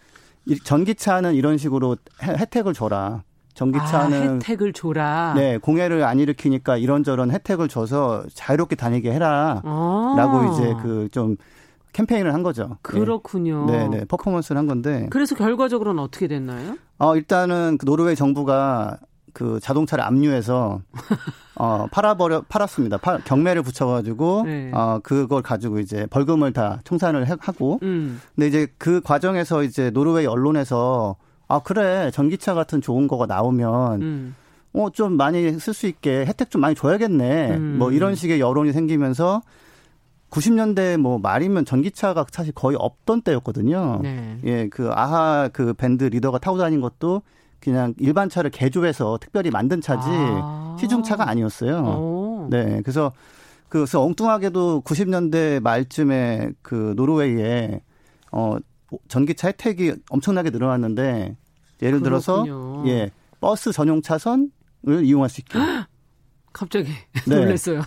전기차는 0.64 1.34
이런 1.34 1.58
식으로 1.58 1.96
혜택을 2.22 2.74
줘라. 2.74 3.22
전기차는 3.54 4.28
아, 4.28 4.32
혜택을 4.34 4.72
줘라. 4.72 5.34
네, 5.36 5.58
공해를 5.58 6.04
안 6.04 6.20
일으키니까 6.20 6.76
이런저런 6.76 7.30
혜택을 7.32 7.66
줘서 7.68 8.24
자유롭게 8.34 8.76
다니게 8.76 9.10
해라라고 9.12 9.62
아. 9.68 10.50
이제 10.52 10.74
그 10.82 11.08
좀 11.10 11.36
캠페인을 11.92 12.32
한 12.34 12.42
거죠. 12.44 12.76
그렇군요. 12.82 13.66
네, 13.66 13.88
네, 13.88 14.04
퍼포먼스를 14.04 14.56
한 14.58 14.66
건데. 14.68 15.08
그래서 15.10 15.34
결과적으로는 15.34 16.00
어떻게 16.02 16.28
됐나요? 16.28 16.76
어, 16.98 17.16
일단은 17.16 17.78
그 17.78 17.86
노르웨이 17.86 18.14
정부가 18.14 18.98
그 19.32 19.60
자동차를 19.60 20.04
압류해서 20.04 20.80
어 21.56 21.86
팔아버려 21.90 22.42
팔았습니다. 22.48 22.98
팔, 22.98 23.22
경매를 23.24 23.62
붙여가지고 23.62 24.42
네. 24.44 24.70
어 24.72 25.00
그걸 25.02 25.42
가지고 25.42 25.80
이제 25.80 26.06
벌금을 26.06 26.52
다 26.52 26.80
청산을 26.84 27.28
하고. 27.40 27.78
음. 27.82 28.20
근데 28.34 28.48
이제 28.48 28.66
그 28.78 29.00
과정에서 29.00 29.62
이제 29.62 29.90
노르웨이 29.90 30.26
언론에서 30.26 31.16
아 31.48 31.60
그래 31.60 32.10
전기차 32.12 32.54
같은 32.54 32.80
좋은 32.80 33.08
거가 33.08 33.26
나오면. 33.26 34.02
음. 34.02 34.34
어, 34.74 34.90
좀 34.90 35.16
많이 35.16 35.58
쓸 35.58 35.72
수 35.72 35.86
있게 35.86 36.26
혜택 36.26 36.50
좀 36.50 36.60
많이 36.60 36.74
줘야겠네. 36.74 37.56
음. 37.56 37.78
뭐 37.78 37.90
이런 37.90 38.14
식의 38.14 38.38
여론이 38.38 38.72
생기면서 38.72 39.40
90년대 40.30 40.98
뭐 40.98 41.18
말이면 41.18 41.64
전기차가 41.64 42.26
사실 42.30 42.52
거의 42.52 42.76
없던 42.78 43.22
때였거든요. 43.22 44.00
네. 44.02 44.38
예, 44.44 44.68
그 44.68 44.90
아하 44.92 45.48
그 45.52 45.74
밴드 45.74 46.04
리더가 46.04 46.38
타고 46.38 46.58
다닌 46.58 46.80
것도 46.80 47.22
그냥 47.60 47.94
일반 47.98 48.28
차를 48.28 48.50
개조해서 48.50 49.18
특별히 49.20 49.50
만든 49.50 49.80
차지 49.80 50.06
아. 50.10 50.76
시중차가 50.80 51.28
아니었어요. 51.28 51.76
오. 51.78 52.46
네. 52.50 52.80
그래서 52.82 53.12
그래서 53.68 54.02
엉뚱하게도 54.02 54.82
90년대 54.82 55.60
말쯤에 55.60 56.52
그 56.62 56.94
노르웨이에 56.96 57.82
어 58.32 58.56
전기차 59.08 59.48
혜택이 59.48 59.94
엄청나게 60.10 60.50
늘어났는데 60.50 61.36
예를 61.82 62.02
들어서 62.02 62.42
그렇군요. 62.44 62.88
예 62.88 63.10
버스 63.40 63.72
전용 63.72 64.00
차선을 64.02 64.48
이용할 65.04 65.28
수 65.28 65.40
있게 65.42 65.58
갑자기 66.52 66.90
네. 67.26 67.34
놀랐어요. 67.44 67.82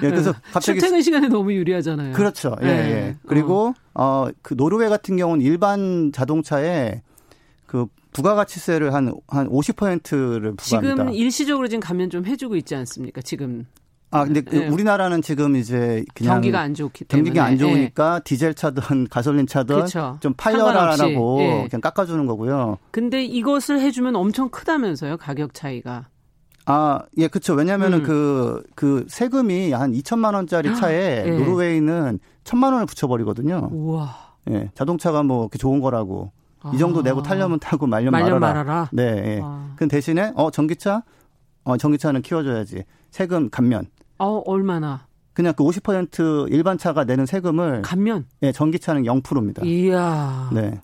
네, 0.00 0.08
그래서 0.10 0.32
갑자기 0.52 0.78
출퇴근 0.78 1.02
시간에 1.02 1.28
너무 1.28 1.52
유리하잖아요. 1.52 2.12
그렇죠. 2.14 2.54
예, 2.62 2.66
네. 2.66 2.72
예. 2.92 3.16
그리고 3.26 3.74
어 3.94 4.28
그 4.42 4.54
노르웨이 4.56 4.88
같은 4.88 5.16
경우는 5.16 5.44
일반 5.44 6.12
자동차에 6.12 7.02
그 7.66 7.86
부가가치세를 8.12 8.94
한 8.94 9.12
한 9.28 9.48
50%를 9.48 10.54
부과합니다. 10.56 10.94
지금 10.96 11.14
일시적으로 11.14 11.68
지금 11.68 11.80
감면 11.80 12.10
좀 12.10 12.26
해주고 12.26 12.56
있지 12.56 12.74
않습니까? 12.74 13.20
지금 13.22 13.66
아, 14.10 14.24
근데 14.24 14.42
네. 14.42 14.68
우리나라는 14.68 15.22
지금 15.22 15.56
이제 15.56 16.04
그냥 16.14 16.34
경기가 16.34 16.60
안 16.60 16.74
좋기 16.74 17.04
때문에 17.06 17.24
경기가 17.30 17.44
안 17.46 17.56
좋으니까 17.56 18.18
네. 18.18 18.24
디젤 18.24 18.54
차든 18.54 19.08
가솔린 19.08 19.46
차든 19.46 19.74
그렇죠. 19.74 20.18
좀 20.20 20.34
팔려라라고 20.34 21.38
네. 21.38 21.68
그냥 21.70 21.80
깎아주는 21.80 22.26
거고요. 22.26 22.76
근데 22.90 23.24
이것을 23.24 23.80
해주면 23.80 24.14
엄청 24.14 24.50
크다면서요 24.50 25.16
가격 25.16 25.54
차이가? 25.54 26.08
아, 26.66 27.00
예, 27.16 27.26
그렇죠. 27.26 27.54
왜냐면은 27.54 28.00
음. 28.00 28.04
그, 28.04 28.62
그 28.74 29.06
세금이 29.08 29.72
한 29.72 29.92
2천만 29.92 30.34
원짜리 30.34 30.72
차에 30.76 31.24
예. 31.26 31.30
노르웨이는 31.30 32.20
천만 32.44 32.72
원을 32.74 32.86
붙여버리거든요. 32.86 33.70
우와. 33.72 34.14
예, 34.50 34.70
자동차가 34.74 35.22
뭐 35.22 35.44
이렇게 35.44 35.58
좋은 35.58 35.80
거라고. 35.80 36.30
아. 36.62 36.70
이 36.74 36.78
정도 36.78 37.02
내고 37.02 37.22
탈려면 37.22 37.58
타고 37.58 37.86
말려 37.86 38.10
말면 38.10 38.40
말아라. 38.40 38.62
말아라. 38.64 38.88
네. 38.92 39.36
예. 39.36 39.40
아. 39.42 39.72
그 39.76 39.88
대신에 39.88 40.32
어 40.36 40.50
전기차 40.50 41.02
어 41.64 41.76
전기차는 41.76 42.22
키워줘야지 42.22 42.84
세금 43.10 43.50
감면. 43.50 43.86
어 44.18 44.42
얼마나? 44.46 45.06
그냥 45.32 45.54
그 45.56 45.64
50% 45.64 46.52
일반 46.52 46.76
차가 46.78 47.04
내는 47.04 47.24
세금을 47.26 47.82
감면. 47.82 48.26
예, 48.42 48.52
전기차는 48.52 49.04
0%입니다. 49.04 49.62
이야. 49.64 50.50
네. 50.52 50.80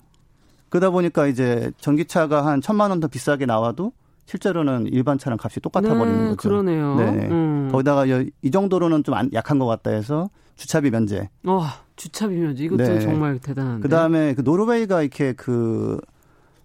그러다 0.69 0.89
보니까 0.89 1.27
이제 1.27 1.71
전기차가 1.79 2.45
한 2.45 2.61
천만 2.61 2.89
원 2.91 2.99
더 2.99 3.07
비싸게 3.07 3.45
나와도 3.45 3.91
실제로는 4.25 4.87
일반 4.87 5.17
차랑 5.17 5.37
값이 5.41 5.59
똑같아 5.59 5.87
버리는 5.95 6.23
네, 6.23 6.29
거죠. 6.31 6.49
그러네요. 6.49 6.95
네. 6.95 7.27
음. 7.29 7.69
거기다가 7.71 8.05
이 8.05 8.51
정도로는 8.51 9.03
좀 9.03 9.15
약한 9.33 9.57
것 9.59 9.65
같다 9.65 9.89
해서 9.91 10.29
주차비 10.59 10.91
면제. 10.91 11.29
와, 11.45 11.55
어, 11.55 11.61
주차비 11.95 12.35
면제 12.35 12.65
이것도 12.65 12.83
네. 12.83 12.99
정말 12.99 13.39
대단한데. 13.39 13.81
그 13.81 13.87
다음에 13.89 14.33
그 14.33 14.41
노르웨이가 14.41 15.01
이렇게 15.01 15.31
그 15.33 15.99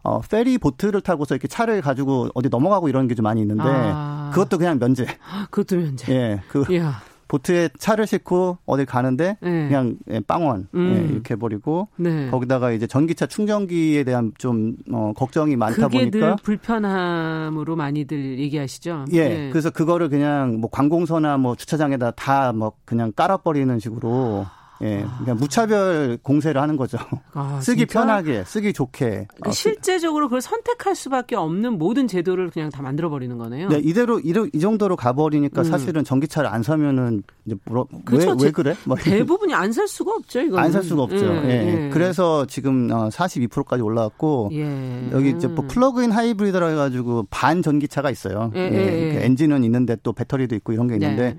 어, 0.03 0.20
페리 0.20 0.59
보트를 0.59 1.01
타고서 1.01 1.34
이렇게 1.34 1.47
차를 1.49 1.80
가지고 1.80 2.28
어디 2.34 2.49
넘어가고 2.49 2.88
이런 2.88 3.07
게 3.09 3.14
좀 3.14 3.22
많이 3.22 3.40
있는데 3.40 3.62
아. 3.64 4.30
그것도 4.34 4.59
그냥 4.59 4.78
면제. 4.80 5.07
그것도 5.51 5.76
면제. 5.80 6.12
예. 6.12 6.42
그 6.49 6.64
이야. 6.70 7.01
보트에 7.29 7.68
차를 7.79 8.07
싣고 8.07 8.59
어딜 8.66 8.87
가는데 8.87 9.37
네. 9.41 9.68
그냥 9.68 9.97
예, 10.11 10.20
빵원 10.20 10.68
예, 10.75 10.79
음. 10.79 10.95
예, 11.09 11.12
이렇게 11.12 11.35
해버리고 11.35 11.89
네. 11.97 12.31
거기다가 12.31 12.72
이제 12.72 12.87
전기차 12.87 13.27
충전기에 13.27 14.05
대한 14.05 14.33
좀 14.39 14.77
어, 14.93 15.12
걱정이 15.14 15.57
많다 15.57 15.89
그게 15.89 15.99
보니까 16.11 16.18
늘 16.18 16.37
불편함으로 16.43 17.77
많이들 17.77 18.39
얘기하시죠. 18.39 19.07
예, 19.12 19.29
네. 19.29 19.51
그래서 19.51 19.70
그거를 19.70 20.09
그냥 20.09 20.61
뭐 20.61 20.70
관공서나 20.70 21.37
뭐 21.37 21.55
주차장에다 21.57 22.12
다 22.12 22.53
뭐 22.55 22.72
그냥 22.85 23.12
깔아버리는 23.12 23.79
식으로. 23.79 24.47
아. 24.49 24.63
예, 24.83 25.07
그냥 25.18 25.37
무차별 25.39 26.18
공세를 26.22 26.61
하는 26.61 26.77
거죠. 26.77 26.99
아, 27.33 27.61
쓰기 27.62 27.81
진짜? 27.87 28.01
편하게, 28.01 28.43
쓰기 28.45 28.72
좋게. 28.72 29.07
그러니까 29.07 29.49
어, 29.49 29.53
실제적으로 29.53 30.27
그걸 30.27 30.41
선택할 30.41 30.97
수밖에 30.97 31.37
없는 31.37 31.79
모든 31.79 32.09
제도를 32.09 32.51
그냥 32.51 32.70
다 32.70 32.83
만들어 32.83 33.09
버리는 33.09 33.39
거네요. 33.39 33.68
네, 33.68 33.79
이대로 33.83 34.18
이 34.18 34.59
정도로 34.61 34.97
가버리니까 34.97 35.62
음. 35.62 35.64
사실은 35.64 36.03
전기차를 36.05 36.51
안 36.51 36.62
사면 36.64 37.22
이제 37.47 37.57
물어, 37.66 37.87
그렇죠. 38.05 38.31
왜, 38.39 38.47
왜 38.47 38.51
그래? 38.51 38.75
뭐 38.85 38.97
대부분이 38.97 39.55
안 39.55 39.72
살 39.72 39.87
수가 39.89 40.12
없죠. 40.12 40.41
이거 40.41 40.59
안 40.59 40.72
살 40.72 40.83
수가 40.83 41.03
없죠. 41.03 41.25
예, 41.25 41.49
예. 41.49 41.85
예. 41.87 41.91
그래서 41.93 42.45
지금 42.47 42.89
42%까지 42.89 43.83
어, 43.83 43.85
올라왔고 43.85 44.51
예. 44.53 45.09
여기 45.12 45.31
이제 45.31 45.47
뭐 45.47 45.64
플러그인 45.68 46.11
하이브리드라 46.12 46.68
해가지고 46.68 47.27
반 47.31 47.62
전기차가 47.62 48.11
있어요. 48.11 48.51
예, 48.57 48.61
예, 48.61 48.75
예. 48.75 49.14
그 49.14 49.20
엔진은 49.25 49.62
있는데 49.64 49.97
또 50.03 50.12
배터리도 50.12 50.55
있고 50.57 50.72
이런 50.72 50.89
게 50.89 50.95
있는데. 50.95 51.37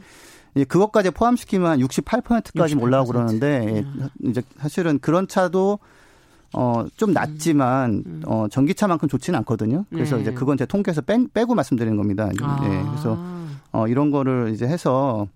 네. 0.56 0.62
이제 0.62 0.66
그것까지 0.66 1.12
포함시키면 1.12 1.80
68%까지 1.80 2.76
68%. 2.76 2.82
올라오고 2.82 3.12
그러는데 3.12 3.84
음. 3.86 4.10
이제 4.24 4.41
사실은 4.58 4.99
그런 4.99 5.28
차도 5.28 5.80
어, 6.53 6.86
좀 6.95 7.12
낮지만, 7.12 8.03
음. 8.06 8.22
어, 8.26 8.47
전기차만큼 8.49 9.10
좋지는 9.10 9.38
않거든요. 9.39 9.84
그래서 9.89 10.16
네. 10.16 10.22
이제 10.22 10.34
그건 10.34 10.58
제 10.58 10.66
통계에서 10.66 11.01
빼, 11.01 11.18
빼고 11.34 11.53
말씀드리는 11.53 11.97
겁니다. 11.97 12.30
아. 12.41 12.60
네. 12.62 12.82
그래서, 12.91 13.18
어, 13.74 13.88
이런 13.89 14.10
거를 14.10 14.51
이제 14.53 14.66
해서 14.66 15.28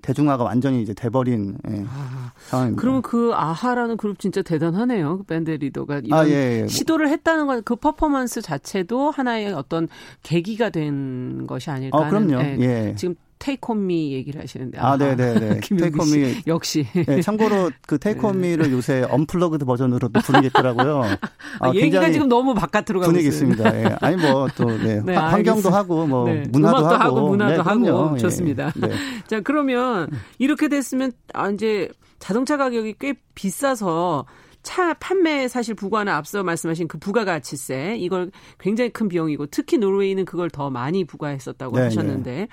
대중화가 0.00 0.44
완전히 0.44 0.80
이제 0.80 0.94
돼버린 0.94 1.58
예, 1.68 1.84
아, 1.86 2.32
상황입니다. 2.46 2.80
그러면 2.80 3.02
그 3.02 3.32
아하라는 3.34 3.96
그룹 3.96 4.18
진짜 4.18 4.42
대단하네요. 4.42 5.18
그 5.18 5.24
밴드 5.24 5.50
리더가 5.50 6.02
이런 6.04 6.18
아, 6.18 6.26
예, 6.28 6.62
예. 6.62 6.66
시도를 6.68 7.08
했다는 7.08 7.46
건 7.46 7.62
그 7.62 7.74
퍼포먼스 7.76 8.40
자체도 8.40 9.10
하나의 9.10 9.52
어떤 9.52 9.88
계기가 10.22 10.70
된 10.70 11.46
것이 11.46 11.70
아닐까 11.70 11.98
아, 11.98 12.08
그럼요. 12.08 12.40
예, 12.40 12.56
예. 12.60 12.94
지금 12.96 13.16
Take 13.38 13.75
On 13.75 13.93
Me 13.93 14.12
얘기를 14.12 14.40
하시는데. 14.40 14.78
아, 14.78 14.96
네네네. 14.98 15.60
Take 15.60 15.96
On 15.96 16.15
Me. 16.15 16.42
역시. 16.46 16.86
네, 17.06 17.20
참고로 17.20 17.70
그 17.86 17.98
Take 17.98 18.21
On 18.21 18.32
Me를 18.32 18.66
네. 18.66 18.72
요새 18.72 19.06
unplugged 19.08 19.64
버전으로도 19.64 20.20
부르겠더라고요. 20.20 21.02
아, 21.60 21.68
아, 21.68 21.74
얘기가 21.74 22.10
지금 22.10 22.28
너무 22.28 22.54
바깥으로 22.54 23.00
가고 23.00 23.12
분위기 23.12 23.28
있습니다. 23.28 23.82
예. 23.82 23.96
아니 24.00 24.16
뭐또 24.16 24.78
네. 24.78 25.00
네 25.04 25.14
환경도 25.14 25.70
하고 25.70 26.06
뭐 26.06 26.26
네. 26.26 26.44
문화도 26.48 26.86
하고, 26.86 26.94
하고, 26.94 27.28
문화도 27.28 27.62
네, 27.62 27.90
하고 27.90 28.14
예. 28.14 28.18
좋습니다. 28.18 28.72
네. 28.76 28.90
자 29.26 29.40
그러면 29.40 30.10
이렇게 30.38 30.68
됐으면 30.68 31.12
아 31.34 31.50
이제 31.50 31.88
자동차 32.18 32.56
가격이 32.56 32.96
꽤 32.98 33.14
비싸서 33.34 34.26
차 34.62 34.92
판매 34.94 35.48
사실 35.48 35.74
부과는 35.74 36.12
앞서 36.12 36.42
말씀하신 36.42 36.88
그 36.88 36.98
부가가치세 36.98 37.96
이걸 37.98 38.30
굉장히 38.58 38.90
큰 38.90 39.08
비용이고 39.08 39.46
특히 39.46 39.78
노르웨이는 39.78 40.24
그걸 40.24 40.50
더 40.50 40.68
많이 40.68 41.04
부과했었다고 41.04 41.76
네, 41.76 41.82
하셨는데 41.84 42.30
네. 42.30 42.48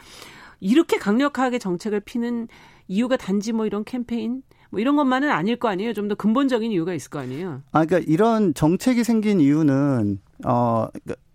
이렇게 0.65 0.97
강력하게 0.97 1.59
정책을 1.59 1.99
피는 1.99 2.47
이유가 2.87 3.17
단지 3.17 3.53
뭐 3.53 3.67
이런 3.67 3.83
캠페인 3.83 4.41
뭐 4.71 4.79
이런 4.79 4.95
것만은 4.95 5.29
아닐 5.29 5.57
거 5.57 5.67
아니에요. 5.67 5.93
좀 5.93 6.07
더 6.07 6.15
근본적인 6.15 6.71
이유가 6.71 6.93
있을 6.95 7.09
거 7.11 7.19
아니에요. 7.19 7.61
아, 7.71 7.85
그러니까 7.85 8.11
이런 8.11 8.53
정책이 8.55 9.03
생긴 9.03 9.39
이유는 9.39 10.19
어, 10.43 10.87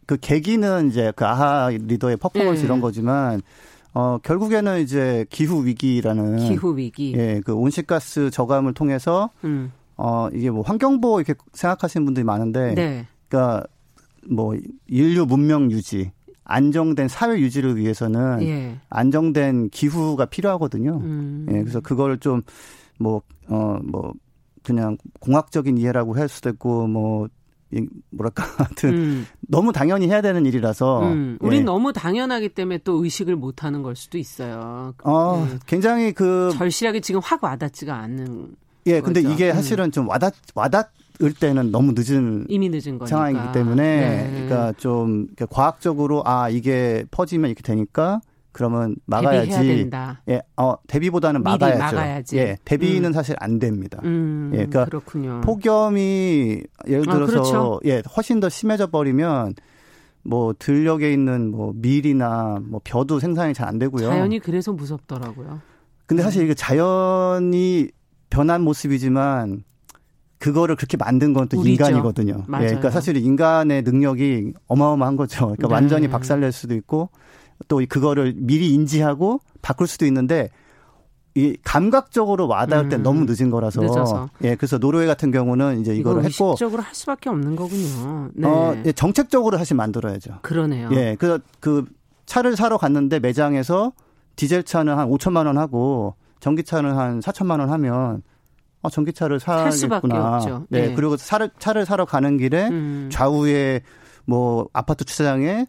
그 0.07 0.17
계기는 0.21 0.89
이제 0.89 1.13
그 1.15 1.25
아하 1.25 1.71
리더의 1.71 2.17
퍼포먼스 2.17 2.63
네. 2.63 2.67
이런 2.67 2.81
거지만 2.81 3.41
어, 3.95 4.19
결국에는 4.23 4.81
이제 4.81 5.25
기후 5.31 5.65
위기라는 5.65 6.39
기후 6.39 6.77
위기. 6.77 7.13
예, 7.17 7.41
그 7.45 7.55
온실가스 7.55 8.31
저감을 8.31 8.75
통해서 8.75 9.31
음. 9.45 9.71
어, 9.97 10.29
이게 10.35 10.51
뭐 10.51 10.63
환경 10.63 11.01
보호 11.01 11.21
이렇게 11.21 11.35
생각하시는 11.53 12.05
분들이 12.05 12.25
많은데 12.25 12.75
네. 12.75 13.07
그러니까 13.29 13.65
뭐 14.29 14.55
인류 14.89 15.25
문명 15.25 15.71
유지 15.71 16.11
안정된 16.51 17.09
사회 17.09 17.39
유지를 17.39 17.77
위해서는 17.77 18.43
예. 18.43 18.77
안정된 18.91 19.71
기후가 19.71 20.27
필요하거든요. 20.27 21.01
음. 21.03 21.47
예, 21.51 21.61
그래서 21.61 21.81
그걸 21.81 22.19
좀 22.19 22.43
뭐, 22.99 23.23
어, 23.49 23.79
뭐, 23.83 24.13
그냥 24.63 24.99
공학적인 25.21 25.79
이해라고 25.79 26.17
할 26.17 26.29
수도 26.29 26.51
있고, 26.51 26.87
뭐, 26.87 27.29
뭐랄까 28.11 28.45
하여튼 28.59 28.95
음. 28.95 29.27
너무 29.43 29.73
당연히 29.73 30.09
해야 30.09 30.21
되는 30.21 30.45
일이라서 30.45 31.03
음. 31.05 31.39
우린 31.41 31.61
예. 31.61 31.65
너무 31.65 31.93
당연하기 31.93 32.51
때문에 32.51 32.79
또 32.79 33.05
의식을 33.05 33.37
못 33.37 33.63
하는 33.63 33.83
걸 33.83 33.95
수도 33.95 34.19
있어요. 34.19 34.93
어, 35.05 35.49
예. 35.49 35.59
굉장히 35.67 36.13
그 36.13 36.51
절실하게 36.55 37.01
지금 37.01 37.21
확 37.23 37.45
와닿지가 37.45 37.95
않는 37.95 38.57
예, 38.87 39.01
근데 39.01 39.21
이게 39.21 39.51
음. 39.51 39.55
사실은 39.55 39.93
좀 39.93 40.09
와닿 40.09 40.35
와닿 40.57 40.91
을 41.23 41.35
때는 41.35 41.71
너무 41.71 41.93
늦은 41.95 42.47
이미 42.49 42.69
늦은 42.71 42.99
거니까. 42.99 43.07
상황이기 43.07 43.53
때문에 43.53 43.83
네. 43.83 44.31
그러니까 44.33 44.73
좀 44.79 45.27
과학적으로 45.51 46.23
아 46.25 46.49
이게 46.49 47.05
퍼지면 47.11 47.51
이렇게 47.51 47.63
되니까 47.63 48.21
그러면 48.53 48.97
막아야지. 49.05 49.91
예, 50.31 50.41
어 50.57 50.75
대비보다는 50.89 51.43
막아야죠. 51.43 51.79
막아야지. 51.79 52.37
예, 52.39 52.57
대비는 52.65 53.11
음. 53.11 53.13
사실 53.13 53.37
안 53.39 53.59
됩니다. 53.59 54.01
음, 54.03 54.51
예, 54.55 54.57
그러니까 54.67 54.87
그렇군요. 54.87 55.43
폭염이 55.43 56.63
예를 56.89 57.09
아, 57.09 57.13
들어서 57.13 57.33
아, 57.33 57.35
그렇죠. 57.35 57.81
예, 57.85 58.03
훨씬 58.17 58.41
더 58.41 58.49
심해져 58.49 58.87
버리면 58.87 59.55
뭐 60.23 60.55
들녘에 60.59 61.13
있는 61.13 61.51
뭐 61.51 61.73
밀이나 61.77 62.61
뭐 62.63 62.81
벼도 62.83 63.21
생산이 63.21 63.53
잘 63.55 63.69
안 63.69 63.79
되고요. 63.79 64.07
자연이 64.09 64.39
그래서 64.39 64.73
무섭더라고요. 64.73 65.61
근데 66.07 66.23
사실 66.23 66.43
이게 66.45 66.55
자연이 66.55 67.89
변한 68.31 68.63
모습이지만 68.63 69.65
그거를 70.41 70.75
그렇게 70.75 70.97
만든 70.97 71.33
건 71.33 71.47
또 71.49 71.65
인간이거든요. 71.65 72.45
맞아요. 72.49 72.65
예, 72.65 72.67
그러니까 72.69 72.91
사실 72.91 73.17
인간의 73.17 73.83
능력이 73.83 74.55
어마어마한 74.67 75.17
거죠. 75.17 75.41
그러니까 75.57 75.69
네. 75.69 75.75
완전히 75.75 76.09
박살낼 76.09 76.51
수도 76.51 76.75
있고 76.75 77.11
또 77.69 77.81
그거를 77.89 78.33
미리 78.37 78.73
인지하고 78.75 79.41
바꿀 79.63 79.87
수도 79.87 80.07
있는데 80.07 80.49
이 81.35 81.57
감각적으로 81.63 82.49
와닿을 82.49 82.89
때 82.89 82.97
음, 82.97 83.03
너무 83.03 83.25
늦은 83.29 83.51
거라서 83.51 83.81
늦어서. 83.83 84.31
예 84.43 84.57
그래서 84.57 84.79
노르웨이 84.79 85.07
같은 85.07 85.31
경우는 85.31 85.81
이제 85.81 85.95
이거를 85.95 86.25
했고 86.25 86.55
적으로 86.57 86.83
할 86.83 86.95
수밖에 86.95 87.29
없는 87.31 87.55
거군요. 87.55 88.31
네. 88.35 88.49
어 88.49 88.77
예, 88.87 88.93
정책적으로 88.93 89.57
사실 89.59 89.77
만들어야죠. 89.77 90.39
그러네요. 90.43 90.89
예 90.93 91.17
그래서 91.19 91.39
그 91.61 91.85
차를 92.27 92.57
사러 92.57 92.79
갔는데 92.79 93.21
매장에서 93.21 93.93
디젤 94.37 94.65
차는 94.65 94.97
한 94.97 95.09
5천만 95.09 95.47
원 95.47 95.59
하고 95.59 96.15
전기차는 96.41 96.97
한 96.97 97.21
4천만 97.21 97.61
원 97.61 97.71
하면 97.71 98.23
아, 98.83 98.89
전기차를 98.89 99.41
사겠구나. 99.41 100.41
네. 100.69 100.89
네. 100.89 100.95
그리고 100.95 101.17
차를, 101.17 101.51
차를 101.59 101.85
사러 101.85 102.05
가는 102.05 102.39
길에 102.39 102.69
음. 102.69 103.09
좌우에 103.13 103.83
뭐 104.25 104.69
아파트 104.73 105.05
주차장에 105.05 105.67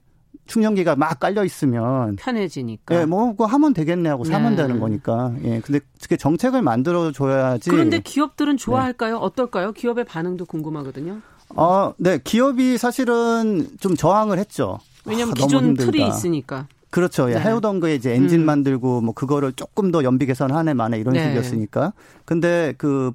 충전기가 0.47 0.95
막 0.95 1.19
깔려 1.19 1.43
있으면 1.45 2.15
편해지니까. 2.17 3.01
예, 3.01 3.05
뭐 3.05 3.31
그거 3.31 3.45
하면 3.45 3.73
되겠네 3.73 4.09
하고 4.09 4.23
사면 4.23 4.55
네. 4.55 4.63
되는 4.63 4.79
거니까. 4.79 5.33
예. 5.43 5.61
근데 5.61 5.79
그게 6.01 6.17
정책을 6.17 6.61
만들어 6.61 7.11
줘야지. 7.11 7.69
그런데 7.69 7.99
기업들은 7.99 8.57
좋아할까요? 8.57 9.19
네. 9.19 9.19
어떨까요? 9.21 9.71
기업의 9.73 10.05
반응도 10.05 10.45
궁금하거든요. 10.45 11.21
어, 11.55 11.93
네. 11.97 12.17
기업이 12.23 12.77
사실은 12.77 13.67
좀 13.79 13.95
저항을 13.95 14.39
했죠. 14.39 14.79
왜냐면 15.05 15.29
하 15.29 15.31
아, 15.31 15.45
기존 15.45 15.73
틀이 15.75 16.07
있으니까. 16.07 16.67
그렇죠. 16.91 17.29
예, 17.31 17.35
네. 17.35 17.41
해오던 17.41 17.79
거에 17.79 17.95
이제 17.95 18.13
엔진 18.13 18.41
음. 18.41 18.45
만들고 18.45 19.01
뭐 19.01 19.13
그거를 19.13 19.53
조금 19.53 19.91
더 19.91 20.03
연비 20.03 20.25
개선 20.27 20.51
한 20.51 20.67
해 20.67 20.73
만에 20.73 20.99
이런 20.99 21.13
네. 21.13 21.23
식이었으니까. 21.27 21.93
근데 22.25 22.73
그 22.77 23.11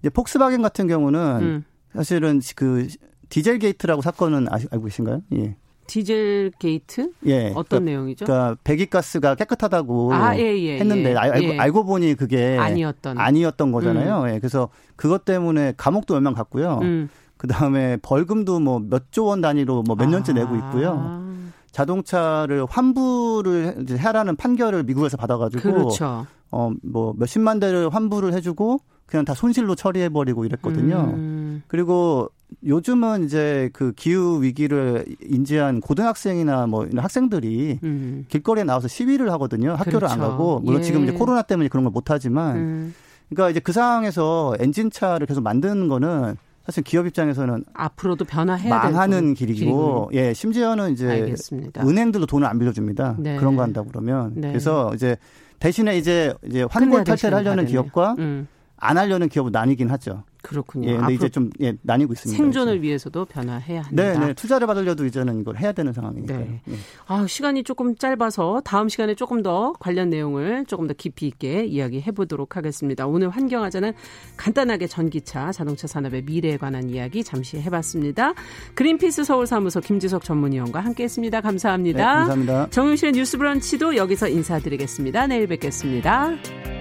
이제 0.00 0.10
폭스바겐 0.10 0.62
같은 0.62 0.86
경우는 0.86 1.20
음. 1.40 1.64
사실은 1.94 2.40
그 2.54 2.86
디젤 3.30 3.58
게이트라고 3.58 4.02
사건은 4.02 4.46
알고 4.50 4.84
계신가요? 4.84 5.22
예. 5.36 5.56
디젤 5.86 6.52
게이트? 6.58 7.12
예. 7.26 7.46
어떤 7.54 7.64
그러니까, 7.64 7.90
내용이죠? 7.90 8.24
그러니까 8.26 8.56
배기가스가 8.62 9.34
깨끗하다고 9.36 10.12
아, 10.12 10.36
예, 10.36 10.42
예, 10.58 10.78
했는데 10.78 11.12
예, 11.12 11.16
알고, 11.16 11.44
예. 11.54 11.58
알고 11.58 11.84
보니 11.86 12.14
그게 12.14 12.58
아니었던 12.58 13.18
아니었던 13.18 13.72
거잖아요. 13.72 14.22
음. 14.24 14.28
예. 14.28 14.38
그래서 14.38 14.68
그것 14.96 15.24
때문에 15.24 15.72
감옥도 15.78 16.12
몇 16.14 16.20
명 16.20 16.34
갔고요. 16.34 16.80
음. 16.82 17.08
그 17.38 17.46
다음에 17.46 17.96
벌금도 18.02 18.60
뭐 18.60 18.80
몇 18.80 19.04
조 19.12 19.24
원 19.24 19.40
단위로 19.40 19.82
뭐 19.84 19.96
몇 19.96 20.10
년째 20.10 20.32
아. 20.32 20.34
내고 20.34 20.56
있고요. 20.56 21.24
자동차를 21.70 22.66
환불을 22.68 23.86
해라는 23.98 24.36
판결을 24.36 24.82
미국에서 24.84 25.16
받아가지고 25.16 25.62
그렇죠. 25.62 26.26
어뭐 26.50 27.14
몇십만 27.18 27.60
대를 27.60 27.88
환불을 27.90 28.32
해주고 28.34 28.80
그냥 29.06 29.24
다 29.24 29.34
손실로 29.34 29.74
처리해버리고 29.74 30.44
이랬거든요. 30.44 31.12
음. 31.14 31.62
그리고 31.66 32.30
요즘은 32.64 33.24
이제 33.24 33.68
그 33.72 33.92
기후 33.92 34.42
위기를 34.42 35.04
인지한 35.22 35.80
고등학생이나 35.80 36.66
뭐 36.66 36.84
이런 36.86 37.04
학생들이 37.04 37.78
음. 37.82 38.24
길거리에 38.28 38.64
나와서 38.64 38.88
시위를 38.88 39.30
하거든요. 39.32 39.72
학교를 39.72 40.00
그렇죠. 40.00 40.14
안 40.14 40.20
가고 40.20 40.60
물론 40.60 40.80
예. 40.80 40.84
지금 40.84 41.04
이제 41.04 41.12
코로나 41.12 41.42
때문에 41.42 41.68
그런 41.68 41.84
걸 41.84 41.92
못 41.92 42.10
하지만 42.10 42.56
음. 42.56 42.94
그러니까 43.28 43.50
이제 43.50 43.60
그 43.60 43.72
상황에서 43.72 44.54
엔진차를 44.58 45.26
계속 45.26 45.42
만드는 45.42 45.88
거는 45.88 46.36
사실 46.68 46.82
기업 46.82 47.06
입장에서는 47.06 47.64
앞으로도 47.72 48.26
변화해야 48.26 48.68
망하는 48.68 49.32
길이고 49.32 50.10
예 50.12 50.34
심지어는 50.34 50.92
이제 50.92 51.08
알겠습니다. 51.08 51.82
은행들도 51.82 52.26
돈을 52.26 52.46
안 52.46 52.58
빌려줍니다. 52.58 53.16
네. 53.18 53.36
그런 53.36 53.56
거 53.56 53.62
한다고 53.62 53.88
그러면 53.88 54.32
네. 54.34 54.48
그래서 54.48 54.92
이제 54.94 55.16
대신에 55.60 55.96
이제 55.96 56.34
이제 56.44 56.66
환골 56.68 57.04
탈퇴를 57.04 57.38
하려는 57.38 57.64
기업과 57.64 58.16
음. 58.18 58.48
안 58.78 58.96
하려는 58.98 59.28
기업은 59.28 59.52
나뉘긴 59.52 59.90
하죠. 59.90 60.22
그렇군요. 60.42 60.88
예, 60.88 60.96
근데 60.96 61.14
이제 61.14 61.28
좀 61.28 61.50
예, 61.60 61.74
나뉘고 61.82 62.12
있습니다. 62.12 62.36
생존을 62.36 62.76
이제. 62.76 62.82
위해서도 62.82 63.24
변화해야 63.24 63.82
한다. 63.82 64.02
네, 64.02 64.18
네. 64.18 64.32
투자를 64.34 64.66
받으려도 64.66 65.04
이제는 65.04 65.40
이걸 65.40 65.56
해야 65.56 65.72
되는 65.72 65.92
상황이니까요. 65.92 66.38
네. 66.38 66.60
네. 66.64 66.76
아, 67.06 67.26
시간이 67.26 67.64
조금 67.64 67.96
짧아서 67.96 68.62
다음 68.64 68.88
시간에 68.88 69.14
조금 69.14 69.42
더 69.42 69.72
관련 69.80 70.10
내용을 70.10 70.64
조금 70.66 70.86
더 70.86 70.94
깊이 70.94 71.26
있게 71.26 71.64
이야기해 71.64 72.12
보도록 72.12 72.56
하겠습니다. 72.56 73.06
오늘 73.06 73.30
환경하자는 73.30 73.92
간단하게 74.36 74.86
전기차, 74.86 75.50
자동차 75.50 75.86
산업의 75.88 76.22
미래에 76.22 76.56
관한 76.56 76.88
이야기 76.88 77.24
잠시 77.24 77.60
해봤습니다. 77.60 78.34
그린피스 78.74 79.24
서울사무소 79.24 79.80
김지석 79.80 80.22
전문위원과 80.22 80.80
함께했습니다. 80.80 81.40
감사합니다. 81.40 81.98
네, 81.98 82.04
감사합니다. 82.04 82.70
정용실의 82.70 83.12
뉴스브런치도 83.12 83.96
여기서 83.96 84.28
인사드리겠습니다. 84.28 85.26
내일 85.26 85.48
뵙겠습니다. 85.48 86.77